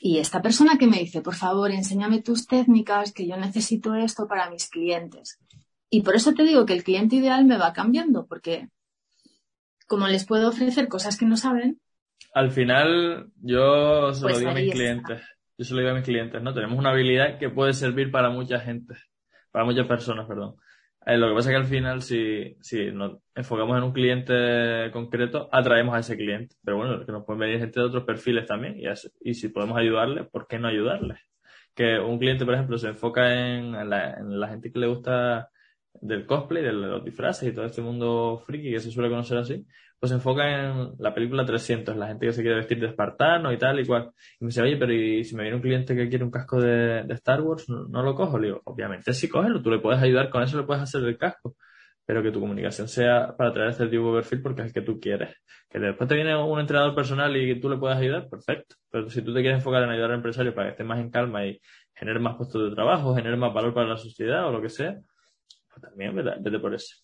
Y 0.00 0.18
esta 0.18 0.42
persona 0.42 0.76
que 0.78 0.86
me 0.86 0.98
dice, 0.98 1.22
por 1.22 1.34
favor, 1.34 1.70
enséñame 1.70 2.22
tus 2.22 2.46
técnicas, 2.46 3.12
que 3.12 3.26
yo 3.26 3.36
necesito 3.36 3.94
esto 3.94 4.28
para 4.28 4.50
mis 4.50 4.68
clientes. 4.68 5.38
Y 5.96 6.02
por 6.02 6.14
eso 6.14 6.34
te 6.34 6.44
digo 6.44 6.66
que 6.66 6.74
el 6.74 6.84
cliente 6.84 7.16
ideal 7.16 7.46
me 7.46 7.56
va 7.56 7.72
cambiando, 7.72 8.26
porque 8.26 8.68
como 9.86 10.08
les 10.08 10.26
puedo 10.26 10.50
ofrecer 10.50 10.88
cosas 10.88 11.16
que 11.16 11.24
no 11.24 11.38
saben. 11.38 11.80
Al 12.34 12.50
final, 12.50 13.30
yo 13.40 14.12
se 14.12 14.20
lo 14.20 14.28
pues 14.28 14.38
digo 14.40 14.50
a 14.50 14.54
mis 14.54 14.72
clientes. 14.74 15.22
Yo 15.56 15.64
se 15.64 15.72
lo 15.72 15.80
digo 15.80 15.92
a 15.92 15.94
mis 15.94 16.04
clientes, 16.04 16.42
¿no? 16.42 16.52
Tenemos 16.52 16.78
una 16.78 16.90
habilidad 16.90 17.38
que 17.38 17.48
puede 17.48 17.72
servir 17.72 18.10
para 18.10 18.28
mucha 18.28 18.60
gente, 18.60 18.94
para 19.50 19.64
muchas 19.64 19.86
personas, 19.86 20.26
perdón. 20.26 20.56
Eh, 21.06 21.16
lo 21.16 21.28
que 21.30 21.34
pasa 21.34 21.48
es 21.48 21.54
que 21.54 21.62
al 21.62 21.70
final, 21.70 22.02
si, 22.02 22.58
si 22.60 22.90
nos 22.92 23.16
enfocamos 23.34 23.78
en 23.78 23.84
un 23.84 23.92
cliente 23.94 24.90
concreto, 24.92 25.48
atraemos 25.50 25.94
a 25.94 26.00
ese 26.00 26.18
cliente. 26.18 26.56
Pero 26.62 26.76
bueno, 26.76 27.06
que 27.06 27.12
nos 27.12 27.24
pueden 27.24 27.40
venir 27.40 27.58
gente 27.58 27.80
de 27.80 27.86
otros 27.86 28.04
perfiles 28.04 28.44
también. 28.44 28.78
Y, 28.78 28.84
y 29.22 29.32
si 29.32 29.48
podemos 29.48 29.78
ayudarle, 29.78 30.24
¿por 30.24 30.46
qué 30.46 30.58
no 30.58 30.68
ayudarle? 30.68 31.14
Que 31.74 31.98
un 31.98 32.18
cliente, 32.18 32.44
por 32.44 32.52
ejemplo, 32.52 32.76
se 32.76 32.88
enfoca 32.88 33.32
en 33.32 33.88
la, 33.88 34.10
en 34.10 34.38
la 34.38 34.48
gente 34.48 34.70
que 34.70 34.78
le 34.78 34.88
gusta 34.88 35.48
del 36.00 36.26
cosplay, 36.26 36.62
de 36.62 36.72
los 36.72 37.04
disfraces 37.04 37.48
y 37.48 37.54
todo 37.54 37.64
este 37.64 37.82
mundo 37.82 38.42
friki 38.46 38.70
que 38.70 38.80
se 38.80 38.90
suele 38.90 39.08
conocer 39.08 39.38
así, 39.38 39.66
pues 39.98 40.10
se 40.10 40.16
enfoca 40.16 40.48
en 40.48 40.92
la 40.98 41.14
película 41.14 41.44
300, 41.44 41.96
la 41.96 42.08
gente 42.08 42.26
que 42.26 42.32
se 42.32 42.42
quiere 42.42 42.56
vestir 42.56 42.78
de 42.80 42.88
espartano 42.88 43.52
y 43.52 43.58
tal 43.58 43.80
y 43.80 43.86
cual. 43.86 44.10
Y 44.38 44.44
me 44.44 44.48
dice, 44.48 44.62
oye, 44.62 44.76
pero 44.76 44.92
¿y 44.92 45.24
si 45.24 45.34
me 45.34 45.42
viene 45.42 45.56
un 45.56 45.62
cliente 45.62 45.96
que 45.96 46.08
quiere 46.08 46.24
un 46.24 46.30
casco 46.30 46.60
de, 46.60 47.04
Star 47.14 47.40
Wars, 47.40 47.68
no, 47.68 48.02
lo 48.02 48.14
cojo? 48.14 48.38
Le 48.38 48.48
digo, 48.48 48.62
obviamente 48.64 49.12
sí, 49.14 49.28
cógelo, 49.28 49.62
tú 49.62 49.70
le 49.70 49.78
puedes 49.78 50.00
ayudar 50.02 50.28
con 50.28 50.42
eso, 50.42 50.58
le 50.58 50.64
puedes 50.64 50.82
hacer 50.82 51.02
el 51.02 51.16
casco, 51.16 51.56
pero 52.04 52.22
que 52.22 52.30
tu 52.30 52.40
comunicación 52.40 52.88
sea 52.88 53.34
para 53.36 53.52
traer 53.52 53.70
este 53.70 53.88
tipo 53.88 54.14
de 54.14 54.20
perfil 54.20 54.42
porque 54.42 54.62
es 54.62 54.68
el 54.68 54.74
que 54.74 54.82
tú 54.82 55.00
quieres. 55.00 55.34
Que 55.70 55.78
después 55.78 56.08
te 56.08 56.14
viene 56.14 56.36
un 56.36 56.60
entrenador 56.60 56.94
personal 56.94 57.34
y 57.36 57.58
tú 57.60 57.68
le 57.70 57.78
puedes 57.78 57.96
ayudar, 57.96 58.28
perfecto. 58.28 58.76
Pero 58.90 59.08
si 59.10 59.22
tú 59.22 59.34
te 59.34 59.40
quieres 59.40 59.58
enfocar 59.58 59.82
en 59.82 59.90
ayudar 59.90 60.10
al 60.10 60.18
empresario 60.18 60.54
para 60.54 60.68
que 60.68 60.70
esté 60.72 60.84
más 60.84 61.00
en 61.00 61.10
calma 61.10 61.46
y 61.46 61.60
genere 61.94 62.20
más 62.20 62.36
puestos 62.36 62.68
de 62.68 62.74
trabajo, 62.74 63.14
genere 63.14 63.36
más 63.36 63.52
valor 63.52 63.72
para 63.74 63.88
la 63.88 63.96
sociedad 63.96 64.46
o 64.46 64.52
lo 64.52 64.60
que 64.60 64.68
sea, 64.68 64.98
también 65.80 66.14
vete 66.14 66.58
por 66.58 66.74
eso. 66.74 66.96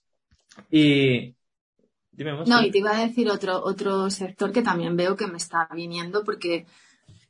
Y 0.70 1.34
no, 2.46 2.62
y 2.62 2.70
te 2.70 2.78
iba 2.78 2.96
a 2.96 3.06
decir 3.06 3.30
otro, 3.30 3.62
otro 3.64 4.10
sector 4.10 4.52
que 4.52 4.62
también 4.62 4.96
veo 4.96 5.16
que 5.16 5.26
me 5.26 5.38
está 5.38 5.68
viniendo, 5.74 6.24
porque 6.24 6.66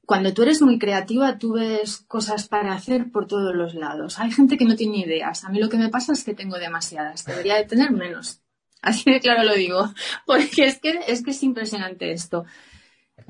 cuando 0.05 0.35
tú 0.35 0.43
eres 0.43 0.61
muy 0.61 0.79
creativa, 0.79 1.39
tú 1.39 1.55
ves 1.55 1.99
cosas 2.09 2.49
para 2.49 2.75
hacer 2.75 3.11
por 3.13 3.27
todos 3.27 3.55
los 3.55 3.75
lados. 3.75 4.19
Hay 4.19 4.33
gente 4.33 4.59
que 4.59 4.65
no 4.65 4.75
tiene 4.75 4.99
ideas. 4.99 5.45
A 5.45 5.51
mí 5.51 5.61
lo 5.61 5.69
que 5.69 5.79
me 5.79 5.89
pasa 5.89 6.13
es 6.13 6.25
que 6.25 6.35
tengo 6.35 6.59
demasiadas. 6.59 7.25
Debería 7.25 7.57
de 7.57 7.65
tener 7.65 7.93
menos. 7.93 8.41
Así 8.83 9.11
de 9.11 9.21
claro 9.21 9.45
lo 9.45 9.55
digo. 9.55 9.93
Porque 10.27 10.65
es 10.65 10.81
que, 10.81 11.01
es 11.07 11.23
que 11.23 11.31
es 11.31 11.43
impresionante 11.45 12.11
esto. 12.11 12.45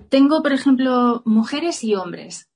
Tengo, 0.08 0.42
por 0.42 0.54
ejemplo, 0.54 1.22
mujeres 1.26 1.84
y 1.84 1.94
hombres 1.94 2.48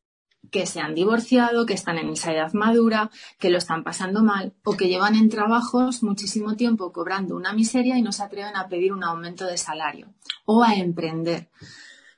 que 0.51 0.67
se 0.67 0.81
han 0.81 0.95
divorciado, 0.95 1.67
que 1.67 1.75
están 1.75 1.99
en 1.99 2.11
esa 2.11 2.33
edad 2.33 2.53
madura, 2.53 3.11
que 3.39 3.51
lo 3.51 3.59
están 3.59 3.85
pasando 3.85 4.23
mal 4.23 4.55
o 4.65 4.77
que 4.77 4.89
llevan 4.89 5.15
en 5.15 5.29
trabajos 5.29 6.03
muchísimo 6.03 6.57
tiempo 6.57 6.93
cobrando 6.93 7.37
una 7.37 7.53
miseria 7.53 7.99
y 7.99 8.03
no 8.03 8.13
se 8.13 8.23
atreven 8.23 8.57
a 8.57 8.69
pedir 8.69 8.93
un 8.93 9.05
aumento 9.05 9.47
de 9.47 9.57
salario 9.57 10.13
o 10.45 10.63
a 10.63 10.75
emprender. 10.75 11.49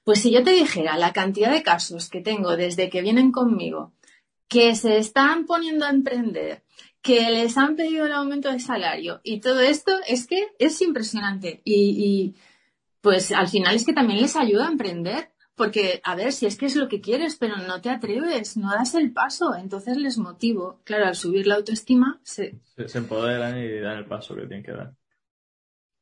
Pues 0.05 0.23
si 0.23 0.31
yo 0.31 0.43
te 0.43 0.53
dijera 0.53 0.97
la 0.97 1.13
cantidad 1.13 1.53
de 1.53 1.63
casos 1.63 2.09
que 2.09 2.21
tengo 2.21 2.57
desde 2.57 2.89
que 2.89 3.03
vienen 3.03 3.33
conmigo, 3.33 3.93
que 4.49 4.75
se 4.75 4.97
están 4.99 5.45
poniendo 5.45 5.85
a 5.85 5.91
emprender, 5.91 6.65
que 7.03 7.31
les 7.31 7.57
han 7.59 7.77
pedido 7.77 8.07
el 8.07 8.13
aumento 8.13 8.51
de 8.51 8.59
salario 8.59 9.21
y 9.23 9.41
todo 9.41 9.61
esto 9.61 9.93
es 10.07 10.27
que 10.27 10.49
es 10.59 10.81
impresionante 10.83 11.61
y, 11.65 11.75
y 11.75 12.35
pues 13.01 13.33
al 13.33 13.49
final 13.49 13.77
es 13.77 13.85
que 13.85 13.93
también 13.93 14.21
les 14.21 14.37
ayuda 14.37 14.67
a 14.67 14.73
emprender 14.73 15.31
porque, 15.59 16.01
a 16.05 16.15
ver, 16.15 16.33
si 16.33 16.47
es 16.47 16.57
que 16.57 16.67
es 16.67 16.77
lo 16.77 16.89
que 16.89 17.03
quieres, 17.03 17.37
pero 17.37 17.57
no 17.57 17.83
te 17.83 17.91
atreves, 17.91 18.57
no 18.57 18.71
das 18.71 18.95
el 18.95 19.13
paso, 19.13 19.55
entonces 19.55 19.99
les 19.99 20.17
motivo. 20.17 20.81
Claro, 20.85 21.07
al 21.07 21.17
subir 21.17 21.47
la 21.47 21.57
autoestima 21.57 22.21
se... 22.23 22.59
Se, 22.87 22.97
empoderan 22.97 23.59
y 23.59 23.81
dan 23.81 23.99
el 23.99 24.07
paso 24.07 24.35
que 24.35 24.47
tienen 24.47 24.63
que 24.63 24.73
dar. 24.73 24.95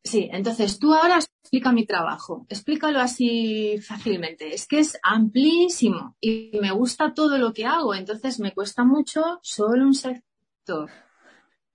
Sí, 0.05 0.29
entonces 0.31 0.79
tú 0.79 0.95
ahora 0.95 1.19
explica 1.19 1.73
mi 1.73 1.85
trabajo, 1.85 2.47
explícalo 2.49 3.01
así 3.01 3.79
fácilmente. 3.81 4.55
Es 4.55 4.69
que 4.69 4.79
es 4.79 4.97
amplísimo 5.03 6.17
y 6.21 6.53
me 6.61 6.71
gusta 6.71 7.13
todo 7.13 7.39
lo 7.39 7.53
que 7.53 7.67
hago, 7.67 7.95
entonces 7.95 8.39
me 8.39 8.53
cuesta 8.53 8.85
mucho 8.85 9.41
solo 9.43 9.85
un 9.85 9.95
sector, 9.95 10.91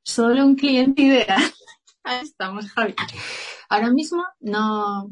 solo 0.04 0.46
un 0.46 0.56
cliente 0.56 1.02
ideal. 1.02 1.42
Ahí 2.04 2.22
estamos, 2.24 2.72
Javi. 2.72 2.96
Ahora 3.68 3.92
mismo 3.92 4.24
no, 4.40 5.10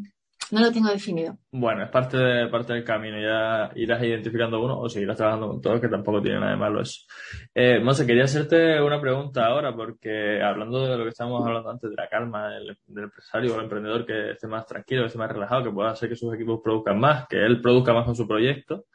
no 0.51 0.61
lo 0.61 0.71
tengo 0.71 0.89
definido. 0.89 1.37
Bueno, 1.51 1.83
es 1.83 1.89
parte, 1.89 2.47
parte 2.47 2.73
del 2.73 2.83
camino. 2.83 3.19
Ya 3.19 3.71
irás 3.75 4.01
identificando 4.03 4.61
uno 4.61 4.79
o 4.79 4.89
seguirás 4.89 5.17
trabajando 5.17 5.47
con 5.47 5.61
todos, 5.61 5.79
que 5.79 5.87
tampoco 5.87 6.21
tiene 6.21 6.39
nada 6.39 6.51
de 6.51 6.57
malo 6.57 6.81
eso. 6.81 7.01
Eh, 7.53 7.79
Monse, 7.79 8.05
quería 8.05 8.23
hacerte 8.23 8.81
una 8.81 8.99
pregunta 8.99 9.45
ahora, 9.45 9.75
porque 9.75 10.41
hablando 10.41 10.87
de 10.87 10.97
lo 10.97 11.03
que 11.03 11.09
estábamos 11.09 11.45
hablando 11.45 11.69
antes, 11.69 11.89
de 11.89 11.95
la 11.95 12.07
calma 12.07 12.49
del, 12.49 12.77
empresario 12.87 13.53
o 13.53 13.57
el 13.57 13.63
emprendedor, 13.63 14.05
que 14.05 14.31
esté 14.31 14.47
más 14.47 14.65
tranquilo, 14.65 15.03
que 15.03 15.07
esté 15.07 15.19
más 15.19 15.31
relajado, 15.31 15.63
que 15.63 15.71
pueda 15.71 15.91
hacer 15.91 16.09
que 16.09 16.15
sus 16.15 16.33
equipos 16.33 16.61
produzcan 16.63 16.99
más, 16.99 17.27
que 17.27 17.37
él 17.37 17.61
produzca 17.61 17.93
más 17.93 18.05
con 18.05 18.15
su 18.15 18.27
proyecto. 18.27 18.85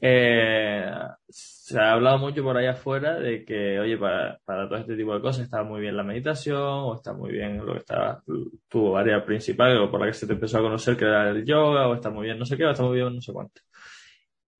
Eh, 0.00 0.90
se 1.28 1.78
ha 1.78 1.92
hablado 1.92 2.18
mucho 2.18 2.42
por 2.42 2.56
ahí 2.56 2.66
afuera 2.66 3.18
de 3.18 3.44
que, 3.44 3.78
oye, 3.78 3.98
para, 3.98 4.38
para 4.44 4.68
todo 4.68 4.78
este 4.78 4.96
tipo 4.96 5.14
de 5.14 5.20
cosas 5.20 5.44
está 5.44 5.62
muy 5.62 5.80
bien 5.80 5.96
la 5.96 6.02
meditación 6.02 6.56
o 6.56 6.94
está 6.94 7.12
muy 7.12 7.32
bien 7.32 7.58
lo 7.64 7.72
que 7.72 7.78
está 7.80 8.22
tu 8.68 8.96
área 8.96 9.24
principal 9.24 9.76
o 9.78 9.90
por 9.90 10.00
la 10.00 10.06
que 10.06 10.14
se 10.14 10.26
te 10.26 10.32
empezó 10.34 10.58
a 10.58 10.62
conocer 10.62 10.96
que 10.96 11.04
era 11.04 11.30
el 11.30 11.44
yoga 11.44 11.88
o 11.88 11.94
está 11.94 12.10
muy 12.10 12.26
bien 12.26 12.38
no 12.38 12.44
sé 12.46 12.56
qué 12.56 12.64
o 12.64 12.70
está 12.70 12.84
muy 12.84 12.96
bien 12.96 13.14
no 13.14 13.20
sé 13.20 13.32
cuánto. 13.32 13.60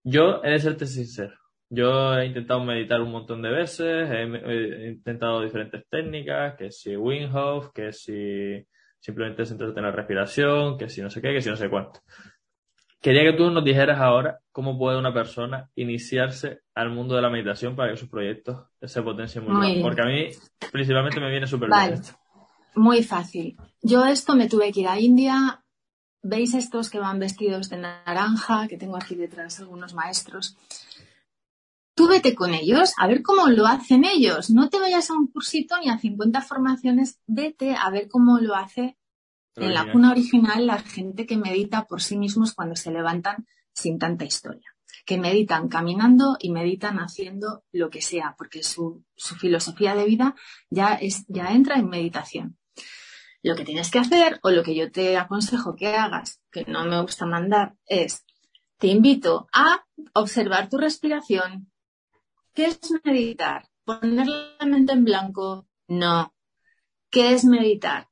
Yo 0.04 0.42
he 0.42 0.50
de 0.50 0.58
serte 0.58 0.86
sincero. 0.86 1.34
Yo 1.70 2.14
he 2.18 2.26
intentado 2.26 2.64
meditar 2.64 3.00
un 3.02 3.12
montón 3.12 3.42
de 3.42 3.50
veces, 3.50 4.10
he, 4.10 4.88
intentado 4.88 5.42
diferentes 5.42 5.84
técnicas, 5.90 6.56
que 6.56 6.70
si 6.70 6.96
Wim 6.96 7.34
Hof, 7.34 7.72
que 7.74 7.92
si 7.92 8.66
simplemente 8.98 9.44
centrarte 9.44 9.78
en 9.78 9.86
la 9.86 9.92
respiración, 9.92 10.78
que 10.78 10.88
si 10.88 11.02
no 11.02 11.10
sé 11.10 11.20
qué, 11.20 11.32
que 11.34 11.42
si 11.42 11.50
no 11.50 11.56
sé 11.56 11.68
cuánto. 11.68 12.00
Quería 13.00 13.22
que 13.22 13.36
tú 13.36 13.50
nos 13.50 13.64
dijeras 13.64 14.00
ahora 14.00 14.40
cómo 14.50 14.76
puede 14.76 14.98
una 14.98 15.14
persona 15.14 15.70
iniciarse 15.76 16.62
al 16.74 16.90
mundo 16.90 17.14
de 17.14 17.22
la 17.22 17.30
meditación 17.30 17.76
para 17.76 17.92
que 17.92 17.96
sus 17.96 18.08
proyectos 18.08 18.66
se 18.82 19.02
potencien 19.02 19.44
muy, 19.44 19.80
Porque 19.80 20.02
a 20.02 20.06
mí 20.06 20.30
principalmente 20.72 21.20
me 21.20 21.30
viene 21.30 21.46
súper 21.46 21.70
bien. 21.70 22.02
Muy 22.74 23.04
fácil. 23.04 23.56
Yo 23.82 24.04
esto 24.04 24.34
me 24.34 24.48
tuve 24.48 24.72
que 24.72 24.80
ir 24.80 24.88
a 24.88 24.98
India. 24.98 25.64
¿Veis 26.22 26.54
estos 26.54 26.90
que 26.90 26.98
van 26.98 27.20
vestidos 27.20 27.68
de 27.68 27.78
naranja? 27.78 28.66
Que 28.66 28.76
tengo 28.76 28.96
aquí 28.96 29.14
detrás 29.14 29.60
algunos 29.60 29.94
maestros. 29.94 30.56
Tú 31.94 32.08
vete 32.08 32.34
con 32.34 32.54
ellos, 32.54 32.92
a 32.96 33.06
ver 33.06 33.22
cómo 33.22 33.48
lo 33.48 33.66
hacen 33.66 34.04
ellos. 34.04 34.50
No 34.50 34.68
te 34.68 34.78
vayas 34.78 35.10
a 35.10 35.14
un 35.14 35.28
cursito 35.28 35.76
ni 35.78 35.88
a 35.88 35.98
50 35.98 36.42
formaciones, 36.42 37.20
vete 37.26 37.74
a 37.74 37.90
ver 37.90 38.08
cómo 38.08 38.38
lo 38.38 38.54
hace 38.54 38.97
en 39.60 39.74
la 39.74 39.90
cuna 39.90 40.10
original, 40.10 40.66
la 40.66 40.78
gente 40.78 41.26
que 41.26 41.36
medita 41.36 41.86
por 41.86 42.02
sí 42.02 42.16
mismos 42.16 42.54
cuando 42.54 42.76
se 42.76 42.90
levantan 42.90 43.46
sin 43.72 43.98
tanta 43.98 44.24
historia, 44.24 44.74
que 45.06 45.18
meditan 45.18 45.68
caminando 45.68 46.36
y 46.40 46.50
meditan 46.50 46.98
haciendo 46.98 47.64
lo 47.72 47.90
que 47.90 48.02
sea, 48.02 48.34
porque 48.36 48.62
su, 48.62 49.04
filosofía 49.16 49.94
de 49.94 50.04
vida 50.04 50.34
ya, 50.70 50.94
es, 50.94 51.24
ya 51.28 51.52
entra 51.52 51.76
en 51.76 51.88
meditación. 51.88 52.58
Lo 53.42 53.54
que 53.54 53.64
tienes 53.64 53.90
que 53.90 54.00
hacer, 54.00 54.40
o 54.42 54.50
lo 54.50 54.62
que 54.62 54.74
yo 54.74 54.90
te 54.90 55.16
aconsejo 55.16 55.76
que 55.76 55.94
hagas, 55.94 56.40
que 56.50 56.64
no 56.64 56.84
me 56.84 57.00
gusta 57.00 57.24
mandar, 57.24 57.76
es, 57.86 58.24
te 58.78 58.88
invito 58.88 59.48
a 59.52 59.84
observar 60.14 60.68
tu 60.68 60.76
respiración. 60.76 61.70
¿Qué 62.52 62.66
es 62.66 62.80
meditar? 63.04 63.68
¿Poner 63.84 64.26
la 64.26 64.66
mente 64.66 64.92
en 64.92 65.04
blanco? 65.04 65.68
No. 65.86 66.34
¿Qué 67.10 67.32
es 67.32 67.44
meditar? 67.44 68.08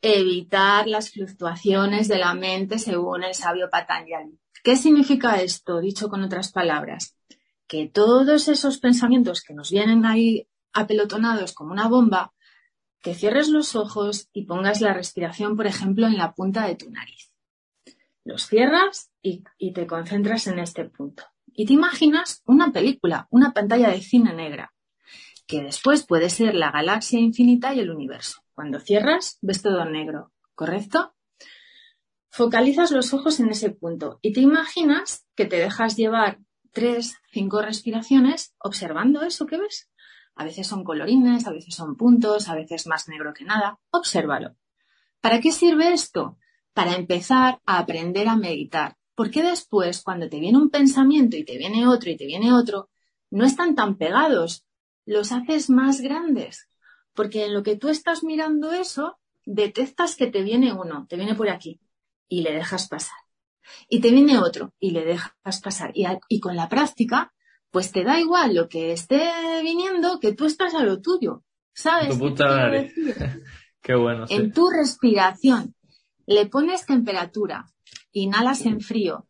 Evitar 0.00 0.86
las 0.86 1.10
fluctuaciones 1.10 2.08
de 2.08 2.18
la 2.18 2.34
mente 2.34 2.78
según 2.78 3.24
el 3.24 3.34
sabio 3.34 3.68
Patanjali. 3.70 4.38
¿Qué 4.62 4.76
significa 4.76 5.40
esto, 5.40 5.80
dicho 5.80 6.08
con 6.08 6.22
otras 6.22 6.52
palabras? 6.52 7.16
Que 7.66 7.88
todos 7.88 8.48
esos 8.48 8.78
pensamientos 8.78 9.42
que 9.42 9.54
nos 9.54 9.70
vienen 9.70 10.04
ahí 10.04 10.48
apelotonados 10.72 11.52
como 11.52 11.72
una 11.72 11.88
bomba, 11.88 12.32
que 13.00 13.14
cierres 13.14 13.48
los 13.48 13.76
ojos 13.76 14.28
y 14.32 14.44
pongas 14.44 14.80
la 14.80 14.92
respiración, 14.92 15.56
por 15.56 15.66
ejemplo, 15.66 16.06
en 16.06 16.16
la 16.16 16.32
punta 16.32 16.66
de 16.66 16.76
tu 16.76 16.90
nariz. 16.90 17.32
Los 18.24 18.46
cierras 18.46 19.10
y, 19.22 19.42
te 19.72 19.86
concentras 19.86 20.46
en 20.48 20.58
este 20.58 20.84
punto. 20.84 21.24
Y 21.46 21.66
te 21.66 21.72
imaginas 21.72 22.42
una 22.44 22.72
película, 22.72 23.26
una 23.30 23.52
pantalla 23.52 23.90
de 23.90 24.00
cine 24.00 24.34
negra, 24.34 24.72
que 25.46 25.62
después 25.62 26.04
puede 26.04 26.30
ser 26.30 26.54
la 26.54 26.70
galaxia 26.70 27.18
infinita 27.18 27.74
y 27.74 27.80
el 27.80 27.90
universo. 27.90 28.42
Cuando 28.58 28.80
cierras, 28.80 29.38
ves 29.40 29.62
todo 29.62 29.84
negro, 29.84 30.32
¿correcto? 30.56 31.14
Focalizas 32.28 32.90
los 32.90 33.14
ojos 33.14 33.38
en 33.38 33.50
ese 33.50 33.70
punto 33.70 34.18
y 34.20 34.32
te 34.32 34.40
imaginas 34.40 35.28
que 35.36 35.44
te 35.44 35.58
dejas 35.58 35.96
llevar 35.96 36.40
tres, 36.72 37.14
cinco 37.30 37.62
respiraciones 37.62 38.56
observando 38.58 39.22
eso 39.22 39.46
que 39.46 39.58
ves. 39.58 39.88
A 40.34 40.42
veces 40.42 40.66
son 40.66 40.82
colorines, 40.82 41.46
a 41.46 41.52
veces 41.52 41.72
son 41.72 41.96
puntos, 41.96 42.48
a 42.48 42.56
veces 42.56 42.88
más 42.88 43.08
negro 43.08 43.32
que 43.32 43.44
nada. 43.44 43.78
Obsérvalo. 43.92 44.56
¿Para 45.20 45.40
qué 45.40 45.52
sirve 45.52 45.92
esto? 45.92 46.36
Para 46.72 46.96
empezar 46.96 47.60
a 47.64 47.78
aprender 47.78 48.26
a 48.26 48.34
meditar. 48.34 48.96
Porque 49.14 49.44
después, 49.44 50.02
cuando 50.02 50.28
te 50.28 50.40
viene 50.40 50.58
un 50.58 50.70
pensamiento 50.70 51.36
y 51.36 51.44
te 51.44 51.58
viene 51.58 51.86
otro 51.86 52.10
y 52.10 52.16
te 52.16 52.26
viene 52.26 52.52
otro, 52.52 52.90
no 53.30 53.44
están 53.44 53.76
tan 53.76 53.98
pegados, 53.98 54.66
los 55.04 55.30
haces 55.30 55.70
más 55.70 56.00
grandes. 56.00 56.67
Porque 57.18 57.46
en 57.46 57.52
lo 57.52 57.64
que 57.64 57.74
tú 57.74 57.88
estás 57.88 58.22
mirando 58.22 58.70
eso, 58.70 59.18
detectas 59.44 60.14
que 60.14 60.28
te 60.28 60.44
viene 60.44 60.72
uno, 60.72 61.04
te 61.08 61.16
viene 61.16 61.34
por 61.34 61.48
aquí, 61.48 61.80
y 62.28 62.42
le 62.42 62.52
dejas 62.52 62.86
pasar. 62.86 63.18
Y 63.88 64.00
te 64.00 64.12
viene 64.12 64.38
otro 64.38 64.72
y 64.78 64.92
le 64.92 65.04
dejas 65.04 65.60
pasar. 65.60 65.90
Y, 65.94 66.38
con 66.38 66.54
la 66.54 66.68
práctica, 66.68 67.34
pues 67.72 67.90
te 67.90 68.04
da 68.04 68.20
igual 68.20 68.54
lo 68.54 68.68
que 68.68 68.92
esté 68.92 69.32
viniendo, 69.64 70.20
que 70.20 70.32
tú 70.32 70.44
estás 70.44 70.76
a 70.76 70.84
lo 70.84 71.00
tuyo. 71.00 71.42
¿Sabes? 71.74 72.16
Qué, 73.82 73.96
bueno. 73.96 74.26
En 74.28 74.52
tu 74.52 74.70
respiración 74.70 75.74
le 76.24 76.46
pones 76.46 76.86
temperatura, 76.86 77.66
inhalas 78.12 78.64
en 78.64 78.80
frío, 78.80 79.26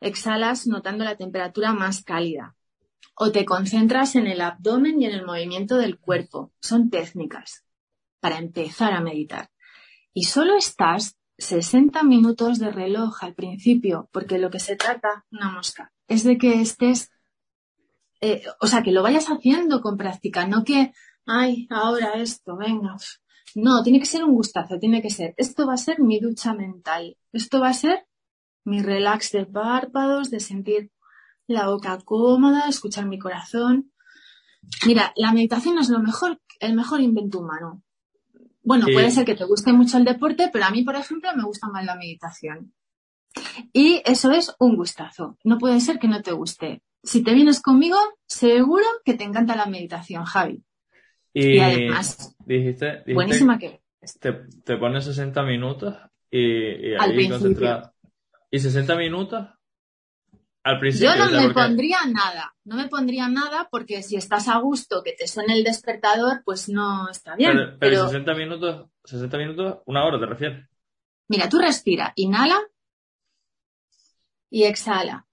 exhalas 0.00 0.66
notando 0.66 1.04
la 1.04 1.18
temperatura 1.18 1.74
más 1.74 2.02
cálida. 2.02 2.56
O 3.14 3.32
te 3.32 3.44
concentras 3.44 4.16
en 4.16 4.26
el 4.26 4.40
abdomen 4.40 5.00
y 5.00 5.06
en 5.06 5.12
el 5.12 5.26
movimiento 5.26 5.76
del 5.76 5.98
cuerpo. 5.98 6.52
Son 6.60 6.90
técnicas 6.90 7.64
para 8.20 8.38
empezar 8.38 8.92
a 8.92 9.00
meditar. 9.00 9.50
Y 10.12 10.24
solo 10.24 10.56
estás 10.56 11.16
60 11.38 12.02
minutos 12.02 12.58
de 12.58 12.70
reloj 12.70 13.22
al 13.24 13.34
principio, 13.34 14.08
porque 14.12 14.38
lo 14.38 14.50
que 14.50 14.60
se 14.60 14.76
trata, 14.76 15.24
una 15.30 15.50
mosca, 15.50 15.92
es 16.06 16.24
de 16.24 16.38
que 16.38 16.60
estés, 16.60 17.10
eh, 18.20 18.42
o 18.60 18.66
sea, 18.66 18.82
que 18.82 18.92
lo 18.92 19.02
vayas 19.02 19.26
haciendo 19.26 19.80
con 19.80 19.96
práctica, 19.96 20.46
no 20.46 20.64
que, 20.64 20.92
ay, 21.26 21.66
ahora 21.70 22.14
esto, 22.14 22.56
venga. 22.56 22.96
No, 23.54 23.82
tiene 23.82 23.98
que 23.98 24.06
ser 24.06 24.22
un 24.24 24.34
gustazo, 24.34 24.78
tiene 24.78 25.02
que 25.02 25.10
ser, 25.10 25.34
esto 25.36 25.66
va 25.66 25.74
a 25.74 25.78
ser 25.78 26.00
mi 26.00 26.20
ducha 26.20 26.54
mental, 26.54 27.16
esto 27.32 27.60
va 27.60 27.70
a 27.70 27.74
ser 27.74 28.06
mi 28.64 28.82
relax 28.82 29.32
de 29.32 29.46
párpados, 29.46 30.30
de 30.30 30.40
sentir 30.40 30.90
la 31.52 31.68
boca 31.68 31.98
cómoda, 32.04 32.68
escuchar 32.68 33.06
mi 33.06 33.18
corazón. 33.18 33.92
Mira, 34.86 35.12
la 35.16 35.32
meditación 35.32 35.78
es 35.78 35.88
lo 35.88 36.00
mejor, 36.00 36.40
el 36.60 36.74
mejor 36.74 37.00
invento 37.00 37.40
humano. 37.40 37.82
Bueno, 38.62 38.86
puede 38.92 39.10
ser 39.10 39.24
que 39.24 39.34
te 39.34 39.44
guste 39.44 39.72
mucho 39.72 39.96
el 39.96 40.04
deporte, 40.04 40.50
pero 40.52 40.66
a 40.66 40.70
mí, 40.70 40.82
por 40.82 40.94
ejemplo, 40.94 41.30
me 41.34 41.44
gusta 41.44 41.68
más 41.68 41.84
la 41.84 41.96
meditación. 41.96 42.72
Y 43.72 44.02
eso 44.04 44.30
es 44.32 44.54
un 44.58 44.76
gustazo. 44.76 45.38
No 45.44 45.58
puede 45.58 45.80
ser 45.80 45.98
que 45.98 46.08
no 46.08 46.22
te 46.22 46.32
guste. 46.32 46.82
Si 47.02 47.22
te 47.22 47.32
vienes 47.32 47.62
conmigo, 47.62 47.96
seguro 48.26 48.84
que 49.04 49.14
te 49.14 49.24
encanta 49.24 49.56
la 49.56 49.66
meditación, 49.66 50.24
Javi. 50.24 50.62
Y, 51.32 51.58
además, 51.58 52.36
dijiste, 52.44 53.02
buenísima 53.14 53.58
que 53.58 53.80
te, 54.20 54.32
te 54.64 54.76
pones 54.76 55.04
60 55.04 55.42
minutos 55.44 55.94
y, 56.30 56.90
y 56.90 56.94
ahí 56.98 57.28
concentrado. 57.28 57.92
¿Y 58.50 58.58
60 58.58 58.96
minutos? 58.96 59.46
Yo 60.62 61.16
no 61.16 61.30
me 61.30 61.54
pondría 61.54 62.00
nada, 62.06 62.54
no 62.64 62.76
me 62.76 62.88
pondría 62.88 63.28
nada 63.28 63.68
porque 63.70 64.02
si 64.02 64.16
estás 64.16 64.46
a 64.48 64.58
gusto 64.58 65.02
que 65.02 65.12
te 65.12 65.26
suene 65.26 65.54
el 65.54 65.64
despertador, 65.64 66.42
pues 66.44 66.68
no 66.68 67.08
está 67.08 67.34
bien. 67.34 67.78
Pero, 67.80 68.04
60 68.04 68.34
minutos, 68.34 68.90
60 69.04 69.38
minutos, 69.38 69.78
una 69.86 70.04
hora 70.04 70.20
te 70.20 70.26
refieres. 70.26 70.68
Mira, 71.28 71.48
tú 71.48 71.58
respira, 71.58 72.12
inhala 72.16 72.60
y 74.50 74.64
exhala. 74.64 75.26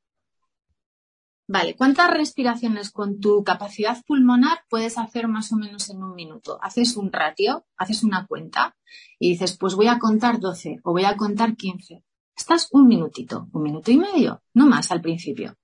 Vale, 1.49 1.75
¿cuántas 1.75 2.09
respiraciones 2.11 2.91
con 2.91 3.19
tu 3.19 3.43
capacidad 3.43 3.97
pulmonar 4.05 4.59
puedes 4.69 4.97
hacer 4.97 5.27
más 5.27 5.51
o 5.51 5.55
menos 5.57 5.89
en 5.89 6.03
un 6.03 6.13
minuto? 6.13 6.59
Haces 6.61 6.95
un 6.95 7.11
ratio, 7.11 7.65
haces 7.77 8.03
una 8.03 8.27
cuenta 8.27 8.77
y 9.19 9.31
dices, 9.31 9.57
pues 9.57 9.75
voy 9.75 9.87
a 9.87 9.99
contar 9.99 10.39
12 10.39 10.79
o 10.83 10.91
voy 10.91 11.05
a 11.05 11.17
contar 11.17 11.55
15 11.55 12.03
estás 12.37 12.69
un 12.71 12.87
minutito, 12.87 13.49
un 13.51 13.63
minuto 13.63 13.91
y 13.91 13.97
medio, 13.97 14.43
no 14.53 14.67
más 14.67 14.91
al 14.91 15.01
principio. 15.01 15.57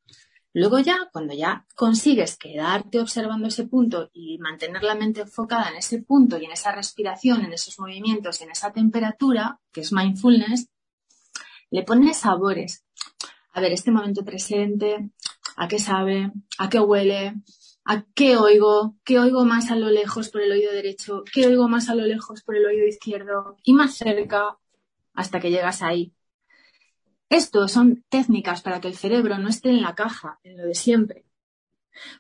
Luego 0.56 0.80
ya, 0.80 1.10
cuando 1.12 1.34
ya 1.34 1.66
consigues 1.76 2.38
quedarte 2.38 3.00
observando 3.00 3.48
ese 3.48 3.66
punto 3.66 4.10
y 4.14 4.38
mantener 4.38 4.84
la 4.84 4.94
mente 4.94 5.22
enfocada 5.22 5.70
en 5.70 5.78
ese 5.78 6.04
punto 6.04 6.38
y 6.38 6.46
en 6.46 6.52
esa 6.52 6.72
respiración, 6.72 7.44
en 7.44 7.54
esos 7.54 7.80
movimientos, 7.80 8.42
en 8.42 8.52
esa 8.52 8.72
temperatura, 8.72 9.60
que 9.72 9.82
es 9.82 9.92
mindfulness, 9.92 10.70
le 11.72 11.84
pones 11.84 12.18
sabores. 12.18 12.86
A 13.54 13.62
ver, 13.62 13.72
este 13.72 13.92
momento 13.92 14.24
presente, 14.24 15.10
¿a 15.56 15.68
qué 15.68 15.80
sabe? 15.80 16.32
¿A 16.60 16.70
qué 16.70 16.80
huele? 16.80 17.34
¿A 17.86 18.04
qué 18.14 18.38
oigo? 18.38 18.96
¿Qué 19.04 19.20
oigo 19.20 19.44
más 19.44 19.72
a 19.72 19.76
lo 19.76 19.90
lejos 19.90 20.30
por 20.30 20.42
el 20.42 20.52
oído 20.52 20.72
derecho? 20.72 21.24
¿Qué 21.34 21.48
oigo 21.48 21.68
más 21.68 21.90
a 21.90 21.96
lo 21.96 22.06
lejos 22.06 22.44
por 22.44 22.56
el 22.56 22.66
oído 22.66 22.86
izquierdo? 22.86 23.58
Y 23.64 23.74
más 23.74 23.96
cerca 23.96 24.58
hasta 25.14 25.40
que 25.40 25.50
llegas 25.50 25.82
ahí. 25.82 26.14
Esto 27.34 27.68
son 27.68 28.06
técnicas 28.10 28.62
para 28.62 28.80
que 28.80 28.88
el 28.88 28.96
cerebro 28.96 29.40
no 29.40 29.50
esté 29.50 29.70
en 29.70 29.82
la 29.82 29.96
caja, 29.96 30.40
en 30.44 30.56
lo 30.56 30.66
de 30.68 30.76
siempre. 30.76 31.26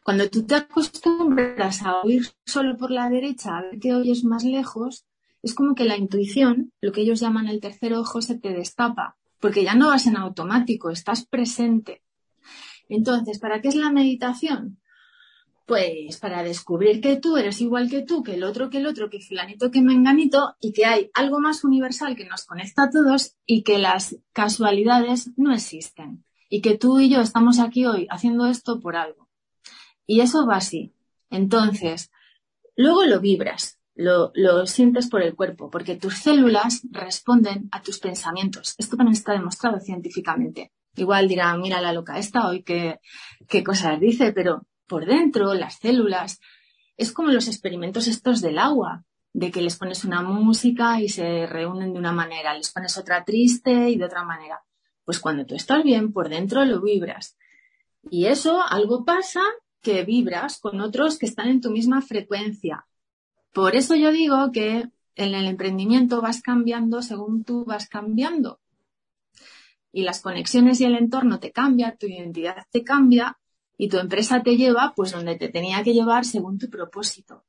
Cuando 0.04 0.28
tú 0.28 0.42
te 0.42 0.56
acostumbras 0.56 1.84
a 1.84 2.02
oír 2.02 2.24
solo 2.48 2.76
por 2.78 2.90
la 2.90 3.12
derecha, 3.12 3.56
a 3.56 3.62
ver 3.62 3.80
que 3.80 3.94
oyes 3.94 4.24
más 4.24 4.44
lejos, 4.44 5.06
es 5.44 5.54
como 5.54 5.76
que 5.76 5.86
la 5.86 5.98
intuición, 5.98 6.74
lo 6.82 6.92
que 6.92 7.02
ellos 7.02 7.20
llaman 7.20 7.48
el 7.48 7.60
tercer 7.60 7.94
ojo, 7.94 8.24
se 8.24 8.40
te 8.40 8.54
destapa, 8.54 9.16
porque 9.40 9.64
ya 9.64 9.76
no 9.76 9.90
vas 9.90 10.08
en 10.08 10.18
automático, 10.18 10.90
estás 10.90 11.28
presente. 11.28 12.02
Entonces, 12.90 13.38
¿para 13.38 13.62
qué 13.62 13.68
es 13.68 13.76
la 13.76 13.92
meditación? 13.92 14.80
Pues 15.66 16.18
para 16.18 16.44
descubrir 16.44 17.00
que 17.00 17.16
tú 17.16 17.38
eres 17.38 17.62
igual 17.62 17.90
que 17.90 18.02
tú, 18.02 18.22
que 18.22 18.34
el 18.34 18.44
otro 18.44 18.70
que 18.70 18.80
el 18.80 18.88
otro, 18.88 19.10
que 19.10 19.22
fulanito 19.22 19.72
que 19.72 19.82
menganito, 19.82 20.56
y 20.60 20.74
que 20.74 20.86
hay 20.86 21.10
algo 21.14 21.40
más 21.40 21.64
universal 21.64 22.16
que 22.16 22.26
nos 22.26 22.46
conecta 22.46 22.84
a 22.84 22.90
todos 22.90 23.38
y 23.46 23.64
que 23.64 23.78
las 23.78 24.18
casualidades 24.34 25.32
no 25.38 25.54
existen. 25.54 26.26
Y 26.50 26.62
que 26.62 26.78
tú 26.78 27.00
y 27.00 27.10
yo 27.10 27.22
estamos 27.22 27.60
aquí 27.60 27.86
hoy 27.86 28.08
haciendo 28.10 28.46
esto 28.48 28.80
por 28.80 28.96
algo. 28.96 29.30
Y 30.06 30.20
eso 30.20 30.46
va 30.46 30.58
así. 30.58 30.94
Entonces, 31.30 32.12
luego 32.76 33.06
lo 33.06 33.20
vibras, 33.20 33.80
lo, 33.96 34.66
sientes 34.66 35.10
por 35.10 35.22
el 35.22 35.36
cuerpo, 35.36 35.70
porque 35.70 35.96
tus 35.96 36.16
células 36.16 36.82
responden 36.92 37.70
a 37.72 37.82
tus 37.82 38.00
pensamientos. 38.00 38.76
Esto 38.78 38.98
también 38.98 39.14
está 39.14 39.34
demostrado 39.34 39.80
científicamente. 39.80 40.72
Igual 40.96 41.28
dirá, 41.28 41.56
mira 41.58 41.82
la 41.82 41.94
loca 41.94 42.20
esta 42.20 42.48
hoy, 42.48 42.64
qué, 42.64 43.00
qué 43.48 43.64
cosas 43.64 44.00
dice, 44.00 44.32
pero 44.32 44.68
por 44.94 45.08
dentro, 45.08 45.56
las 45.56 45.80
células. 45.80 46.40
Es 46.98 47.12
como 47.12 47.32
los 47.32 47.48
experimentos 47.48 48.08
estos 48.08 48.42
del 48.42 48.60
agua, 48.60 49.06
de 49.34 49.50
que 49.50 49.64
les 49.64 49.76
pones 49.76 50.06
una 50.06 50.22
música 50.22 51.02
y 51.02 51.10
se 51.10 51.48
reúnen 51.48 51.94
de 51.94 51.98
una 51.98 52.12
manera, 52.12 52.54
les 52.54 52.72
pones 52.72 52.96
otra 53.00 53.26
triste 53.26 53.90
y 53.90 53.96
de 53.98 54.06
otra 54.06 54.24
manera. 54.24 54.62
Pues 55.04 55.20
cuando 55.20 55.48
tú 55.48 55.56
estás 55.56 55.84
bien, 55.84 56.14
por 56.14 56.30
dentro 56.30 56.64
lo 56.64 56.80
vibras. 56.80 57.40
Y 58.12 58.26
eso, 58.26 58.62
algo 58.62 59.04
pasa 59.04 59.42
que 59.82 60.04
vibras 60.04 60.60
con 60.60 60.80
otros 60.80 61.18
que 61.18 61.26
están 61.26 61.48
en 61.48 61.60
tu 61.60 61.72
misma 61.72 62.04
frecuencia. 62.04 62.86
Por 63.52 63.76
eso 63.76 63.96
yo 63.96 64.12
digo 64.12 64.52
que 64.52 64.90
en 65.16 65.34
el 65.34 65.48
emprendimiento 65.48 66.22
vas 66.22 66.44
cambiando 66.44 67.02
según 67.02 67.44
tú 67.44 67.66
vas 67.66 67.90
cambiando. 67.90 68.60
Y 69.92 70.04
las 70.04 70.22
conexiones 70.22 70.80
y 70.82 70.86
el 70.86 70.94
entorno 70.94 71.40
te 71.40 71.52
cambian, 71.52 71.98
tu 71.98 72.06
identidad 72.06 72.68
te 72.70 72.84
cambia 72.84 73.40
y 73.84 73.90
tu 73.90 73.98
empresa 73.98 74.42
te 74.42 74.56
lleva 74.56 74.94
pues 74.96 75.12
donde 75.12 75.36
te 75.36 75.50
tenía 75.50 75.84
que 75.84 75.94
llevar 75.94 76.24
según 76.24 76.58
tu 76.58 76.70
propósito. 76.70 77.44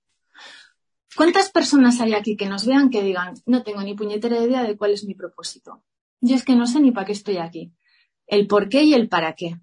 ¿Cuántas 1.15 1.49
personas 1.49 2.01
hay 2.01 2.13
aquí 2.13 2.37
que 2.37 2.49
nos 2.49 2.67
vean 2.67 2.91
que 2.91 3.05
digan, 3.05 3.35
no 3.47 3.63
tengo 3.63 3.83
ni 3.83 3.95
puñetera 3.95 4.43
idea 4.43 4.65
de 4.65 4.77
cuál 4.77 4.91
es 4.91 5.05
mi 5.05 5.15
propósito? 5.15 5.85
Yo 6.21 6.35
es 6.35 6.45
que 6.45 6.57
no 6.57 6.67
sé 6.67 6.81
ni 6.81 6.91
para 6.91 7.07
qué 7.07 7.13
estoy 7.13 7.37
aquí. 7.37 7.73
El 8.27 8.49
por 8.49 8.69
qué 8.69 8.83
y 8.83 8.95
el 8.95 9.09
para 9.09 9.35
qué. 9.35 9.61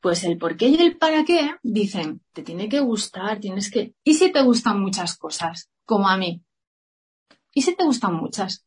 Pues 0.00 0.24
el 0.24 0.38
por 0.38 0.56
qué 0.56 0.68
y 0.68 0.76
el 0.76 0.96
para 0.96 1.22
qué 1.26 1.56
dicen, 1.62 2.22
te 2.32 2.42
tiene 2.42 2.70
que 2.70 2.80
gustar, 2.80 3.38
tienes 3.38 3.70
que... 3.70 3.94
¿Y 4.02 4.14
si 4.14 4.32
te 4.32 4.40
gustan 4.40 4.80
muchas 4.80 5.18
cosas? 5.18 5.70
Como 5.84 6.08
a 6.08 6.16
mí. 6.16 6.42
¿Y 7.52 7.60
si 7.60 7.76
te 7.76 7.84
gustan 7.84 8.14
muchas? 8.14 8.64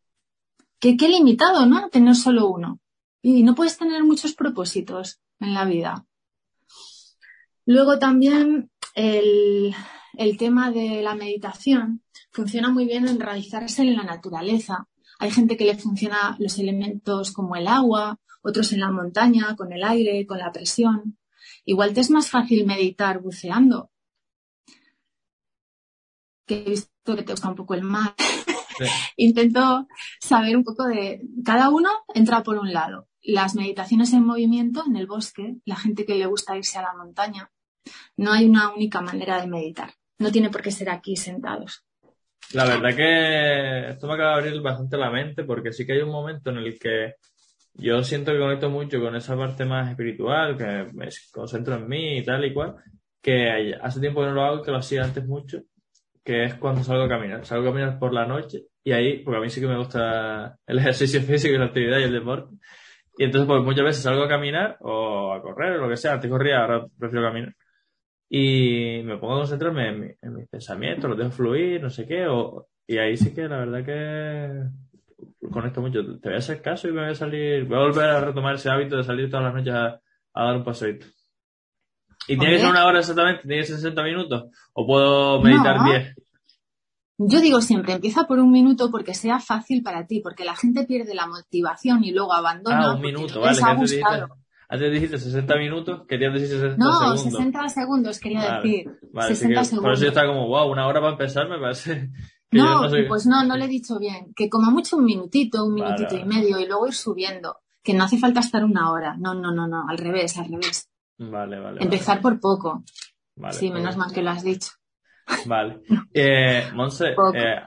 Que 0.80 0.96
qué 0.96 1.10
limitado, 1.10 1.66
¿no? 1.66 1.90
Tener 1.90 2.16
solo 2.16 2.48
uno. 2.48 2.80
Y 3.24 3.42
no 3.42 3.56
puedes 3.56 3.76
tener 3.76 4.04
muchos 4.04 4.36
propósitos 4.36 5.20
en 5.40 5.56
la 5.56 5.66
vida. 5.66 6.06
Luego 7.66 8.00
también 8.00 8.72
el, 8.96 9.74
el 10.18 10.38
tema 10.38 10.72
de 10.72 11.02
la 11.02 11.16
meditación 11.16 12.04
funciona 12.32 12.70
muy 12.70 12.86
bien 12.86 13.08
en 13.08 13.20
realizarse 13.20 13.82
en 13.84 13.96
la 13.96 14.04
naturaleza. 14.04 14.88
Hay 15.20 15.32
gente 15.32 15.58
que 15.58 15.66
le 15.66 15.78
funciona 15.78 16.36
los 16.40 16.60
elementos 16.60 17.32
como 17.32 17.56
el 17.56 17.68
agua, 17.68 18.20
otros 18.42 18.74
en 18.74 18.82
la 18.82 18.92
montaña, 18.92 19.56
con 19.56 19.72
el 19.72 19.84
aire, 19.84 20.26
con 20.26 20.40
la 20.40 20.52
presión. 20.52 21.18
Igual 21.66 21.94
te 21.94 22.02
es 22.02 22.10
más 22.10 22.30
fácil 22.30 22.66
meditar 22.66 23.22
buceando, 23.22 23.92
que 26.46 26.56
he 26.62 26.70
visto 26.70 27.16
que 27.16 27.24
te 27.24 27.34
gusta 27.34 27.50
un 27.50 27.56
poco 27.56 27.74
el 27.74 27.84
mar. 27.84 28.14
Intento 29.18 29.88
saber 30.20 30.58
un 30.58 30.64
poco 30.64 30.86
de... 30.86 31.22
Cada 31.46 31.70
uno 31.70 31.90
entra 32.14 32.44
por 32.44 32.58
un 32.58 32.74
lado. 32.74 33.08
Las 33.22 33.56
meditaciones 33.56 34.12
en 34.14 34.26
movimiento, 34.26 34.84
en 34.86 34.98
el 34.98 35.08
bosque, 35.08 35.56
la 35.66 35.78
gente 35.78 36.06
que 36.06 36.16
le 36.16 36.26
gusta 36.26 36.58
irse 36.58 36.78
a 36.78 36.82
la 36.82 36.94
montaña, 36.94 37.53
no 38.18 38.32
hay 38.32 38.46
una 38.46 38.74
única 38.74 39.02
manera 39.02 39.42
de 39.42 39.48
meditar. 39.48 39.92
No 40.20 40.32
tiene 40.32 40.50
por 40.50 40.62
qué 40.62 40.72
ser 40.72 40.90
aquí 40.90 41.16
sentados. 41.16 41.84
La 42.54 42.66
verdad 42.66 42.96
que 42.96 43.90
esto 43.92 44.08
me 44.08 44.14
acaba 44.14 44.42
de 44.42 44.50
abrir 44.50 44.62
bastante 44.62 44.98
la 44.98 45.10
mente 45.10 45.44
porque 45.44 45.72
sí 45.72 45.86
que 45.86 45.94
hay 45.94 46.02
un 46.02 46.12
momento 46.12 46.52
en 46.52 46.58
el 46.58 46.78
que 46.78 47.16
yo 47.76 48.04
siento 48.04 48.32
que 48.32 48.40
conecto 48.40 48.70
mucho 48.70 49.00
con 49.00 49.16
esa 49.16 49.36
parte 49.36 49.66
más 49.66 49.90
espiritual, 49.90 50.58
que 50.58 50.88
me 50.94 51.10
concentro 51.32 51.76
en 51.76 51.88
mí 51.88 52.18
y 52.20 52.24
tal 52.24 52.46
y 52.46 52.54
cual, 52.54 52.76
que 53.22 53.74
hace 53.82 54.00
tiempo 54.00 54.22
que 54.22 54.28
no 54.28 54.34
lo 54.34 54.44
hago, 54.44 54.62
que 54.62 54.72
lo 54.72 54.78
hacía 54.78 55.04
antes 55.04 55.26
mucho, 55.26 55.62
que 56.24 56.44
es 56.44 56.56
cuando 56.56 56.84
salgo 56.84 57.04
a 57.04 57.10
caminar. 57.10 57.46
Salgo 57.46 57.70
a 57.70 57.72
caminar 57.72 58.00
por 58.00 58.14
la 58.14 58.26
noche 58.28 58.66
y 58.84 58.92
ahí, 58.92 59.24
porque 59.24 59.38
a 59.38 59.42
mí 59.42 59.50
sí 59.50 59.60
que 59.62 59.68
me 59.68 59.78
gusta 59.78 60.58
el 60.68 60.78
ejercicio 60.80 61.22
físico 61.22 61.56
y 61.56 61.58
la 61.58 61.66
actividad 61.66 62.00
y 62.00 62.04
el 62.04 62.14
deporte. 62.14 62.56
Y 63.18 63.26
entonces, 63.26 63.48
pues 63.48 63.64
muchas 63.64 63.86
veces 63.86 64.04
salgo 64.04 64.24
a 64.24 64.28
caminar 64.28 64.78
o 64.82 65.34
a 65.34 65.42
correr 65.42 65.74
o 65.74 65.84
lo 65.84 65.90
que 65.90 65.98
sea. 65.98 66.14
Antes 66.14 66.30
corría, 66.30 66.62
ahora 66.62 66.86
prefiero 66.98 67.26
caminar. 67.26 67.56
Y 68.36 69.04
me 69.04 69.18
pongo 69.18 69.36
a 69.36 69.38
concentrarme 69.42 70.18
en, 70.20 70.34
mis 70.34 70.48
pensamientos, 70.48 71.08
los 71.08 71.20
dejo 71.20 71.30
fluir, 71.30 71.80
no 71.84 71.92
sé 71.92 72.08
qué. 72.08 72.26
O, 72.26 72.66
y 72.88 72.98
ahí 72.98 73.16
sí 73.16 73.32
que 73.32 73.48
la 73.48 73.60
verdad 73.60 73.86
que 73.86 75.50
conecto 75.52 75.82
mucho. 75.82 76.00
Te 76.20 76.30
voy 76.30 76.34
a 76.34 76.40
hacer 76.40 76.60
caso 76.60 76.88
y 76.88 76.94
me 76.94 77.02
voy 77.02 77.12
a 77.12 77.16
salir, 77.16 77.66
voy 77.66 77.78
a 77.78 77.82
volver 77.82 78.10
a 78.10 78.22
retomar 78.22 78.56
ese 78.56 78.72
hábito 78.72 78.98
de 78.98 79.04
salir 79.04 79.30
todas 79.30 79.46
las 79.46 79.54
noches 79.54 79.76
a, 79.76 80.02
dar 80.34 80.58
un 80.58 80.64
paseito. 80.64 81.06
¿Y 82.28 82.36
tiene 82.36 82.56
que 82.56 82.62
ser 82.62 82.72
una 82.72 82.88
hora 82.88 83.02
exactamente? 83.02 83.44
¿Tiene 83.44 83.62
que 83.62 83.68
ser 83.68 83.76
60 83.76 84.02
minutos? 84.02 84.46
¿O 84.74 84.88
puedo 84.88 85.40
meditar 85.40 85.84
10? 85.84 86.16
Yo 87.20 87.40
digo 87.40 87.62
siempre, 87.62 87.94
empieza 87.94 88.24
por 88.24 88.40
un 88.40 88.52
minuto 88.52 88.90
porque 88.90 89.14
sea 89.14 89.40
fácil 89.40 89.84
para 89.84 90.08
ti, 90.08 90.22
porque 90.22 90.44
la 90.44 90.56
gente 90.56 90.86
pierde 90.86 91.14
la 91.14 91.28
motivación 91.28 92.04
y 92.04 92.12
luego 92.12 92.34
abandona. 92.34 92.94
Ah, 92.94 92.96
un 92.96 93.02
minuto, 93.02 93.42
vale. 93.42 93.62
Antes 94.74 94.92
dijiste 94.92 95.20
60 95.20 95.56
minutos, 95.58 96.02
querías 96.08 96.34
decir 96.34 96.48
60 96.48 96.78
no, 96.78 96.92
segundos. 96.94 97.26
No, 97.26 97.32
60 97.32 97.70
segundos 97.70 98.20
quería 98.20 98.56
decir. 98.56 98.88
Vale, 99.12 99.36
60 99.36 99.64
segundos. 99.66 99.86
Por 99.86 99.94
eso 99.94 100.08
está 100.08 100.26
como, 100.26 100.48
wow, 100.48 100.72
una 100.72 100.88
hora 100.88 101.00
para 101.00 101.12
empezar 101.12 101.48
me 101.48 101.60
parece 101.60 102.10
no, 102.52 102.82
pues 103.08 103.28
no, 103.28 103.44
no 103.46 103.56
le 103.56 103.66
he 103.66 103.68
dicho 103.68 104.00
bien. 104.00 104.34
Que 104.36 104.50
como 104.50 104.72
mucho 104.72 104.98
un 104.98 105.06
minutito, 105.06 105.64
un 105.64 105.76
minutito 105.76 106.18
y 106.18 106.26
medio 106.26 106.58
y 106.58 106.66
luego 106.66 106.88
ir 106.88 106.96
subiendo. 106.96 107.58
Que 107.84 107.94
no 107.94 108.04
hace 108.04 108.18
falta 108.18 108.40
estar 108.40 108.64
una 108.64 108.92
hora. 108.92 109.16
No, 109.16 109.36
no, 109.36 109.52
no, 109.52 109.68
no. 109.68 109.86
Al 109.88 110.00
revés, 110.00 110.40
al 110.40 110.46
revés. 110.46 110.90
Vale, 111.20 111.60
vale. 111.60 111.84
Empezar 111.84 112.20
por 112.20 112.40
poco. 112.40 112.84
Vale, 113.36 113.54
sí, 113.54 113.70
menos 113.70 113.96
mal 113.96 114.12
que 114.12 114.24
lo 114.24 114.32
has 114.32 114.44
dicho. 114.44 114.72
Vale. 115.46 115.82
Eh, 116.16 116.70
Monse, 116.74 117.10
eh, 117.10 117.62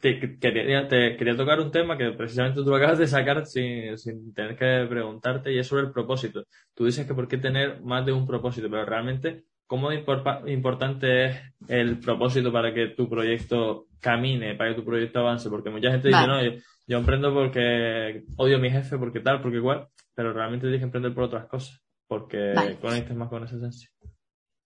te, 0.00 0.38
quería, 0.38 0.88
te 0.88 1.16
quería 1.16 1.36
tocar 1.36 1.60
un 1.60 1.70
tema 1.70 1.96
que 1.96 2.10
precisamente 2.12 2.62
tú 2.62 2.74
acabas 2.74 2.98
de 2.98 3.06
sacar 3.06 3.46
sin, 3.46 3.96
sin 3.98 4.32
tener 4.34 4.56
que 4.56 4.86
preguntarte 4.88 5.52
y 5.52 5.58
es 5.58 5.66
sobre 5.66 5.82
el 5.82 5.92
propósito. 5.92 6.44
Tú 6.74 6.84
dices 6.84 7.06
que 7.06 7.14
por 7.14 7.28
qué 7.28 7.38
tener 7.38 7.80
más 7.82 8.04
de 8.04 8.12
un 8.12 8.26
propósito, 8.26 8.68
pero 8.70 8.84
realmente 8.84 9.44
¿Cómo 9.66 9.90
importante 9.90 11.24
es 11.24 11.40
el 11.66 11.98
propósito 11.98 12.52
para 12.52 12.72
que 12.72 12.88
tu 12.88 13.08
proyecto 13.08 13.86
camine, 14.00 14.54
para 14.54 14.70
que 14.70 14.76
tu 14.76 14.84
proyecto 14.84 15.18
avance? 15.20 15.50
Porque 15.50 15.70
mucha 15.70 15.90
gente 15.90 16.06
dice, 16.06 16.26
no, 16.26 16.40
yo, 16.86 16.98
emprendo 16.98 17.34
porque 17.34 18.22
odio 18.36 18.58
a 18.58 18.60
mi 18.60 18.70
jefe, 18.70 18.96
porque 18.96 19.18
tal, 19.18 19.42
porque 19.42 19.56
igual, 19.56 19.88
pero 20.14 20.32
realmente 20.32 20.66
tienes 20.66 20.80
que 20.80 20.84
emprender 20.84 21.12
por 21.12 21.24
otras 21.24 21.46
cosas, 21.46 21.82
porque 22.06 22.54
conectes 22.80 23.16
más 23.16 23.28
con 23.28 23.42
esa 23.42 23.56
esencia. 23.56 23.90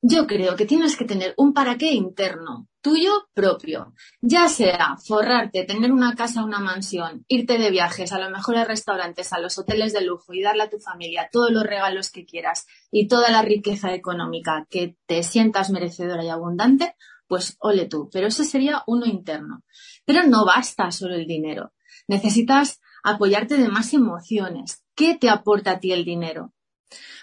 Yo 0.03 0.27
creo 0.27 0.57
que 0.57 0.65
tienes 0.65 0.97
que 0.97 1.05
tener 1.05 1.35
un 1.37 1.53
para 1.53 1.77
qué 1.77 1.93
interno, 1.93 2.69
tuyo 2.81 3.29
propio. 3.35 3.93
Ya 4.23 4.49
sea 4.49 4.97
forrarte, 5.07 5.65
tener 5.65 5.93
una 5.93 6.15
casa, 6.15 6.43
una 6.43 6.59
mansión, 6.59 7.27
irte 7.29 7.59
de 7.59 7.71
viajes 7.71 8.11
a 8.13 8.19
los 8.19 8.31
mejores 8.31 8.67
restaurantes, 8.67 9.35
a 9.35 9.39
los 9.39 9.59
hoteles 9.59 9.93
de 9.93 10.01
lujo 10.01 10.33
y 10.33 10.41
darle 10.41 10.63
a 10.63 10.71
tu 10.71 10.79
familia 10.79 11.29
todos 11.31 11.51
los 11.51 11.65
regalos 11.65 12.11
que 12.11 12.25
quieras 12.25 12.67
y 12.91 13.09
toda 13.09 13.31
la 13.31 13.43
riqueza 13.43 13.93
económica 13.93 14.67
que 14.71 14.97
te 15.05 15.23
sientas 15.23 15.69
merecedora 15.69 16.25
y 16.25 16.31
abundante, 16.31 16.95
pues 17.27 17.59
ole 17.61 17.85
tú. 17.85 18.09
Pero 18.11 18.29
ese 18.29 18.45
sería 18.45 18.83
uno 18.87 19.05
interno. 19.05 19.65
Pero 20.07 20.23
no 20.23 20.47
basta 20.47 20.91
solo 20.93 21.15
el 21.15 21.27
dinero. 21.27 21.75
Necesitas 22.09 22.81
apoyarte 23.05 23.59
de 23.59 23.69
más 23.69 23.93
emociones. 23.93 24.83
¿Qué 24.95 25.19
te 25.19 25.29
aporta 25.29 25.73
a 25.73 25.79
ti 25.79 25.93
el 25.93 26.07
dinero? 26.07 26.55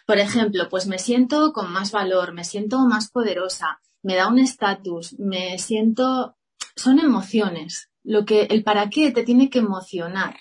Por 0.05 0.19
ejemplo, 0.19 0.69
pues 0.69 0.87
me 0.87 0.99
siento 0.99 1.51
con 1.53 1.71
más 1.71 1.91
valor, 1.91 2.33
me 2.33 2.43
siento 2.43 2.79
más 2.85 3.09
poderosa, 3.09 3.79
me 4.01 4.15
da 4.15 4.27
un 4.27 4.39
estatus, 4.39 5.17
me 5.19 5.57
siento... 5.57 6.35
Son 6.75 6.99
emociones. 6.99 7.89
Lo 8.03 8.23
que, 8.23 8.43
el 8.43 8.63
para 8.63 8.89
qué 8.89 9.11
te 9.11 9.23
tiene 9.23 9.49
que 9.49 9.59
emocionar. 9.59 10.37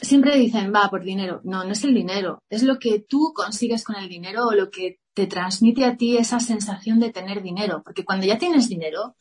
Siempre 0.00 0.36
dicen, 0.36 0.72
va, 0.72 0.88
por 0.88 1.02
dinero. 1.02 1.40
No, 1.44 1.64
no 1.64 1.72
es 1.72 1.82
el 1.84 1.94
dinero. 1.94 2.42
Es 2.48 2.62
lo 2.62 2.78
que 2.78 3.00
tú 3.00 3.32
consigues 3.34 3.84
con 3.84 3.96
el 3.96 4.08
dinero 4.08 4.46
o 4.46 4.52
lo 4.52 4.70
que 4.70 5.00
te 5.14 5.26
transmite 5.26 5.84
a 5.84 5.96
ti 5.96 6.16
esa 6.16 6.40
sensación 6.40 7.00
de 7.00 7.10
tener 7.10 7.42
dinero. 7.42 7.82
Porque 7.84 8.04
cuando 8.04 8.26
ya 8.26 8.38
tienes 8.38 8.68
dinero, 8.68 9.16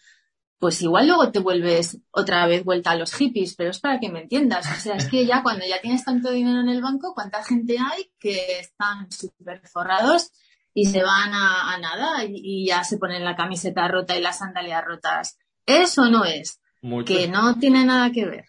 pues 0.60 0.82
igual 0.82 1.08
luego 1.08 1.32
te 1.32 1.40
vuelves 1.40 1.98
otra 2.12 2.46
vez 2.46 2.66
vuelta 2.66 2.92
a 2.92 2.96
los 2.96 3.14
hippies, 3.14 3.56
pero 3.56 3.72
es 3.72 3.80
para 3.80 4.00
que 4.00 4.10
me 4.10 4.24
entiendas. 4.24 4.70
O 4.70 4.80
sea, 4.80 4.98
es 4.98 5.08
que 5.08 5.26
ya 5.26 5.42
cuando 5.42 5.66
ya 5.66 5.80
tienes 5.80 6.04
tanto 6.04 6.32
dinero 6.32 6.60
en 6.60 6.68
el 6.68 6.82
banco, 6.82 7.14
¿cuánta 7.14 7.44
gente 7.44 7.78
hay 7.80 8.12
que 8.20 8.60
están 8.60 9.10
súper 9.10 9.66
forrados 9.68 10.32
y 10.74 10.86
se 10.86 11.02
van 11.02 11.34
a, 11.34 11.78
nada 11.80 12.26
y, 12.26 12.68
ya 12.68 12.84
se 12.84 12.98
ponen 12.98 13.24
la 13.24 13.38
camiseta 13.38 13.88
rota 13.88 14.18
y 14.18 14.22
las 14.22 14.40
sandalias 14.40 14.84
rotas? 14.84 15.38
Eso 15.66 16.10
no 16.10 16.26
es, 16.26 16.60
que 17.06 17.30
no 17.30 17.56
tiene 17.58 17.86
nada 17.86 18.12
que 18.12 18.26
ver. 18.26 18.46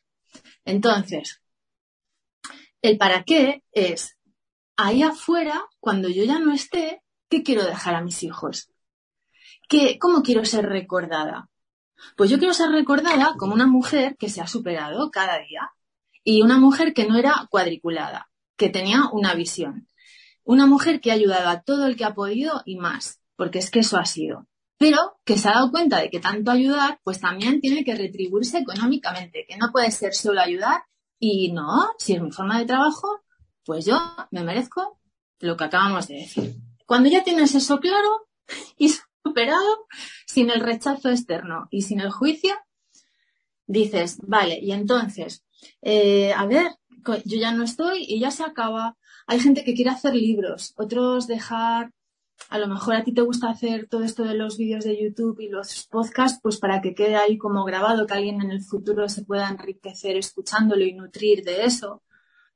Entonces, 0.64 1.40
el 2.82 2.98
para 2.98 3.22
qué 3.22 3.62
es 3.70 4.18
ahí 4.76 5.04
afuera, 5.04 5.62
cuando 5.78 6.08
yo 6.08 6.24
ya 6.24 6.40
no 6.40 6.52
esté, 6.52 7.02
¿qué 7.28 7.44
quiero 7.44 7.64
dejar 7.64 7.94
a 7.94 8.02
mis 8.02 8.24
hijos? 8.24 8.68
¿Qué, 9.68 9.96
¿Cómo 10.00 10.22
quiero 10.22 10.44
ser 10.44 10.66
recordada? 10.66 11.49
Pues 12.16 12.30
yo 12.30 12.38
quiero 12.38 12.54
ser 12.54 12.70
recordada 12.70 13.34
como 13.38 13.54
una 13.54 13.66
mujer 13.66 14.16
que 14.18 14.28
se 14.28 14.40
ha 14.40 14.46
superado 14.46 15.10
cada 15.10 15.38
día 15.38 15.72
y 16.24 16.42
una 16.42 16.58
mujer 16.58 16.92
que 16.94 17.06
no 17.06 17.16
era 17.16 17.46
cuadriculada, 17.50 18.30
que 18.56 18.68
tenía 18.68 19.08
una 19.12 19.34
visión. 19.34 19.88
Una 20.44 20.66
mujer 20.66 21.00
que 21.00 21.10
ha 21.10 21.14
ayudado 21.14 21.48
a 21.48 21.62
todo 21.62 21.86
el 21.86 21.96
que 21.96 22.04
ha 22.04 22.14
podido 22.14 22.62
y 22.64 22.76
más, 22.76 23.20
porque 23.36 23.58
es 23.58 23.70
que 23.70 23.80
eso 23.80 23.98
ha 23.98 24.04
sido. 24.04 24.46
Pero 24.78 25.18
que 25.24 25.36
se 25.36 25.48
ha 25.48 25.52
dado 25.52 25.70
cuenta 25.70 26.00
de 26.00 26.10
que 26.10 26.20
tanto 26.20 26.50
ayudar, 26.50 27.00
pues 27.04 27.20
también 27.20 27.60
tiene 27.60 27.84
que 27.84 27.94
retribuirse 27.94 28.58
económicamente, 28.58 29.44
que 29.46 29.56
no 29.56 29.70
puede 29.72 29.90
ser 29.90 30.14
solo 30.14 30.40
ayudar 30.40 30.82
y 31.18 31.52
no, 31.52 31.90
si 31.98 32.14
es 32.14 32.22
mi 32.22 32.32
forma 32.32 32.58
de 32.58 32.64
trabajo, 32.64 33.20
pues 33.64 33.84
yo 33.84 33.98
me 34.30 34.42
merezco 34.42 34.98
lo 35.38 35.56
que 35.56 35.64
acabamos 35.64 36.08
de 36.08 36.14
decir. 36.14 36.56
Cuando 36.86 37.08
ya 37.10 37.22
tienes 37.22 37.54
eso 37.54 37.78
claro 37.78 38.26
y 38.78 38.90
superado, 39.22 39.86
sin 40.26 40.50
el 40.50 40.60
rechazo 40.60 41.10
externo 41.10 41.68
y 41.70 41.82
sin 41.82 42.00
el 42.00 42.10
juicio, 42.10 42.54
dices, 43.66 44.18
vale, 44.22 44.58
y 44.60 44.72
entonces, 44.72 45.44
eh, 45.82 46.32
a 46.32 46.46
ver, 46.46 46.72
yo 47.24 47.38
ya 47.38 47.52
no 47.52 47.62
estoy 47.62 48.04
y 48.06 48.20
ya 48.20 48.30
se 48.30 48.42
acaba. 48.42 48.96
Hay 49.26 49.40
gente 49.40 49.64
que 49.64 49.74
quiere 49.74 49.90
hacer 49.90 50.14
libros, 50.14 50.74
otros 50.76 51.26
dejar, 51.26 51.92
a 52.48 52.58
lo 52.58 52.66
mejor 52.66 52.94
a 52.96 53.04
ti 53.04 53.12
te 53.12 53.22
gusta 53.22 53.50
hacer 53.50 53.86
todo 53.88 54.02
esto 54.02 54.24
de 54.24 54.34
los 54.34 54.56
vídeos 54.56 54.84
de 54.84 55.00
YouTube 55.00 55.40
y 55.40 55.48
los 55.48 55.86
podcasts, 55.86 56.40
pues 56.42 56.58
para 56.58 56.80
que 56.80 56.94
quede 56.94 57.16
ahí 57.16 57.38
como 57.38 57.64
grabado, 57.64 58.06
que 58.06 58.14
alguien 58.14 58.40
en 58.40 58.50
el 58.50 58.62
futuro 58.62 59.08
se 59.08 59.24
pueda 59.24 59.48
enriquecer 59.48 60.16
escuchándolo 60.16 60.84
y 60.84 60.94
nutrir 60.94 61.44
de 61.44 61.64
eso. 61.64 62.02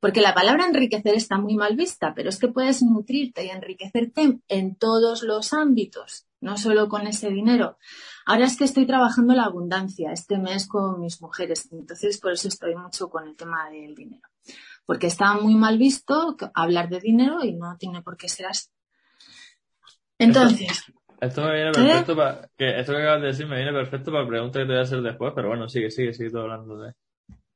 Porque 0.00 0.20
la 0.20 0.34
palabra 0.34 0.66
enriquecer 0.66 1.14
está 1.14 1.38
muy 1.38 1.56
mal 1.56 1.76
vista, 1.76 2.12
pero 2.14 2.28
es 2.28 2.38
que 2.38 2.48
puedes 2.48 2.82
nutrirte 2.82 3.46
y 3.46 3.50
enriquecerte 3.50 4.40
en 4.48 4.76
todos 4.76 5.22
los 5.22 5.52
ámbitos, 5.54 6.26
no 6.44 6.58
solo 6.58 6.88
con 6.88 7.06
ese 7.06 7.30
dinero. 7.30 7.78
Ahora 8.26 8.44
es 8.44 8.56
que 8.56 8.64
estoy 8.64 8.86
trabajando 8.86 9.34
la 9.34 9.44
abundancia 9.44 10.12
este 10.12 10.38
mes 10.38 10.68
con 10.68 11.00
mis 11.00 11.20
mujeres, 11.20 11.68
entonces 11.72 12.20
por 12.20 12.32
eso 12.32 12.48
estoy 12.48 12.76
mucho 12.76 13.08
con 13.08 13.26
el 13.26 13.36
tema 13.36 13.68
del 13.70 13.94
dinero. 13.94 14.28
Porque 14.86 15.06
está 15.06 15.34
muy 15.34 15.54
mal 15.54 15.78
visto 15.78 16.36
hablar 16.54 16.90
de 16.90 17.00
dinero 17.00 17.42
y 17.42 17.54
no 17.54 17.76
tiene 17.78 18.02
por 18.02 18.16
qué 18.16 18.28
ser 18.28 18.46
así. 18.46 18.68
Entonces. 20.18 20.84
Esto, 21.20 21.42
me 21.42 21.54
viene 21.54 21.72
perfecto 21.72 22.14
para. 22.14 22.50
Que 22.58 22.78
esto 22.78 22.92
que 22.92 22.98
acabas 22.98 23.22
de 23.22 23.28
decir 23.28 23.46
me 23.46 23.56
viene 23.56 23.72
perfecto 23.72 24.10
para 24.10 24.24
la 24.24 24.28
pregunta 24.28 24.58
que 24.58 24.66
te 24.66 24.72
voy 24.72 24.78
a 24.78 24.82
hacer 24.82 25.00
después, 25.00 25.32
pero 25.34 25.48
bueno, 25.48 25.68
sigue, 25.68 25.90
sigue, 25.90 26.12
sigue 26.12 26.38
hablando 26.38 26.76
de. 26.76 26.92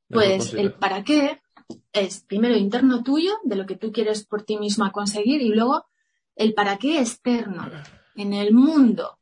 pues 0.08 0.54
el 0.54 0.72
para 0.72 1.04
qué 1.04 1.42
es 1.92 2.24
primero 2.24 2.56
interno 2.56 3.02
tuyo, 3.02 3.32
de 3.44 3.56
lo 3.56 3.66
que 3.66 3.76
tú 3.76 3.92
quieres 3.92 4.26
por 4.26 4.42
ti 4.42 4.56
misma 4.56 4.90
conseguir, 4.92 5.42
y 5.42 5.50
luego 5.50 5.84
el 6.34 6.54
para 6.54 6.78
qué 6.78 7.00
externo, 7.00 7.68
en 8.18 8.34
el 8.34 8.52
mundo. 8.52 9.18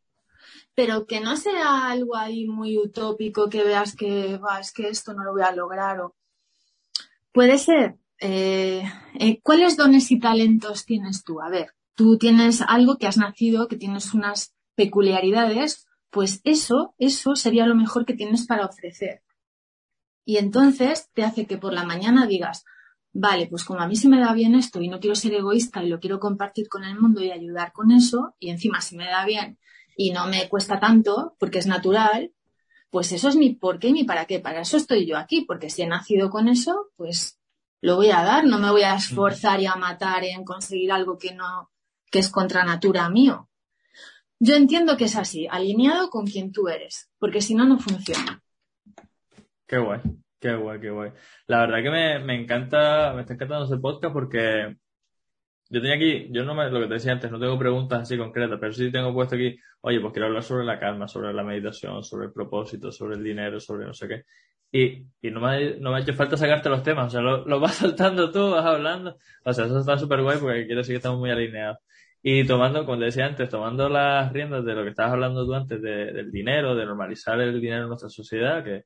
pero 0.74 1.06
que 1.06 1.20
no 1.20 1.36
sea 1.38 1.88
algo 1.90 2.16
ahí 2.16 2.46
muy 2.46 2.76
utópico 2.78 3.48
que 3.48 3.64
veas 3.64 3.96
que 3.96 4.38
es 4.60 4.72
que 4.72 4.88
esto 4.88 5.14
no 5.14 5.24
lo 5.24 5.32
voy 5.32 5.42
a 5.42 5.52
lograr 5.52 6.00
o 6.00 6.14
puede 7.32 7.58
ser. 7.58 7.96
Eh, 8.20 8.82
eh, 9.18 9.40
¿Cuáles 9.42 9.76
dones 9.76 10.10
y 10.10 10.18
talentos 10.18 10.84
tienes 10.84 11.24
tú? 11.24 11.40
A 11.40 11.48
ver, 11.50 11.68
tú 11.94 12.18
tienes 12.18 12.62
algo 12.62 12.98
que 12.98 13.06
has 13.06 13.16
nacido, 13.16 13.68
que 13.68 13.76
tienes 13.76 14.14
unas 14.14 14.54
peculiaridades, 14.74 15.86
pues 16.10 16.40
eso, 16.44 16.94
eso 16.98 17.36
sería 17.36 17.66
lo 17.66 17.74
mejor 17.74 18.04
que 18.06 18.14
tienes 18.14 18.46
para 18.46 18.66
ofrecer. 18.66 19.22
Y 20.24 20.38
entonces 20.38 21.10
te 21.14 21.24
hace 21.24 21.46
que 21.46 21.58
por 21.58 21.72
la 21.72 21.84
mañana 21.84 22.26
digas, 22.26 22.64
vale, 23.18 23.46
pues 23.46 23.64
como 23.64 23.80
a 23.80 23.88
mí 23.88 23.96
se 23.96 24.08
me 24.08 24.20
da 24.20 24.32
bien 24.34 24.54
esto 24.54 24.82
y 24.82 24.88
no 24.88 25.00
quiero 25.00 25.16
ser 25.16 25.32
egoísta 25.32 25.82
y 25.82 25.88
lo 25.88 26.00
quiero 26.00 26.20
compartir 26.20 26.68
con 26.68 26.84
el 26.84 26.98
mundo 26.98 27.22
y 27.22 27.30
ayudar 27.30 27.72
con 27.72 27.90
eso, 27.90 28.34
y 28.38 28.50
encima 28.50 28.80
si 28.80 28.96
me 28.96 29.06
da 29.06 29.24
bien 29.24 29.58
y 29.96 30.10
no 30.10 30.26
me 30.26 30.48
cuesta 30.48 30.78
tanto, 30.78 31.34
porque 31.38 31.58
es 31.58 31.66
natural, 31.66 32.32
pues 32.90 33.12
eso 33.12 33.30
es 33.30 33.36
mi 33.36 33.54
por 33.54 33.78
qué 33.78 33.88
y 33.88 33.92
mi 33.94 34.04
para 34.04 34.26
qué. 34.26 34.40
Para 34.40 34.60
eso 34.60 34.76
estoy 34.76 35.06
yo 35.06 35.16
aquí, 35.16 35.46
porque 35.46 35.70
si 35.70 35.82
he 35.82 35.86
nacido 35.86 36.28
con 36.28 36.48
eso, 36.48 36.90
pues 36.96 37.40
lo 37.80 37.96
voy 37.96 38.10
a 38.10 38.22
dar, 38.22 38.44
no 38.44 38.58
me 38.58 38.70
voy 38.70 38.82
a 38.82 38.94
esforzar 38.94 39.60
y 39.60 39.66
a 39.66 39.76
matar 39.76 40.24
en 40.24 40.44
conseguir 40.44 40.92
algo 40.92 41.16
que 41.16 41.34
no, 41.34 41.70
que 42.10 42.18
es 42.18 42.28
contra 42.28 42.64
natura 42.64 43.08
mío. 43.08 43.48
Yo 44.38 44.54
entiendo 44.54 44.98
que 44.98 45.04
es 45.04 45.16
así, 45.16 45.46
alineado 45.50 46.10
con 46.10 46.26
quien 46.26 46.52
tú 46.52 46.68
eres, 46.68 47.10
porque 47.18 47.40
si 47.40 47.54
no, 47.54 47.64
no 47.64 47.78
funciona. 47.78 48.42
Qué 49.66 49.78
guay. 49.78 50.00
Qué 50.46 50.54
guay, 50.54 50.80
qué 50.80 50.90
guay. 50.90 51.10
La 51.48 51.60
verdad 51.62 51.82
que 51.82 51.90
me, 51.90 52.18
me 52.20 52.40
encanta, 52.40 53.12
me 53.14 53.22
está 53.22 53.34
encantando 53.34 53.64
ese 53.64 53.78
podcast 53.78 54.12
porque 54.12 54.76
yo 55.68 55.80
tenía 55.80 55.96
aquí, 55.96 56.28
yo 56.30 56.44
no 56.44 56.54
me, 56.54 56.70
lo 56.70 56.80
que 56.80 56.86
te 56.86 56.94
decía 56.94 57.12
antes, 57.12 57.32
no 57.32 57.40
tengo 57.40 57.58
preguntas 57.58 58.02
así 58.02 58.16
concretas, 58.16 58.56
pero 58.60 58.72
sí 58.72 58.92
tengo 58.92 59.12
puesto 59.12 59.34
aquí, 59.34 59.58
oye, 59.80 60.00
pues 60.00 60.12
quiero 60.12 60.26
hablar 60.26 60.44
sobre 60.44 60.64
la 60.64 60.78
calma, 60.78 61.08
sobre 61.08 61.32
la 61.32 61.42
meditación, 61.42 62.04
sobre 62.04 62.26
el 62.26 62.32
propósito, 62.32 62.92
sobre 62.92 63.16
el 63.16 63.24
dinero, 63.24 63.58
sobre 63.58 63.86
no 63.86 63.92
sé 63.92 64.06
qué. 64.06 64.22
Y, 64.70 65.04
y 65.20 65.30
no, 65.32 65.40
me, 65.40 65.78
no 65.80 65.90
me 65.90 65.96
ha 65.98 66.00
hecho 66.00 66.14
falta 66.14 66.36
sacarte 66.36 66.68
los 66.68 66.84
temas, 66.84 67.08
o 67.08 67.10
sea, 67.10 67.20
lo, 67.22 67.44
lo 67.44 67.58
vas 67.58 67.74
saltando 67.76 68.30
tú, 68.30 68.50
vas 68.50 68.64
hablando. 68.64 69.16
O 69.44 69.52
sea, 69.52 69.66
eso 69.66 69.80
está 69.80 69.98
súper 69.98 70.22
guay 70.22 70.38
porque 70.38 70.66
quiere 70.66 70.76
decir 70.76 70.92
que 70.92 70.98
estamos 70.98 71.18
muy 71.18 71.30
alineados. 71.30 71.78
Y 72.22 72.46
tomando, 72.46 72.84
como 72.86 72.98
te 72.98 73.06
decía 73.06 73.26
antes, 73.26 73.48
tomando 73.48 73.88
las 73.88 74.32
riendas 74.32 74.64
de 74.64 74.74
lo 74.74 74.84
que 74.84 74.90
estabas 74.90 75.12
hablando 75.14 75.44
tú 75.44 75.54
antes, 75.54 75.82
de, 75.82 76.12
del 76.12 76.30
dinero, 76.30 76.76
de 76.76 76.86
normalizar 76.86 77.40
el 77.40 77.60
dinero 77.60 77.82
en 77.82 77.88
nuestra 77.88 78.08
sociedad, 78.08 78.62
que 78.64 78.84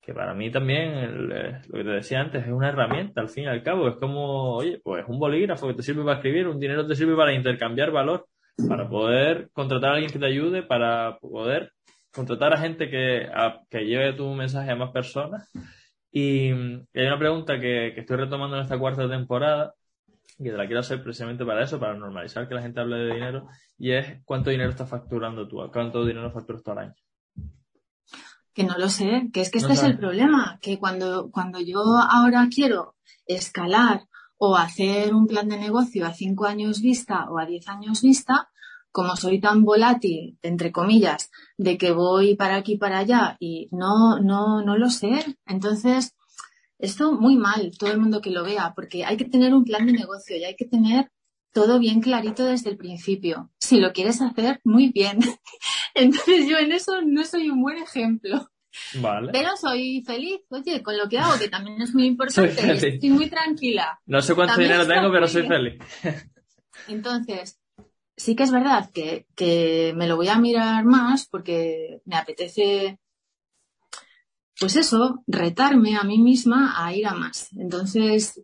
que 0.00 0.14
para 0.14 0.34
mí 0.34 0.50
también, 0.50 1.30
eh, 1.32 1.60
lo 1.68 1.78
que 1.78 1.84
te 1.84 1.90
decía 1.90 2.20
antes, 2.20 2.44
es 2.44 2.52
una 2.52 2.70
herramienta, 2.70 3.20
al 3.20 3.28
fin 3.28 3.44
y 3.44 3.46
al 3.48 3.62
cabo. 3.62 3.88
Es 3.88 3.96
como, 3.96 4.56
oye, 4.56 4.80
pues 4.82 5.04
un 5.06 5.18
bolígrafo 5.18 5.68
que 5.68 5.74
te 5.74 5.82
sirve 5.82 6.02
para 6.04 6.16
escribir, 6.16 6.48
un 6.48 6.58
dinero 6.58 6.86
te 6.86 6.96
sirve 6.96 7.16
para 7.16 7.34
intercambiar 7.34 7.90
valor, 7.90 8.26
para 8.68 8.88
poder 8.88 9.50
contratar 9.52 9.90
a 9.90 9.94
alguien 9.94 10.10
que 10.10 10.18
te 10.18 10.26
ayude, 10.26 10.62
para 10.62 11.18
poder 11.18 11.72
contratar 12.12 12.54
a 12.54 12.58
gente 12.58 12.88
que, 12.90 13.28
que 13.68 13.84
lleve 13.84 14.14
tu 14.14 14.32
mensaje 14.34 14.70
a 14.70 14.76
más 14.76 14.90
personas. 14.90 15.50
Y, 16.12 16.50
hay 16.50 17.06
una 17.06 17.18
pregunta 17.18 17.60
que, 17.60 17.92
que 17.94 18.00
estoy 18.00 18.16
retomando 18.16 18.56
en 18.56 18.62
esta 18.62 18.78
cuarta 18.78 19.08
temporada, 19.08 19.74
y 20.38 20.44
que 20.44 20.50
te 20.50 20.56
la 20.56 20.66
quiero 20.66 20.80
hacer 20.80 21.02
precisamente 21.02 21.44
para 21.44 21.62
eso, 21.62 21.78
para 21.78 21.94
normalizar 21.94 22.48
que 22.48 22.54
la 22.54 22.62
gente 22.62 22.80
hable 22.80 22.96
de 22.96 23.14
dinero, 23.14 23.48
y 23.78 23.92
es 23.92 24.22
cuánto 24.24 24.50
dinero 24.50 24.70
estás 24.70 24.88
facturando 24.88 25.46
tú, 25.46 25.58
cuánto 25.72 26.04
dinero 26.04 26.30
facturas 26.32 26.62
tú 26.62 26.70
al 26.70 26.78
año. 26.78 26.94
Que 28.54 28.64
no 28.64 28.76
lo 28.78 28.88
sé, 28.88 29.28
que 29.32 29.40
es 29.40 29.50
que 29.50 29.58
este 29.58 29.74
es 29.74 29.82
el 29.82 29.98
problema, 29.98 30.58
que 30.60 30.78
cuando, 30.78 31.30
cuando 31.30 31.60
yo 31.60 31.80
ahora 31.80 32.48
quiero 32.52 32.96
escalar 33.26 34.08
o 34.38 34.56
hacer 34.56 35.14
un 35.14 35.26
plan 35.26 35.48
de 35.48 35.58
negocio 35.58 36.06
a 36.06 36.14
cinco 36.14 36.46
años 36.46 36.80
vista 36.80 37.30
o 37.30 37.38
a 37.38 37.46
diez 37.46 37.68
años 37.68 38.02
vista, 38.02 38.48
como 38.92 39.14
soy 39.16 39.40
tan 39.40 39.64
volátil, 39.64 40.38
entre 40.42 40.72
comillas, 40.72 41.30
de 41.56 41.78
que 41.78 41.92
voy 41.92 42.34
para 42.34 42.56
aquí 42.56 42.76
para 42.76 42.98
allá 42.98 43.36
y 43.38 43.68
no, 43.70 44.18
no, 44.18 44.62
no 44.62 44.76
lo 44.76 44.90
sé. 44.90 45.36
Entonces, 45.46 46.16
esto 46.78 47.12
muy 47.12 47.36
mal, 47.36 47.72
todo 47.78 47.92
el 47.92 48.00
mundo 48.00 48.20
que 48.20 48.30
lo 48.30 48.42
vea, 48.42 48.72
porque 48.74 49.04
hay 49.04 49.16
que 49.16 49.26
tener 49.26 49.54
un 49.54 49.64
plan 49.64 49.86
de 49.86 49.92
negocio 49.92 50.36
y 50.36 50.44
hay 50.44 50.56
que 50.56 50.66
tener 50.66 51.10
todo 51.52 51.78
bien 51.78 52.00
clarito 52.00 52.44
desde 52.44 52.70
el 52.70 52.76
principio. 52.76 53.50
Si 53.58 53.78
lo 53.80 53.92
quieres 53.92 54.20
hacer, 54.20 54.60
muy 54.64 54.90
bien. 54.90 55.18
Entonces 55.94 56.48
yo 56.48 56.58
en 56.58 56.72
eso 56.72 57.02
no 57.02 57.24
soy 57.24 57.50
un 57.50 57.62
buen 57.62 57.78
ejemplo. 57.78 58.50
Vale. 59.00 59.32
Pero 59.32 59.56
soy 59.56 60.02
feliz, 60.06 60.40
oye, 60.50 60.82
con 60.82 60.96
lo 60.96 61.08
que 61.08 61.18
hago, 61.18 61.38
que 61.38 61.48
también 61.48 61.82
es 61.82 61.92
muy 61.92 62.06
importante. 62.06 62.72
Estoy 62.72 63.10
muy 63.10 63.28
tranquila. 63.28 64.00
No 64.06 64.22
sé 64.22 64.34
cuánto 64.34 64.60
dinero 64.60 64.86
tengo, 64.86 65.10
pero 65.10 65.26
soy 65.26 65.46
feliz. 65.46 65.82
Entonces, 66.86 67.60
sí 68.16 68.36
que 68.36 68.44
es 68.44 68.52
verdad 68.52 68.90
que, 68.92 69.26
que 69.34 69.92
me 69.96 70.06
lo 70.06 70.16
voy 70.16 70.28
a 70.28 70.38
mirar 70.38 70.84
más 70.84 71.26
porque 71.26 72.00
me 72.04 72.16
apetece, 72.16 73.00
pues 74.58 74.76
eso, 74.76 75.24
retarme 75.26 75.96
a 75.96 76.04
mí 76.04 76.18
misma 76.18 76.74
a 76.76 76.94
ir 76.94 77.06
a 77.06 77.14
más. 77.14 77.48
Entonces, 77.56 78.40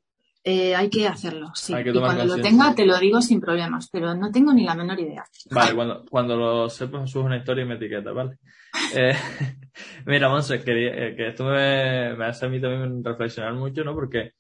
eh, 0.49 0.77
hay 0.77 0.89
que 0.89 1.09
hacerlo, 1.09 1.51
sí. 1.55 1.75
y 1.75 1.93
cuando 1.93 2.25
lo 2.25 2.37
tenga 2.41 2.73
te 2.73 2.87
lo 2.87 2.97
digo 2.99 3.21
sin 3.21 3.41
problemas, 3.41 3.89
pero 3.91 4.15
no 4.15 4.31
tengo 4.31 4.53
ni 4.53 4.65
la 4.65 4.77
menor 4.77 5.01
idea. 5.01 5.25
Vale, 5.51 5.75
cuando, 5.75 6.05
cuando 6.09 6.37
lo 6.37 6.71
sepas 6.71 7.11
subes 7.11 7.27
una 7.27 7.39
historia 7.39 7.65
y 7.65 7.67
me 7.67 7.75
etiqueta, 7.75 8.13
¿vale? 8.13 8.39
eh, 8.95 9.17
mira, 10.07 10.29
Monse, 10.29 10.63
que, 10.63 10.87
eh, 10.87 11.17
que 11.17 11.29
esto 11.31 11.47
me, 11.47 12.15
me, 12.15 12.27
hace 12.27 12.47
a 12.47 12.49
mí 12.49 12.61
también 12.61 13.03
reflexionar 13.03 13.55
mucho, 13.55 13.83
¿no? 13.83 13.93
Porque 13.93 14.35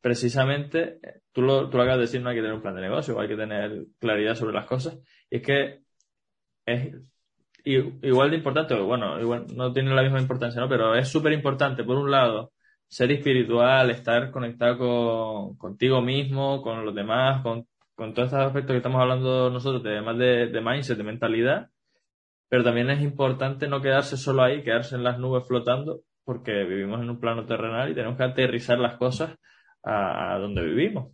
precisamente 0.00 0.98
tú 1.30 1.42
lo, 1.42 1.68
tú 1.68 1.76
lo 1.76 1.82
acabas 1.82 1.98
de 1.98 2.06
decir, 2.06 2.22
no 2.22 2.30
hay 2.30 2.36
que 2.36 2.40
tener 2.40 2.56
un 2.56 2.62
plan 2.62 2.76
de 2.76 2.80
negocio, 2.80 3.20
hay 3.20 3.28
que 3.28 3.36
tener 3.36 3.84
claridad 4.00 4.36
sobre 4.36 4.54
las 4.54 4.64
cosas. 4.64 4.98
Y 5.28 5.36
es 5.36 5.42
que 5.42 5.80
es 6.64 6.94
igual 7.66 8.30
de 8.30 8.36
importante, 8.38 8.74
bueno, 8.76 9.20
igual 9.20 9.44
no 9.54 9.74
tiene 9.74 9.94
la 9.94 10.04
misma 10.04 10.22
importancia, 10.22 10.58
¿no? 10.58 10.70
Pero 10.70 10.94
es 10.94 11.06
súper 11.06 11.34
importante, 11.34 11.84
por 11.84 11.98
un 11.98 12.10
lado, 12.10 12.53
ser 12.94 13.10
espiritual, 13.10 13.90
estar 13.90 14.30
conectado 14.30 14.78
con, 14.78 15.56
contigo 15.56 16.00
mismo, 16.00 16.62
con 16.62 16.84
los 16.84 16.94
demás, 16.94 17.42
con, 17.42 17.66
con 17.96 18.14
todos 18.14 18.28
estos 18.28 18.46
aspectos 18.46 18.72
que 18.72 18.76
estamos 18.76 19.00
hablando 19.00 19.50
nosotros, 19.50 19.82
además 19.84 20.16
de, 20.16 20.46
de 20.46 20.60
mindset, 20.60 20.96
de 20.96 21.02
mentalidad, 21.02 21.70
pero 22.48 22.62
también 22.62 22.90
es 22.90 23.02
importante 23.02 23.66
no 23.66 23.82
quedarse 23.82 24.16
solo 24.16 24.44
ahí, 24.44 24.62
quedarse 24.62 24.94
en 24.94 25.02
las 25.02 25.18
nubes 25.18 25.44
flotando, 25.44 26.02
porque 26.22 26.52
vivimos 26.62 27.02
en 27.02 27.10
un 27.10 27.18
plano 27.18 27.44
terrenal 27.46 27.90
y 27.90 27.96
tenemos 27.96 28.16
que 28.16 28.22
aterrizar 28.22 28.78
las 28.78 28.96
cosas 28.96 29.36
a, 29.82 30.38
donde 30.38 30.62
vivimos. 30.62 31.12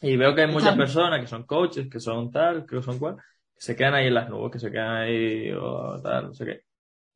Y 0.00 0.16
veo 0.16 0.36
que 0.36 0.42
hay 0.42 0.52
muchas 0.52 0.76
personas 0.76 1.20
que 1.20 1.26
son 1.26 1.46
coaches, 1.46 1.88
que 1.90 1.98
son 1.98 2.30
tal, 2.30 2.64
que 2.64 2.80
son 2.80 2.96
cual, 3.00 3.16
que 3.16 3.60
se 3.60 3.74
quedan 3.74 3.94
ahí 3.94 4.06
en 4.06 4.14
las 4.14 4.30
nubes, 4.30 4.52
que 4.52 4.60
se 4.60 4.70
quedan 4.70 4.98
ahí 4.98 5.50
o 5.50 6.00
tal, 6.00 6.26
no 6.26 6.32
sé 6.34 6.44
qué 6.46 6.67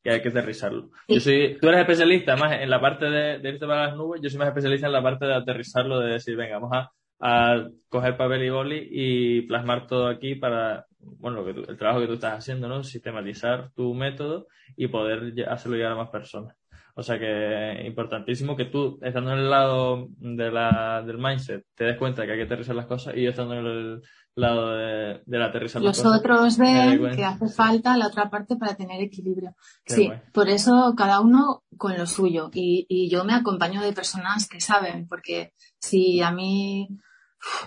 que 0.03 0.11
hay 0.11 0.21
que 0.21 0.29
aterrizarlo. 0.29 0.91
Yo 1.09 1.21
soy, 1.21 1.59
tú 1.61 1.69
eres 1.69 1.81
especialista 1.81 2.37
más 2.37 2.61
en 2.61 2.71
la 2.71 2.81
parte 2.81 3.07
de, 3.07 3.39
de, 3.39 3.49
irte 3.49 3.67
para 3.67 3.87
las 3.87 3.97
nubes, 3.97 4.21
yo 4.23 4.29
soy 4.29 4.39
más 4.39 4.49
especialista 4.49 4.87
en 4.87 4.93
la 4.93 5.03
parte 5.03 5.27
de 5.27 5.35
aterrizarlo, 5.35 6.01
de 6.01 6.15
decir, 6.15 6.37
venga, 6.37 6.59
vamos 6.59 6.73
a, 6.73 6.91
a 7.21 7.69
coger 7.89 8.17
papel 8.17 8.43
y 8.43 8.51
boli 8.51 8.89
y 8.91 9.43
plasmar 9.43 9.87
todo 9.87 10.09
aquí 10.09 10.35
para, 10.35 10.87
bueno, 10.99 11.43
lo 11.43 11.45
que 11.45 11.71
el 11.71 11.79
trabajo 11.79 12.01
que 12.01 12.09
tú 12.09 12.15
estás 12.15 12.39
haciendo, 12.39 12.69
¿no? 12.69 12.83
Sistematizar 12.83 13.71
tu 13.75 13.95
método 13.95 14.49
y 14.77 14.89
poder 14.89 15.33
hacerlo 15.49 15.77
llegar 15.77 15.93
a 15.93 15.97
más 15.97 16.11
personas. 16.11 16.57
O 16.95 17.03
sea 17.03 17.19
que 17.19 17.81
es 17.81 17.87
importantísimo 17.87 18.57
que 18.57 18.67
tú, 18.67 18.99
estando 19.03 19.33
en 19.33 19.39
el 19.39 19.51
lado 19.51 20.09
de 20.19 20.51
la, 20.51 21.03
del 21.07 21.17
mindset, 21.17 21.65
te 21.75 21.85
des 21.85 21.97
cuenta 21.97 22.27
que 22.27 22.33
hay 22.33 22.39
que 22.39 22.45
aterrizar 22.45 22.75
las 22.75 22.87
cosas 22.87 23.17
y 23.17 23.23
yo 23.23 23.31
estando 23.31 23.55
en 23.55 23.67
el 23.67 24.03
lado 24.35 24.77
de, 24.77 25.23
del 25.27 25.43
aterrizar 25.43 25.83
Los 25.83 26.05
otros 26.05 26.57
ven 26.57 27.15
que 27.15 27.25
hace 27.25 27.49
falta 27.49 27.97
la 27.97 28.07
otra 28.07 28.31
parte 28.31 28.57
para 28.57 28.75
tener 28.75 29.01
equilibrio. 29.01 29.55
sí, 29.87 30.11
por 30.33 30.49
eso 30.49 30.95
cada 30.97 31.21
uno 31.21 31.65
con 31.77 31.97
lo 31.97 32.07
suyo. 32.07 32.51
Y, 32.53 32.87
y 32.89 33.11
yo 33.11 33.25
me 33.25 33.35
acompaño 33.35 33.83
de 33.83 33.93
personas 33.93 34.49
que 34.49 34.61
saben, 34.61 35.07
porque 35.07 35.53
si 35.79 36.21
a 36.23 36.33
mí 36.33 36.89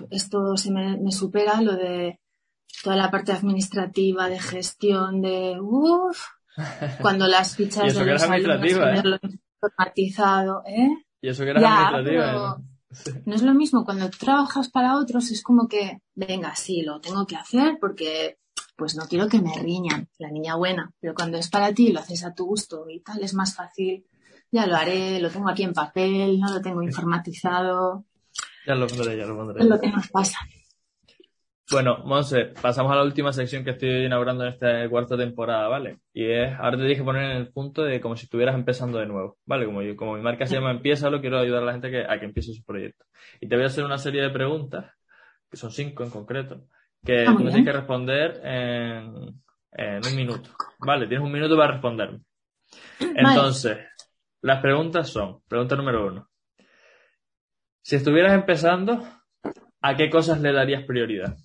esto 0.09 0.57
se 0.57 0.71
me, 0.71 0.97
me 0.97 1.11
supera, 1.11 1.61
lo 1.61 1.75
de 1.75 2.19
toda 2.83 2.95
la 2.95 3.11
parte 3.11 3.31
administrativa, 3.31 4.29
de 4.29 4.39
gestión, 4.39 5.21
de 5.21 5.57
uff, 5.59 6.25
cuando 7.01 7.27
las 7.27 7.55
fichas 7.55 7.93
de 7.93 8.05
los 8.05 8.23
alumnos 8.23 9.19
¿eh? 9.23 9.39
informatizado, 9.61 10.63
¿eh? 10.65 10.89
Y 11.21 11.29
eso 11.29 11.43
que 11.43 11.51
era 11.51 11.59
administrativa. 11.59 12.31
¿eh? 12.31 12.33
No 12.33 12.74
es 13.25 13.41
lo 13.41 13.53
mismo 13.53 13.85
cuando 13.85 14.09
trabajas 14.09 14.69
para 14.69 14.97
otros, 14.97 15.31
es 15.31 15.41
como 15.41 15.67
que, 15.67 16.01
venga, 16.13 16.55
sí, 16.55 16.81
lo 16.81 16.99
tengo 17.01 17.25
que 17.25 17.35
hacer 17.35 17.77
porque 17.79 18.37
pues 18.75 18.95
no 18.95 19.05
quiero 19.07 19.27
que 19.27 19.41
me 19.41 19.53
riñan, 19.57 20.09
la 20.17 20.29
niña 20.29 20.55
buena, 20.55 20.91
pero 20.99 21.13
cuando 21.13 21.37
es 21.37 21.49
para 21.49 21.73
ti, 21.73 21.91
lo 21.91 21.99
haces 21.99 22.23
a 22.23 22.33
tu 22.33 22.45
gusto 22.45 22.89
y 22.89 22.99
tal, 23.01 23.23
es 23.23 23.33
más 23.33 23.55
fácil, 23.55 24.05
ya 24.51 24.67
lo 24.67 24.75
haré, 24.75 25.19
lo 25.19 25.29
tengo 25.29 25.49
aquí 25.49 25.63
en 25.63 25.73
papel, 25.73 26.39
no 26.39 26.53
lo 26.53 26.61
tengo 26.61 26.81
informatizado. 26.81 28.05
Ya 28.65 28.75
lo 28.75 28.87
pondré, 28.87 29.17
ya 29.17 29.25
lo 29.25 29.35
pondré. 29.35 29.61
Es 29.61 29.69
lo 29.69 29.79
que 29.79 29.89
nos 29.89 30.07
pasa. 30.09 30.37
Bueno, 31.71 31.97
Monse, 32.05 32.53
pasamos 32.61 32.91
a 32.91 32.95
la 32.95 33.03
última 33.03 33.33
sección 33.33 33.63
que 33.63 33.71
estoy 33.71 34.05
inaugurando 34.05 34.43
en 34.43 34.53
esta 34.53 34.87
cuarta 34.87 35.17
temporada, 35.17 35.67
¿vale? 35.67 35.97
Y 36.13 36.29
es, 36.29 36.53
ahora 36.59 36.77
te 36.77 36.83
dije 36.83 37.03
poner 37.03 37.31
en 37.31 37.37
el 37.37 37.51
punto 37.51 37.83
de 37.83 37.99
como 37.99 38.15
si 38.15 38.25
estuvieras 38.25 38.53
empezando 38.53 38.99
de 38.99 39.07
nuevo, 39.07 39.39
¿vale? 39.45 39.65
Como, 39.65 39.81
como 39.95 40.15
mi 40.15 40.21
marca 40.21 40.45
se 40.45 40.55
llama 40.55 40.69
Empieza, 40.69 41.09
lo 41.09 41.21
quiero 41.21 41.39
ayudar 41.39 41.63
a 41.63 41.65
la 41.65 41.71
gente 41.71 41.89
que, 41.89 42.05
a 42.07 42.19
que 42.19 42.25
empiece 42.25 42.53
su 42.53 42.63
proyecto. 42.63 43.05
Y 43.41 43.47
te 43.47 43.55
voy 43.55 43.63
a 43.63 43.67
hacer 43.67 43.83
una 43.83 43.97
serie 43.97 44.21
de 44.21 44.29
preguntas, 44.29 44.91
que 45.49 45.57
son 45.57 45.71
cinco 45.71 46.03
en 46.03 46.11
concreto, 46.11 46.67
que 47.03 47.25
ah, 47.27 47.33
tienes 47.35 47.65
que 47.65 47.71
responder 47.71 48.41
en, 48.43 49.41
en 49.71 50.07
un 50.07 50.15
minuto. 50.15 50.51
Vale, 50.79 51.07
tienes 51.07 51.25
un 51.25 51.31
minuto 51.31 51.57
para 51.57 51.73
responderme. 51.73 52.19
Entonces, 52.99 53.79
las 54.41 54.61
preguntas 54.61 55.09
son, 55.09 55.41
pregunta 55.47 55.75
número 55.75 56.05
uno. 56.05 56.29
Si 57.81 57.95
estuvieras 57.95 58.33
empezando, 58.33 59.03
¿a 59.81 59.95
qué 59.95 60.11
cosas 60.11 60.41
le 60.41 60.53
darías 60.53 60.83
prioridad? 60.83 61.35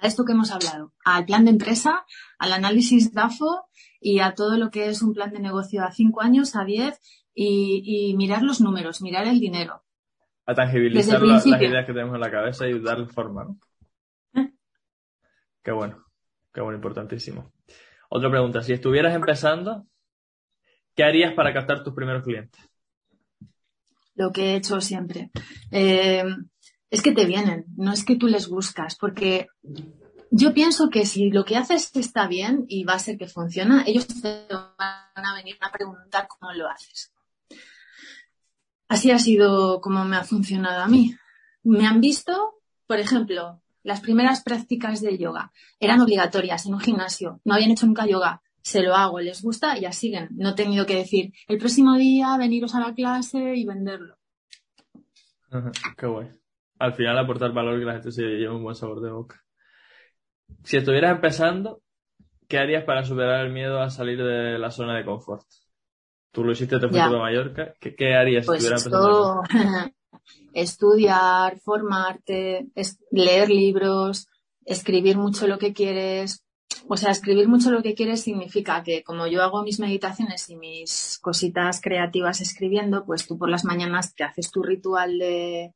A 0.00 0.06
esto 0.06 0.24
que 0.24 0.32
hemos 0.32 0.50
hablado, 0.50 0.94
al 1.04 1.26
plan 1.26 1.44
de 1.44 1.50
empresa, 1.50 2.06
al 2.38 2.52
análisis 2.52 3.12
DAFO 3.12 3.68
y 4.00 4.20
a 4.20 4.34
todo 4.34 4.56
lo 4.56 4.70
que 4.70 4.88
es 4.88 5.02
un 5.02 5.12
plan 5.12 5.30
de 5.30 5.40
negocio 5.40 5.84
a 5.84 5.92
cinco 5.92 6.22
años, 6.22 6.56
a 6.56 6.64
diez 6.64 6.98
y, 7.34 8.14
mirar 8.16 8.42
los 8.42 8.60
números, 8.60 9.02
mirar 9.02 9.26
el 9.26 9.40
dinero. 9.40 9.82
A 10.46 10.54
tangibilizar 10.54 11.20
las 11.22 11.46
ideas 11.46 11.86
que 11.86 11.92
tenemos 11.92 12.14
en 12.14 12.20
la 12.20 12.30
cabeza 12.30 12.66
y 12.66 12.80
darle 12.80 13.06
forma, 13.06 13.44
¿no? 13.44 13.58
¿Eh? 14.40 14.52
Qué 15.62 15.72
bueno, 15.72 16.06
qué 16.54 16.62
bueno, 16.62 16.76
importantísimo. 16.76 17.52
Otra 18.08 18.30
pregunta, 18.30 18.62
si 18.62 18.72
estuvieras 18.72 19.14
empezando, 19.14 19.86
¿qué 20.96 21.04
harías 21.04 21.34
para 21.34 21.52
captar 21.52 21.84
tus 21.84 21.92
primeros 21.92 22.24
clientes? 22.24 22.60
Lo 24.14 24.32
que 24.32 24.52
he 24.52 24.56
hecho 24.56 24.80
siempre. 24.80 25.30
Eh, 25.70 26.24
es 26.90 27.02
que 27.02 27.12
te 27.12 27.24
vienen, 27.24 27.66
no 27.76 27.92
es 27.92 28.04
que 28.04 28.16
tú 28.16 28.26
les 28.26 28.48
buscas, 28.48 28.96
porque 28.96 29.46
yo 30.30 30.52
pienso 30.54 30.90
que 30.90 31.06
si 31.06 31.30
lo 31.30 31.44
que 31.44 31.56
haces 31.56 31.90
está 31.94 32.26
bien 32.26 32.64
y 32.68 32.84
va 32.84 32.94
a 32.94 32.98
ser 32.98 33.16
que 33.16 33.26
funciona, 33.26 33.84
ellos 33.86 34.06
te 34.06 34.46
van 34.50 35.26
a 35.26 35.34
venir 35.34 35.56
a 35.60 35.70
preguntar 35.70 36.28
cómo 36.28 36.52
lo 36.52 36.68
haces. 36.68 37.12
Así 38.88 39.10
ha 39.10 39.18
sido 39.18 39.80
como 39.80 40.04
me 40.04 40.16
ha 40.16 40.24
funcionado 40.24 40.82
a 40.82 40.88
mí. 40.88 41.14
Me 41.62 41.86
han 41.86 42.00
visto, 42.00 42.60
por 42.86 42.98
ejemplo, 42.98 43.62
las 43.82 44.00
primeras 44.00 44.42
prácticas 44.42 45.00
de 45.00 45.16
yoga 45.16 45.52
eran 45.78 46.00
obligatorias 46.00 46.66
en 46.66 46.74
un 46.74 46.80
gimnasio, 46.80 47.40
no 47.44 47.54
habían 47.54 47.70
hecho 47.70 47.86
nunca 47.86 48.06
yoga, 48.06 48.42
se 48.62 48.82
lo 48.82 48.94
hago, 48.94 49.20
les 49.20 49.42
gusta 49.42 49.78
y 49.78 49.82
ya 49.82 49.92
siguen. 49.92 50.28
No 50.32 50.50
he 50.50 50.54
tenido 50.54 50.86
que 50.86 50.96
decir 50.96 51.32
el 51.48 51.58
próximo 51.58 51.96
día 51.96 52.36
veniros 52.36 52.74
a 52.74 52.80
la 52.80 52.94
clase 52.94 53.54
y 53.56 53.64
venderlo. 53.64 54.16
qué 55.96 56.06
guay. 56.06 56.39
Al 56.80 56.94
final 56.94 57.18
aportar 57.18 57.52
valor 57.52 57.76
y 57.76 57.80
que 57.80 57.86
la 57.86 57.92
gente 57.92 58.10
se 58.10 58.22
lleve 58.22 58.50
un 58.50 58.64
buen 58.64 58.74
sabor 58.74 59.00
de 59.00 59.10
boca. 59.10 59.40
Si 60.64 60.78
estuvieras 60.78 61.12
empezando, 61.12 61.82
¿qué 62.48 62.58
harías 62.58 62.84
para 62.84 63.04
superar 63.04 63.46
el 63.46 63.52
miedo 63.52 63.80
a 63.80 63.90
salir 63.90 64.18
de 64.22 64.58
la 64.58 64.70
zona 64.70 64.96
de 64.96 65.04
confort? 65.04 65.46
Tú 66.32 66.42
lo 66.42 66.52
hiciste, 66.52 66.78
te 66.78 66.88
fuiste 66.88 67.08
de 67.08 67.18
Mallorca. 67.18 67.74
¿Qué, 67.78 68.14
harías 68.14 68.44
si 68.44 68.46
pues 68.46 68.64
estuvieras 68.64 68.86
empezando? 68.86 69.42
Estudiar, 70.54 71.58
formarte, 71.60 72.68
leer 73.12 73.48
libros, 73.48 74.26
escribir 74.64 75.16
mucho 75.16 75.46
lo 75.46 75.58
que 75.58 75.72
quieres, 75.72 76.44
o 76.88 76.96
sea, 76.96 77.10
escribir 77.10 77.48
mucho 77.48 77.70
lo 77.70 77.82
que 77.82 77.94
quieres 77.94 78.22
significa 78.22 78.82
que 78.82 79.02
como 79.02 79.26
yo 79.26 79.42
hago 79.42 79.62
mis 79.62 79.80
meditaciones 79.80 80.48
y 80.50 80.56
mis 80.56 81.18
cositas 81.20 81.80
creativas 81.80 82.40
escribiendo, 82.40 83.04
pues 83.04 83.26
tú 83.26 83.38
por 83.38 83.48
las 83.48 83.64
mañanas 83.64 84.14
te 84.14 84.24
haces 84.24 84.50
tu 84.50 84.62
ritual 84.62 85.18
de... 85.18 85.74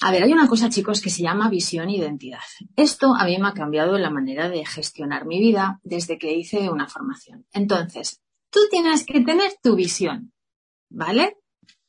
A 0.00 0.12
ver, 0.12 0.22
hay 0.22 0.32
una 0.32 0.48
cosa, 0.48 0.70
chicos, 0.70 1.00
que 1.00 1.10
se 1.10 1.22
llama 1.22 1.50
visión 1.50 1.88
e 1.88 1.96
identidad. 1.96 2.40
Esto 2.76 3.14
a 3.14 3.24
mí 3.24 3.36
me 3.38 3.48
ha 3.48 3.52
cambiado 3.52 3.98
la 3.98 4.10
manera 4.10 4.48
de 4.48 4.64
gestionar 4.64 5.26
mi 5.26 5.38
vida 5.40 5.80
desde 5.82 6.18
que 6.18 6.32
hice 6.32 6.70
una 6.70 6.88
formación. 6.88 7.46
Entonces, 7.52 8.22
tú 8.50 8.60
tienes 8.70 9.04
que 9.04 9.20
tener 9.20 9.52
tu 9.62 9.74
visión, 9.74 10.32
¿vale? 10.88 11.36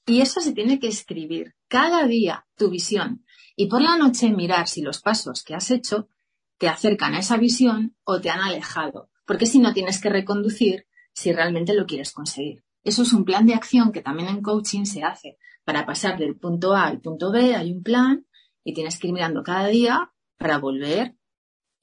Y 0.06 0.22
eso 0.22 0.42
se 0.42 0.54
tiene 0.54 0.80
que 0.80 0.88
escribir 0.88 1.56
cada 1.68 2.06
día, 2.06 2.46
tu 2.58 2.70
visión. 2.70 3.24
Y 3.56 3.68
por 3.68 3.82
la 3.82 3.98
noche 3.98 4.30
mirar 4.30 4.68
si 4.68 4.82
los 4.82 5.02
pasos 5.02 5.44
que 5.44 5.56
has 5.56 5.72
hecho 5.72 6.10
te 6.58 6.68
acercan 6.68 7.14
a 7.16 7.20
esa 7.20 7.38
visión 7.38 7.96
o 8.04 8.20
te 8.20 8.30
han 8.30 8.42
alejado, 8.42 9.10
porque 9.26 9.46
si 9.46 9.60
no 9.60 9.74
tienes 9.74 10.02
que 10.02 10.10
reconducir 10.10 10.86
si 11.14 11.32
realmente 11.32 11.74
lo 11.74 11.86
quieres 11.86 12.12
conseguir. 12.12 12.64
Eso 12.84 13.04
es 13.04 13.14
un 13.14 13.26
plan 13.26 13.46
de 13.46 13.54
acción 13.54 13.92
que 13.92 14.02
también 14.02 14.30
en 14.30 14.42
coaching 14.42 14.86
se 14.86 15.04
hace. 15.04 15.38
Para 15.64 15.86
pasar 15.86 16.18
del 16.18 16.38
punto 16.38 16.74
A 16.74 16.88
al 16.88 17.02
punto 17.02 17.32
B 17.32 17.56
hay 17.56 17.72
un 17.72 17.84
plan 17.84 18.26
y 18.64 18.74
tienes 18.74 19.00
que 19.00 19.08
ir 19.08 19.14
mirando 19.14 19.44
cada 19.44 19.68
día 19.68 20.12
para 20.38 20.58
volver 20.58 21.16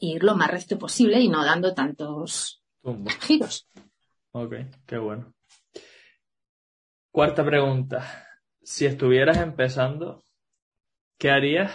e 0.01 0.07
ir 0.07 0.25
lo 0.25 0.37
más 0.37 0.51
recto 0.51 0.79
posible 0.79 1.21
y 1.21 1.29
no 1.29 1.45
dando 1.45 1.75
tantos 1.75 2.63
giros. 3.21 3.69
Ok, 4.33 4.55
qué 4.87 4.99
bueno. 4.99 5.35
Cuarta 7.11 7.45
pregunta. 7.45 8.27
Si 8.63 8.87
estuvieras 8.87 9.39
empezando, 9.39 10.23
¿qué 11.17 11.31
harías 11.31 11.73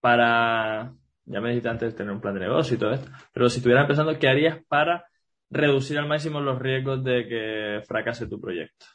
para 0.00 0.94
ya 1.28 1.40
me 1.40 1.50
dijiste 1.50 1.68
antes 1.68 1.94
tener 1.94 2.12
un 2.12 2.20
plan 2.20 2.34
de 2.34 2.40
negocio 2.40 2.76
y 2.76 2.78
todo 2.78 2.92
esto, 2.92 3.10
pero 3.32 3.48
si 3.48 3.58
estuvieras 3.58 3.82
empezando, 3.82 4.18
¿qué 4.18 4.28
harías 4.28 4.64
para 4.66 5.06
reducir 5.50 5.98
al 5.98 6.08
máximo 6.08 6.40
los 6.40 6.58
riesgos 6.58 7.04
de 7.04 7.26
que 7.28 7.82
fracase 7.86 8.26
tu 8.26 8.40
proyecto? 8.40 8.86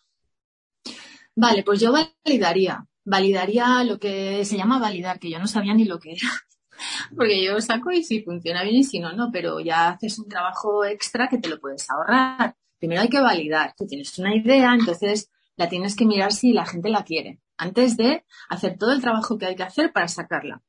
Vale, 1.35 1.63
pues 1.63 1.79
yo 1.79 1.91
validaría, 1.91 2.85
validaría 3.03 3.83
lo 3.83 3.99
que 3.99 4.45
se 4.45 4.57
llama 4.57 4.79
validar, 4.79 5.19
que 5.19 5.29
yo 5.29 5.39
no 5.39 5.47
sabía 5.47 5.73
ni 5.73 5.85
lo 5.85 5.99
que 5.99 6.11
era. 6.11 6.29
Porque 7.15 7.43
yo 7.43 7.59
saco 7.61 7.91
y 7.91 8.03
si 8.03 8.23
funciona 8.23 8.63
bien 8.63 8.75
y 8.75 8.83
si 8.83 8.99
no, 8.99 9.13
no, 9.13 9.29
pero 9.31 9.59
ya 9.59 9.89
haces 9.89 10.19
un 10.19 10.27
trabajo 10.27 10.85
extra 10.85 11.27
que 11.27 11.37
te 11.37 11.49
lo 11.49 11.59
puedes 11.59 11.89
ahorrar. 11.89 12.55
Primero 12.79 13.01
hay 13.01 13.09
que 13.09 13.21
validar. 13.21 13.73
Tú 13.77 13.85
tienes 13.85 14.17
una 14.19 14.35
idea, 14.35 14.73
entonces 14.73 15.29
la 15.55 15.69
tienes 15.69 15.95
que 15.95 16.05
mirar 16.05 16.33
si 16.33 16.51
la 16.51 16.65
gente 16.65 16.89
la 16.89 17.03
quiere, 17.03 17.39
antes 17.57 17.95
de 17.95 18.25
hacer 18.49 18.77
todo 18.77 18.91
el 18.91 19.01
trabajo 19.01 19.37
que 19.37 19.45
hay 19.45 19.55
que 19.55 19.63
hacer 19.63 19.93
para 19.93 20.07
sacarla 20.07 20.61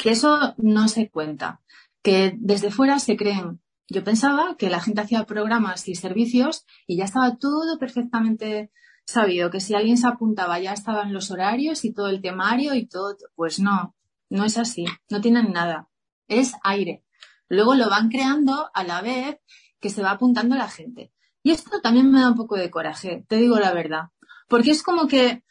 que 0.00 0.10
eso 0.10 0.54
no 0.58 0.88
se 0.88 1.10
cuenta, 1.10 1.60
que 2.02 2.34
desde 2.38 2.70
fuera 2.70 2.98
se 2.98 3.16
creen. 3.16 3.60
Yo 3.88 4.02
pensaba 4.02 4.56
que 4.56 4.70
la 4.70 4.80
gente 4.80 5.02
hacía 5.02 5.24
programas 5.24 5.88
y 5.88 5.94
servicios 5.94 6.64
y 6.86 6.96
ya 6.96 7.04
estaba 7.04 7.36
todo 7.36 7.78
perfectamente 7.78 8.70
sabido, 9.06 9.50
que 9.50 9.60
si 9.60 9.74
alguien 9.74 9.96
se 9.96 10.06
apuntaba 10.06 10.58
ya 10.58 10.72
estaban 10.72 11.12
los 11.12 11.30
horarios 11.30 11.84
y 11.84 11.92
todo 11.92 12.08
el 12.08 12.20
temario 12.20 12.74
y 12.74 12.86
todo. 12.86 13.16
Pues 13.34 13.60
no, 13.60 13.94
no 14.30 14.44
es 14.44 14.58
así, 14.58 14.86
no 15.10 15.20
tienen 15.20 15.52
nada, 15.52 15.88
es 16.28 16.52
aire. 16.62 17.04
Luego 17.48 17.74
lo 17.74 17.90
van 17.90 18.08
creando 18.08 18.70
a 18.72 18.84
la 18.84 19.02
vez 19.02 19.38
que 19.80 19.90
se 19.90 20.02
va 20.02 20.12
apuntando 20.12 20.56
la 20.56 20.68
gente. 20.68 21.12
Y 21.42 21.50
esto 21.50 21.80
también 21.80 22.10
me 22.10 22.20
da 22.20 22.30
un 22.30 22.36
poco 22.36 22.56
de 22.56 22.70
coraje, 22.70 23.24
te 23.28 23.36
digo 23.36 23.58
la 23.58 23.72
verdad, 23.72 24.08
porque 24.48 24.70
es 24.70 24.82
como 24.82 25.06
que 25.06 25.44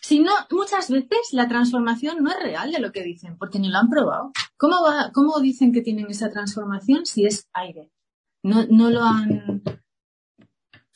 si 0.00 0.20
no, 0.20 0.32
muchas 0.50 0.90
veces 0.90 1.28
la 1.32 1.48
transformación 1.48 2.22
no 2.22 2.30
es 2.30 2.42
real 2.42 2.72
de 2.72 2.80
lo 2.80 2.92
que 2.92 3.02
dicen, 3.02 3.36
porque 3.38 3.58
ni 3.58 3.68
lo 3.68 3.78
han 3.78 3.88
probado. 3.88 4.32
¿Cómo, 4.56 4.82
va, 4.82 5.10
cómo 5.12 5.40
dicen 5.40 5.72
que 5.72 5.82
tienen 5.82 6.10
esa 6.10 6.30
transformación 6.30 7.06
si 7.06 7.26
es 7.26 7.48
aire? 7.52 7.90
No, 8.42 8.66
no 8.68 8.90
lo 8.90 9.02
han. 9.02 9.62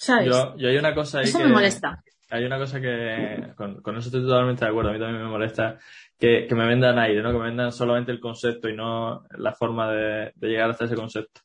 ¿Sabes? 0.05 0.27
Yo, 0.27 0.55
yo 0.57 0.69
hay 0.69 0.77
una 0.77 0.95
cosa 0.95 1.21
ahí 1.21 1.25
eso 1.25 1.39
me 1.39 1.49
molesta. 1.49 2.03
Hay 2.31 2.45
una 2.45 2.59
cosa 2.59 2.81
que. 2.81 3.53
Con, 3.57 3.97
eso 3.97 4.09
estoy 4.09 4.23
totalmente 4.23 4.65
de 4.65 4.71
acuerdo. 4.71 4.91
A 4.91 4.93
mí 4.93 4.99
también 4.99 5.23
me 5.23 5.31
molesta 5.31 5.79
que, 6.19 6.47
que, 6.47 6.55
me 6.55 6.67
vendan 6.67 6.99
aire, 6.99 7.23
¿no? 7.23 7.33
Que 7.33 7.39
me 7.39 7.45
vendan 7.45 7.73
solamente 7.73 8.13
el 8.13 8.21
concepto 8.21 8.69
y 8.69 8.77
no 8.77 9.25
la 9.31 9.53
forma 9.55 9.91
de, 9.91 10.33
de 10.35 10.49
llegar 10.49 10.69
hasta 10.69 10.85
ese 10.85 10.95
concepto. 10.95 11.41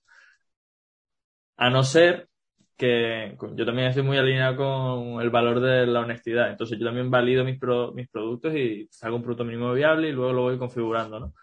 A 1.57 1.69
no 1.69 1.83
ser 1.83 2.27
que 2.75 3.37
yo 3.55 3.65
también 3.65 3.89
estoy 3.89 4.03
muy 4.03 4.17
alineado 4.17 4.55
con 4.55 5.21
el 5.21 5.29
valor 5.29 5.59
de 5.59 5.85
la 5.85 6.01
honestidad. 6.01 6.49
Entonces 6.49 6.79
yo 6.79 6.85
también 6.85 7.11
valido 7.11 7.43
mis, 7.43 7.59
mis 7.93 8.09
productos 8.09 8.55
y 8.55 8.89
hago 9.01 9.17
un 9.17 9.21
producto 9.21 9.43
mínimo 9.45 9.73
viable 9.73 10.09
y 10.09 10.11
luego 10.13 10.33
lo 10.33 10.41
voy 10.43 10.57
configurando, 10.57 11.19
¿no? 11.19 11.33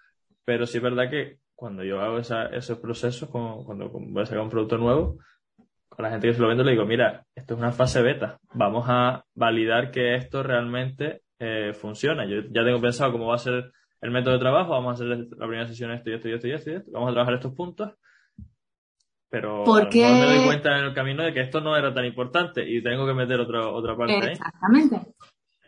Pero 0.45 0.67
sí 0.67 0.79
es 0.79 0.83
verdad 0.83 1.11
que 1.11 1.39
cuando 1.55 1.85
yo 1.85 2.01
hago 2.01 2.19
esos 2.19 2.79
procesos, 2.79 3.29
cuando 3.31 3.91
voy 3.91 4.23
a 4.23 4.27
sacar 4.27 4.43
un 4.43 4.51
producto 4.51 4.79
nuevo, 4.79 5.19
con 5.97 6.05
la 6.05 6.11
gente 6.11 6.29
que 6.29 6.35
se 6.35 6.41
lo 6.41 6.49
vende 6.49 6.63
le 6.63 6.73
digo, 6.73 6.85
mira, 6.85 7.25
esto 7.35 7.55
es 7.55 7.61
una 7.61 7.73
fase 7.73 8.03
beta, 8.03 8.39
vamos 8.53 8.85
a 8.89 9.25
validar 9.35 9.91
que 9.91 10.15
esto 10.15 10.43
realmente 10.43 11.23
eh, 11.39 11.73
funciona. 11.73 12.27
Yo 12.27 12.43
ya 12.51 12.65
tengo 12.65 12.81
pensado 12.81 13.13
cómo 13.13 13.29
va 13.29 13.37
a 13.37 13.39
ser 13.39 13.73
el 14.03 14.11
método 14.11 14.35
de 14.35 14.41
trabajo, 14.41 14.73
vamos 14.73 14.91
a 14.91 14.95
hacer 14.95 15.07
la 15.07 15.47
primera 15.47 15.67
sesión 15.67 15.91
esto 15.91 16.11
y 16.11 16.15
esto 16.15 16.29
y 16.29 16.35
esto 16.35 16.49
y 16.49 16.53
esto, 16.53 16.71
y 16.71 16.75
esto. 16.75 16.91
vamos 16.93 17.11
a 17.11 17.13
trabajar 17.13 17.35
estos 17.35 17.55
puntos 17.55 17.93
pero 19.29 19.65
Porque... 19.65 20.03
me 20.03 20.37
doy 20.37 20.47
cuenta 20.47 20.79
en 20.79 20.85
el 20.85 20.95
camino 20.95 21.25
de 21.25 21.33
que 21.33 21.41
esto 21.41 21.61
no 21.61 21.77
era 21.77 21.93
tan 21.93 22.05
importante 22.05 22.65
y 22.67 22.83
tengo 22.83 23.07
que 23.07 23.15
meter 23.15 23.41
otra, 23.41 23.69
otra 23.69 23.97
parte 23.97 24.33
Exactamente. 24.33 25.15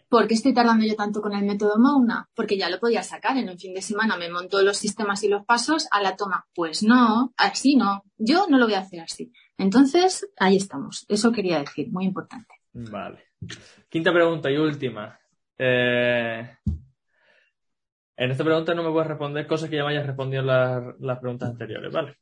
¿Por 0.08 0.26
qué 0.26 0.34
estoy 0.34 0.54
tardando 0.54 0.86
yo 0.86 0.96
tanto 0.96 1.20
con 1.20 1.34
el 1.34 1.44
método 1.44 1.76
Mauna? 1.78 2.26
Porque 2.34 2.56
ya 2.56 2.70
lo 2.70 2.78
podía 2.78 3.02
sacar 3.02 3.36
en 3.36 3.50
un 3.50 3.58
fin 3.58 3.74
de 3.74 3.82
semana, 3.82 4.16
me 4.16 4.30
montó 4.30 4.62
los 4.62 4.78
sistemas 4.78 5.22
y 5.22 5.28
los 5.28 5.44
pasos 5.44 5.86
a 5.90 6.00
la 6.00 6.16
toma. 6.16 6.46
Pues 6.54 6.82
no, 6.82 7.34
así 7.36 7.76
no. 7.76 8.04
Yo 8.16 8.46
no 8.48 8.56
lo 8.56 8.64
voy 8.64 8.74
a 8.74 8.80
hacer 8.80 9.00
así. 9.00 9.32
Entonces, 9.58 10.26
ahí 10.38 10.56
estamos. 10.56 11.04
Eso 11.08 11.32
quería 11.32 11.58
decir, 11.58 11.90
muy 11.90 12.04
importante. 12.04 12.54
Vale. 12.72 13.24
Quinta 13.88 14.12
pregunta 14.12 14.50
y 14.50 14.56
última. 14.56 15.18
Eh, 15.58 16.56
en 18.16 18.30
esta 18.30 18.44
pregunta 18.44 18.74
no 18.74 18.84
me 18.84 18.90
puedes 18.90 19.08
responder 19.08 19.46
cosas 19.46 19.68
que 19.68 19.76
ya 19.76 19.84
me 19.84 19.90
hayas 19.90 20.06
respondido 20.06 20.40
en 20.40 20.46
las, 20.46 20.82
las 21.00 21.18
preguntas 21.18 21.50
anteriores, 21.50 21.92
¿vale? 21.92 22.16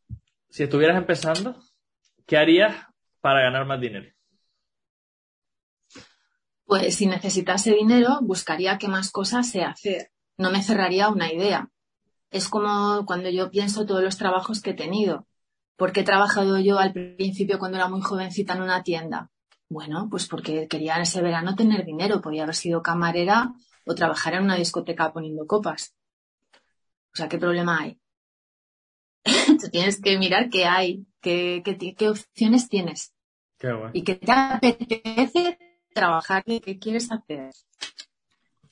si 0.57 0.62
estuvieras 0.62 0.97
empezando, 0.97 1.57
¿qué 2.26 2.39
harías 2.39 2.74
para 3.20 3.43
ganar 3.43 3.66
más 3.66 3.80
dinero? 3.80 4.11
Pues 6.64 6.97
si 6.97 7.07
necesitase 7.07 7.74
dinero, 7.74 8.18
buscaría 8.22 8.78
qué 8.78 8.89
más 8.89 9.11
cosas 9.11 9.51
sé 9.51 9.62
hacer. 9.62 10.11
No 10.37 10.51
me 10.51 10.62
cerraría 10.62 11.09
una 11.11 11.32
idea. 11.32 11.68
Es 12.30 12.49
como 12.49 13.05
cuando 13.07 13.30
yo 13.30 13.51
pienso 13.51 13.87
todos 13.87 14.03
los 14.03 14.16
trabajos 14.16 14.61
que 14.61 14.70
he 14.70 14.74
tenido. 14.74 15.26
¿Por 15.76 15.92
qué 15.92 16.00
he 16.00 16.04
trabajado 16.04 16.58
yo 16.58 16.78
al 16.78 16.92
principio 16.92 17.58
cuando 17.58 17.76
era 17.76 17.88
muy 17.88 18.00
jovencita 18.00 18.54
en 18.54 18.62
una 18.62 18.82
tienda? 18.82 19.30
Bueno, 19.68 20.08
pues 20.10 20.26
porque 20.26 20.68
quería 20.68 20.96
en 20.96 21.02
ese 21.02 21.22
verano 21.22 21.54
tener 21.54 21.84
dinero. 21.84 22.20
Podía 22.20 22.44
haber 22.44 22.54
sido 22.54 22.82
camarera 22.82 23.52
o 23.84 23.94
trabajar 23.94 24.34
en 24.34 24.44
una 24.44 24.56
discoteca 24.56 25.12
poniendo 25.12 25.46
copas. 25.46 25.94
O 27.12 27.16
sea, 27.16 27.28
¿qué 27.28 27.38
problema 27.38 27.80
hay? 27.80 27.98
Tú 29.60 29.68
tienes 29.70 30.00
que 30.00 30.18
mirar 30.18 30.48
qué 30.50 30.64
hay, 30.64 31.06
qué, 31.20 31.62
qué, 31.64 32.08
opciones 32.08 32.68
tienes. 32.68 33.14
Qué 33.58 33.72
guay. 33.72 33.90
Y 33.94 34.02
qué 34.02 34.14
te 34.14 34.32
apetece 34.32 35.58
trabajar, 35.92 36.44
qué 36.44 36.78
quieres 36.78 37.10
hacer. 37.10 37.50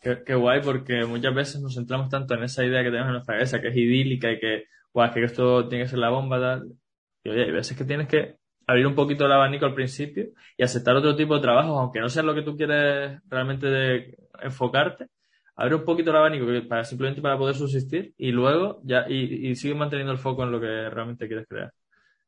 Qué, 0.01 0.35
guay, 0.35 0.61
porque 0.63 1.07
muchas 1.07 1.35
veces 1.35 1.61
nos 1.63 1.75
centramos 1.75 2.11
tanto 2.11 2.35
en 2.35 2.45
esa 2.45 2.63
idea 2.65 2.83
que 2.83 2.91
tenemos 2.91 3.09
en 3.09 3.13
nuestra 3.15 3.37
cabeza, 3.37 3.61
que 3.61 3.69
es 3.69 3.77
idílica 3.77 4.31
y 4.31 4.39
que, 4.39 4.65
guay, 4.93 5.11
que 5.13 5.25
esto 5.25 5.67
tiene 5.67 5.85
que 5.85 5.91
ser 5.91 5.99
la 5.99 6.11
bomba, 6.11 6.39
tal. 6.39 6.69
Y 7.25 7.31
oye, 7.31 7.45
hay 7.45 7.51
veces 7.51 7.77
que 7.77 7.85
tienes 7.85 8.07
que 8.07 8.37
abrir 8.67 8.87
un 8.87 8.95
poquito 8.95 9.27
el 9.27 9.33
abanico 9.33 9.67
al 9.67 9.75
principio 9.75 10.29
y 10.57 10.63
aceptar 10.63 10.97
otro 10.97 11.17
tipo 11.17 11.35
de 11.35 11.41
trabajo, 11.41 11.79
aunque 11.79 12.01
no 12.01 12.09
sea 12.09 12.23
lo 12.23 12.35
que 12.35 12.43
tú 12.43 12.57
quieres 12.57 13.21
realmente 13.29 13.67
de 13.67 14.17
enfocarte, 14.43 15.09
abrir 15.57 15.77
un 15.77 15.85
poquito 15.85 16.11
el 16.11 16.17
abanico 16.17 16.47
para 16.69 16.85
simplemente 16.85 17.21
para 17.21 17.39
poder 17.39 17.55
subsistir 17.55 18.15
y 18.17 18.31
luego 18.31 18.81
ya 18.85 19.07
y, 19.09 19.49
y 19.49 19.57
sigue 19.57 19.75
manteniendo 19.75 20.13
el 20.13 20.19
foco 20.19 20.45
en 20.45 20.53
lo 20.53 20.61
que 20.61 20.91
realmente 20.91 21.27
quieres 21.27 21.47
crear. 21.49 21.73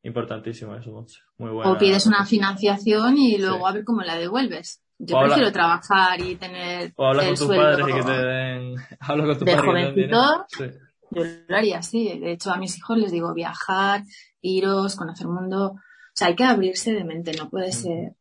Importantísimo 0.02 0.76
eso, 0.76 1.04
Muy 1.38 1.50
bueno. 1.50 1.72
O 1.72 1.78
pides 1.78 2.06
una 2.06 2.24
financiación 2.24 3.18
y 3.18 3.38
luego 3.38 3.66
a 3.66 3.72
ver 3.72 3.84
cómo 3.84 4.02
la 4.02 4.16
devuelves. 4.16 4.80
Yo 4.98 5.18
prefiero 5.18 5.50
trabajar 5.50 6.20
y 6.20 6.36
tener. 6.36 6.92
O 6.96 7.06
hablar 7.06 7.26
con 7.26 7.34
tus 7.34 7.48
padres 7.48 7.86
y 7.88 7.92
que 7.92 8.02
te 8.02 8.12
den. 8.12 8.74
Hablo 9.00 9.26
con 9.26 9.38
tus 9.38 9.44
de 9.44 9.58
jovencito, 9.58 10.46
Yo 11.10 11.22
lo 11.48 11.56
haría 11.56 11.78
así. 11.78 12.18
De 12.18 12.32
hecho, 12.32 12.50
a 12.50 12.58
mis 12.58 12.76
hijos 12.76 12.98
les 12.98 13.12
digo 13.12 13.32
viajar, 13.34 14.02
iros, 14.40 14.96
conocer 14.96 15.26
el 15.26 15.32
mundo. 15.32 15.72
O 15.72 15.80
sea, 16.14 16.28
hay 16.28 16.36
que 16.36 16.44
abrirse 16.44 16.92
de 16.92 17.04
mente, 17.04 17.32
no 17.36 17.48
puede 17.48 17.72
ser. 17.72 18.14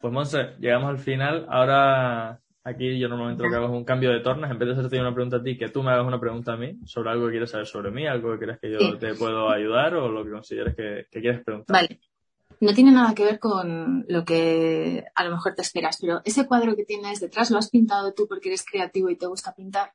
Pues 0.00 0.12
Monse, 0.12 0.54
llegamos 0.58 0.90
al 0.90 0.98
final. 0.98 1.46
Ahora 1.48 2.40
aquí 2.62 2.98
yo 2.98 3.08
normalmente 3.08 3.42
lo 3.42 3.50
que 3.50 3.56
hago 3.56 3.66
es 3.66 3.72
un 3.72 3.84
cambio 3.84 4.10
de 4.10 4.20
tornas. 4.20 4.50
En 4.50 4.58
vez 4.58 4.68
de 4.68 4.74
hacerte 4.74 5.00
una 5.00 5.14
pregunta 5.14 5.38
a 5.38 5.42
ti, 5.42 5.58
que 5.58 5.68
tú 5.68 5.82
me 5.82 5.90
hagas 5.90 6.06
una 6.06 6.20
pregunta 6.20 6.52
a 6.52 6.56
mí 6.56 6.78
sobre 6.84 7.10
algo 7.10 7.26
que 7.26 7.32
quieres 7.32 7.50
saber 7.50 7.66
sobre 7.66 7.90
mí, 7.90 8.06
algo 8.06 8.32
que 8.32 8.38
creas 8.38 8.60
que 8.60 8.70
yo 8.70 8.98
te 8.98 9.14
puedo 9.14 9.50
ayudar 9.50 9.94
o 9.94 10.08
lo 10.08 10.24
que 10.24 10.30
consideres 10.30 10.74
que, 10.74 11.06
que 11.10 11.20
quieres 11.20 11.44
preguntar. 11.44 11.74
Vale 11.74 12.00
no 12.60 12.74
tiene 12.74 12.92
nada 12.92 13.14
que 13.14 13.24
ver 13.24 13.38
con 13.38 14.04
lo 14.08 14.24
que 14.24 15.04
a 15.14 15.24
lo 15.24 15.30
mejor 15.30 15.54
te 15.54 15.62
esperas, 15.62 15.96
pero 15.98 16.20
ese 16.24 16.46
cuadro 16.46 16.76
que 16.76 16.84
tienes 16.84 17.20
detrás, 17.20 17.50
¿lo 17.50 17.58
has 17.58 17.70
pintado 17.70 18.12
tú 18.12 18.28
porque 18.28 18.50
eres 18.50 18.64
creativo 18.64 19.08
y 19.08 19.16
te 19.16 19.26
gusta 19.26 19.54
pintar? 19.54 19.92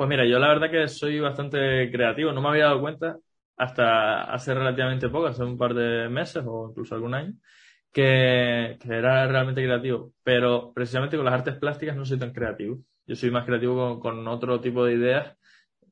Pues 0.00 0.08
mira, 0.08 0.24
yo 0.24 0.38
la 0.38 0.48
verdad 0.48 0.70
que 0.70 0.88
soy 0.88 1.20
bastante 1.20 1.90
creativo, 1.90 2.32
no 2.32 2.40
me 2.40 2.48
había 2.48 2.64
dado 2.64 2.80
cuenta 2.80 3.18
hasta 3.58 4.22
hace 4.32 4.54
relativamente 4.54 5.10
poco, 5.10 5.26
hace 5.26 5.44
un 5.44 5.58
par 5.58 5.74
de 5.74 6.08
meses 6.08 6.42
o 6.46 6.70
incluso 6.70 6.94
algún 6.94 7.12
año, 7.12 7.34
que, 7.92 8.78
era 8.88 9.26
realmente 9.28 9.62
creativo, 9.62 10.14
pero 10.22 10.72
precisamente 10.74 11.16
con 11.18 11.26
las 11.26 11.34
artes 11.34 11.56
plásticas 11.58 11.96
no 11.96 12.06
soy 12.06 12.18
tan 12.18 12.32
creativo. 12.32 12.78
Yo 13.06 13.14
soy 13.14 13.30
más 13.30 13.44
creativo 13.44 14.00
con 14.00 14.26
otro 14.28 14.60
tipo 14.60 14.86
de 14.86 14.94
ideas 14.94 15.36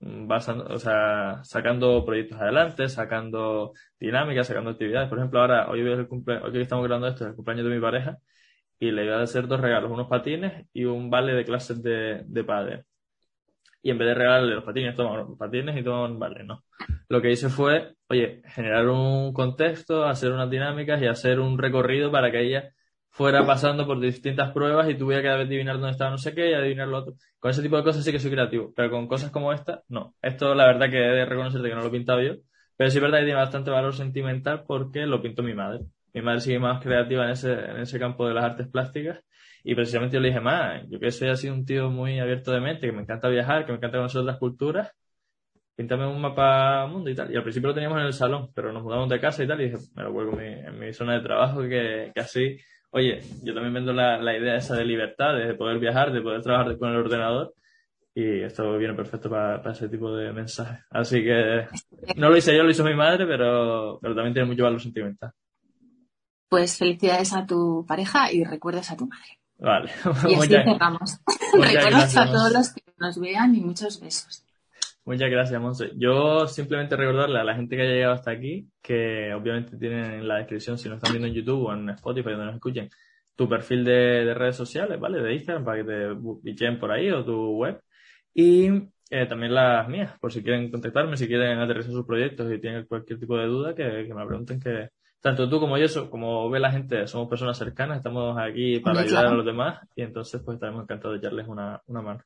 basando, 0.01 0.65
o 0.75 0.79
sea, 0.79 1.41
sacando 1.45 2.05
proyectos 2.07 2.41
adelante, 2.41 2.89
sacando 2.89 3.73
dinámicas, 4.01 4.47
sacando 4.47 4.71
actividades. 4.71 5.11
Por 5.11 5.19
ejemplo, 5.19 5.41
ahora, 5.41 5.69
hoy, 5.71 5.81
es 5.83 5.99
el 5.99 6.09
cumple, 6.09 6.39
hoy 6.39 6.61
estamos 6.63 6.85
grabando 6.87 7.09
esto, 7.09 7.25
es 7.25 7.31
el 7.31 7.37
cumpleaños 7.37 7.67
de 7.67 7.75
mi 7.75 7.81
pareja, 7.81 8.19
y 8.79 8.91
le 8.93 9.05
iba 9.07 9.19
a 9.19 9.23
hacer 9.23 9.49
dos 9.49 9.61
regalos, 9.61 9.91
unos 9.91 10.09
patines 10.09 10.67
y 10.73 10.85
un 10.87 11.11
vale 11.11 11.35
de 11.35 11.45
clases 11.45 11.83
de, 11.83 12.23
de 12.27 12.45
padre. 12.45 12.88
Y 13.83 13.91
en 13.91 13.99
vez 13.99 14.09
de 14.09 14.15
regalarle 14.15 14.55
los 14.55 14.65
patines, 14.65 14.97
toma 14.97 15.27
patines 15.39 15.77
y 15.77 15.83
toma 15.83 16.09
vale, 16.19 16.45
no. 16.45 16.65
Lo 17.09 17.23
que 17.23 17.31
hice 17.31 17.49
fue, 17.49 17.95
oye, 18.09 18.43
generar 18.47 18.89
un 18.89 19.33
contexto, 19.33 20.05
hacer 20.05 20.33
unas 20.33 20.51
dinámicas 20.51 21.01
y 21.01 21.07
hacer 21.07 21.41
un 21.41 21.59
recorrido 21.59 22.11
para 22.11 22.31
que 22.31 22.43
ella 22.43 22.73
fuera 23.11 23.45
pasando 23.45 23.87
por 23.87 23.99
distintas 24.01 24.53
pruebas 24.53 24.89
y 24.89 24.95
tuviera 24.95 25.23
que 25.23 25.29
adivinar 25.29 25.77
dónde 25.77 25.91
estaba 25.91 26.11
no 26.11 26.19
sé 26.19 26.35
qué 26.35 26.51
y 26.51 26.55
adivinar 26.55 26.89
lo 26.89 26.99
otro. 26.99 27.15
Con 27.39 27.51
ese 27.51 27.63
tipo 27.63 27.77
de 27.77 27.83
cosas 27.83 28.05
sí 28.05 28.13
que 28.13 28.19
soy 28.19 28.31
creativo, 28.31 28.73
pero 28.77 28.91
con 28.91 29.09
cosas 29.09 29.31
como 29.31 29.53
esta, 29.53 29.83
no. 29.89 30.15
Esto 30.23 30.55
la 30.55 30.67
verdad 30.67 30.91
que 30.91 30.99
he 30.99 31.15
de 31.15 31.25
reconocerte 31.25 31.69
que 31.69 31.75
no 31.75 31.81
lo 31.81 31.89
he 31.89 31.91
pintado 31.91 32.23
yo, 32.23 32.35
pero 32.77 32.91
sí 32.91 32.99
es 32.99 33.03
verdad 33.03 33.19
que 33.19 33.25
tiene 33.25 33.41
bastante 33.41 33.71
valor 33.71 33.95
sentimental 33.95 34.65
porque 34.67 35.07
lo 35.07 35.21
pintó 35.23 35.43
mi 35.43 35.55
madre. 35.55 35.81
Mi 36.15 36.23
madre 36.23 36.41
sigue 36.41 36.59
más 36.59 36.83
creativa 36.83 37.25
en 37.25 37.31
ese, 37.31 37.53
en 37.53 37.79
ese 37.79 37.99
campo 37.99 38.27
de 38.27 38.35
las 38.35 38.45
artes 38.45 38.69
plásticas 38.69 39.21
y 39.65 39.75
precisamente 39.75 40.17
yo 40.17 40.21
le 40.21 40.29
dije, 40.29 40.41
más, 40.41 40.83
yo 40.89 40.99
que 40.99 41.11
soy 41.11 41.29
así 41.29 41.49
un 41.49 41.65
tío 41.65 41.91
muy 41.91 42.19
abierto 42.21 42.53
de 42.53 42.61
mente, 42.61 42.87
que 42.87 42.93
me 42.93 43.03
encanta 43.03 43.29
viajar, 43.29 43.67
que 43.67 43.73
me 43.73 43.79
encanta 43.79 43.99
conocer 43.99 44.23
otras 44.23 44.39
culturas, 44.39 44.93
píntame 45.77 46.07
un 46.07 46.21
mapa 46.21 46.87
mundo 46.87 47.11
y 47.11 47.15
tal. 47.15 47.33
Y 47.33 47.37
al 47.37 47.43
principio 47.43 47.69
lo 47.69 47.75
teníamos 47.75 47.99
en 47.99 48.07
el 48.07 48.13
salón, 48.13 48.51
pero 48.55 48.73
nos 48.73 48.83
mudamos 48.83 49.09
de 49.09 49.21
casa 49.21 49.45
y 49.45 49.49
tal, 49.49 49.61
y 49.61 49.71
dije, 49.71 49.79
me 49.95 50.05
lo 50.05 50.13
cuelgo 50.13 50.41
en 50.41 50.79
mi, 50.79 50.93
zona 50.93 51.15
de 51.15 51.21
trabajo, 51.21 51.61
que, 51.63 52.13
que 52.15 52.21
así 52.21 52.59
oye, 52.91 53.21
yo 53.43 53.55
también 53.55 53.75
vendo 53.75 53.93
la, 53.93 54.19
la 54.19 54.37
idea 54.37 54.57
esa 54.57 54.77
de 54.77 54.85
libertad, 54.85 55.37
de 55.37 55.55
poder 55.55 55.79
viajar, 55.79 56.13
de 56.13 56.21
poder 56.23 56.43
trabajar 56.43 56.77
con 56.79 56.91
el 56.91 56.97
ordenador. 56.97 57.55
Y 58.15 58.43
esto 58.43 58.77
viene 58.79 58.95
perfecto 58.95 59.31
para, 59.31 59.71
ese 59.71 59.89
tipo 59.89 60.15
de 60.17 60.33
mensajes. 60.33 60.81
Así 60.91 61.23
que 61.23 61.67
no 62.17 62.31
lo 62.31 62.37
hice 62.37 62.57
yo, 62.57 62.65
lo 62.65 62.71
hizo 62.71 62.85
mi 62.85 62.95
madre, 62.95 63.27
pero, 63.27 63.99
pero 64.03 64.15
también 64.15 64.35
tiene 64.35 64.49
mucho 64.49 64.65
valor 64.65 64.81
sentimental. 64.81 65.31
Pues 66.49 66.79
felicidades 66.79 67.33
a 67.35 67.47
tu 67.47 67.85
pareja 67.87 68.33
y 68.33 68.45
recuerdos 68.45 68.91
a 68.91 68.97
tu 68.97 69.07
madre. 69.07 69.39
Vale. 69.59 69.91
Y 70.29 70.35
así 70.35 70.49
cerramos. 70.49 71.19
Recuerdos 71.53 72.17
a 72.17 72.27
todos 72.27 72.53
los 72.53 72.73
que 72.73 72.83
nos 72.99 73.19
vean 73.21 73.55
y 73.55 73.61
muchos 73.61 74.01
besos. 74.01 74.45
Muchas 75.05 75.31
gracias, 75.31 75.61
Monse. 75.61 75.93
Yo 75.97 76.47
simplemente 76.47 76.95
recordarle 76.95 77.41
a 77.41 77.45
la 77.45 77.55
gente 77.55 77.77
que 77.77 77.83
haya 77.83 77.93
llegado 77.93 78.15
hasta 78.15 78.31
aquí 78.31 78.69
que 78.83 79.33
obviamente 79.33 79.79
tienen 79.79 80.05
en 80.05 80.29
la 80.29 80.37
descripción, 80.37 80.77
si 80.77 80.89
nos 80.89 80.99
están 80.99 81.13
viendo 81.13 81.29
en 81.29 81.35
YouTube 81.35 81.65
o 81.65 81.73
en 81.73 81.89
Spotify, 81.91 82.31
donde 82.31 82.45
nos 82.45 82.55
escuchen, 82.57 82.91
tu 83.35 83.49
perfil 83.49 83.85
de, 83.85 84.35
redes 84.35 84.57
sociales, 84.57 85.01
¿vale? 85.01 85.23
De 85.23 85.33
Instagram, 85.33 85.65
para 85.65 85.79
que 85.79 85.85
te 85.85 86.09
bichen 86.43 86.79
por 86.79 86.91
ahí 86.91 87.11
o 87.11 87.25
tu 87.25 87.53
web. 87.53 87.81
Y 88.35 88.67
eh, 89.11 89.27
también 89.27 89.55
las 89.55 89.89
mías, 89.89 90.19
por 90.21 90.33
si 90.33 90.43
quieren 90.43 90.71
contactarme, 90.71 91.17
si 91.17 91.27
quieren 91.27 91.59
aterrizar 91.59 91.93
sus 91.93 92.05
proyectos 92.05 92.53
y 92.53 92.61
tienen 92.61 92.85
cualquier 92.85 93.19
tipo 93.19 93.39
de 93.39 93.47
duda, 93.47 93.75
que, 93.75 94.13
me 94.13 94.27
pregunten 94.27 94.61
que 94.61 94.91
tanto 95.21 95.49
tú 95.49 95.61
como 95.61 95.77
yo, 95.79 96.11
como 96.11 96.49
ve 96.49 96.61
la 96.61 96.71
gente, 96.71 97.07
somos 97.07 97.29
personas 97.29 97.59
cercanas, 97.59 97.99
estamos 97.99 98.37
aquí 98.39 98.79
para 98.81 99.01
ayudar 99.01 99.27
a 99.27 99.35
los 99.35 99.45
demás 99.45 99.81
y 99.97 100.03
entonces 100.03 100.41
pues 100.45 100.57
estaremos 100.57 100.83
encantados 100.83 101.15
de 101.15 101.27
echarles 101.27 101.49
una, 101.49 101.83
mano. 101.89 102.23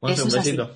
Monse, 0.00 0.22
un 0.22 0.30
besito. 0.30 0.70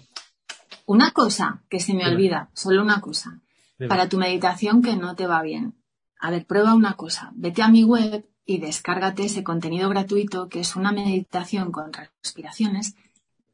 Una 0.87 1.13
cosa 1.13 1.63
que 1.69 1.81
se 1.81 1.95
me 1.95 2.07
olvida, 2.07 2.51
solo 2.53 2.83
una 2.83 3.01
cosa. 3.01 3.41
Para 3.89 4.09
tu 4.09 4.19
meditación 4.19 4.83
que 4.83 4.97
no 4.97 5.15
te 5.15 5.27
va 5.27 5.43
bien. 5.43 5.75
A 6.21 6.31
ver, 6.31 6.47
prueba 6.47 6.75
una 6.75 6.95
cosa. 6.95 7.33
Vete 7.35 7.63
a 7.63 7.69
mi 7.69 7.85
web 7.85 8.27
y 8.45 8.59
descárgate 8.59 9.25
ese 9.25 9.43
contenido 9.43 9.89
gratuito 9.89 10.49
que 10.49 10.61
es 10.61 10.77
una 10.77 10.93
meditación 10.93 11.73
con 11.73 11.93
respiraciones. 11.93 12.97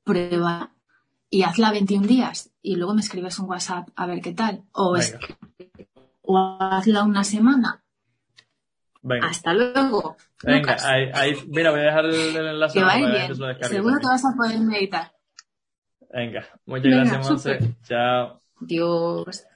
Prueba 0.05 0.73
y 1.31 1.43
hazla 1.43 1.71
21 1.71 2.07
días 2.07 2.51
y 2.63 2.77
luego 2.77 2.95
me 2.95 3.01
escribes 3.01 3.39
un 3.39 3.49
WhatsApp 3.49 3.89
a 3.95 4.07
ver 4.07 4.21
qué 4.21 4.33
tal. 4.33 4.65
O, 4.73 4.97
o 6.23 6.59
hazla 6.61 7.05
una 7.05 7.25
semana. 7.25 7.83
Hasta 9.23 9.55
luego. 9.55 10.17
Venga, 10.43 10.77
ahí, 10.83 11.35
mira, 11.49 11.71
voy 11.71 11.81
a 11.81 11.85
dejar 11.85 12.05
el, 12.07 12.37
enlace. 12.37 12.79
Que 12.79 12.85
va 12.85 12.97
bien. 12.97 13.35
Seguro 13.63 13.99
que 13.99 14.07
vas 14.07 14.25
a 14.25 14.35
poder 14.37 14.61
meditar. 14.61 15.11
Venga, 16.13 16.47
muchas 16.67 16.93
gracias, 16.93 17.29
Monse. 17.29 17.59
Chao. 17.85 18.41
Dios. 18.61 19.47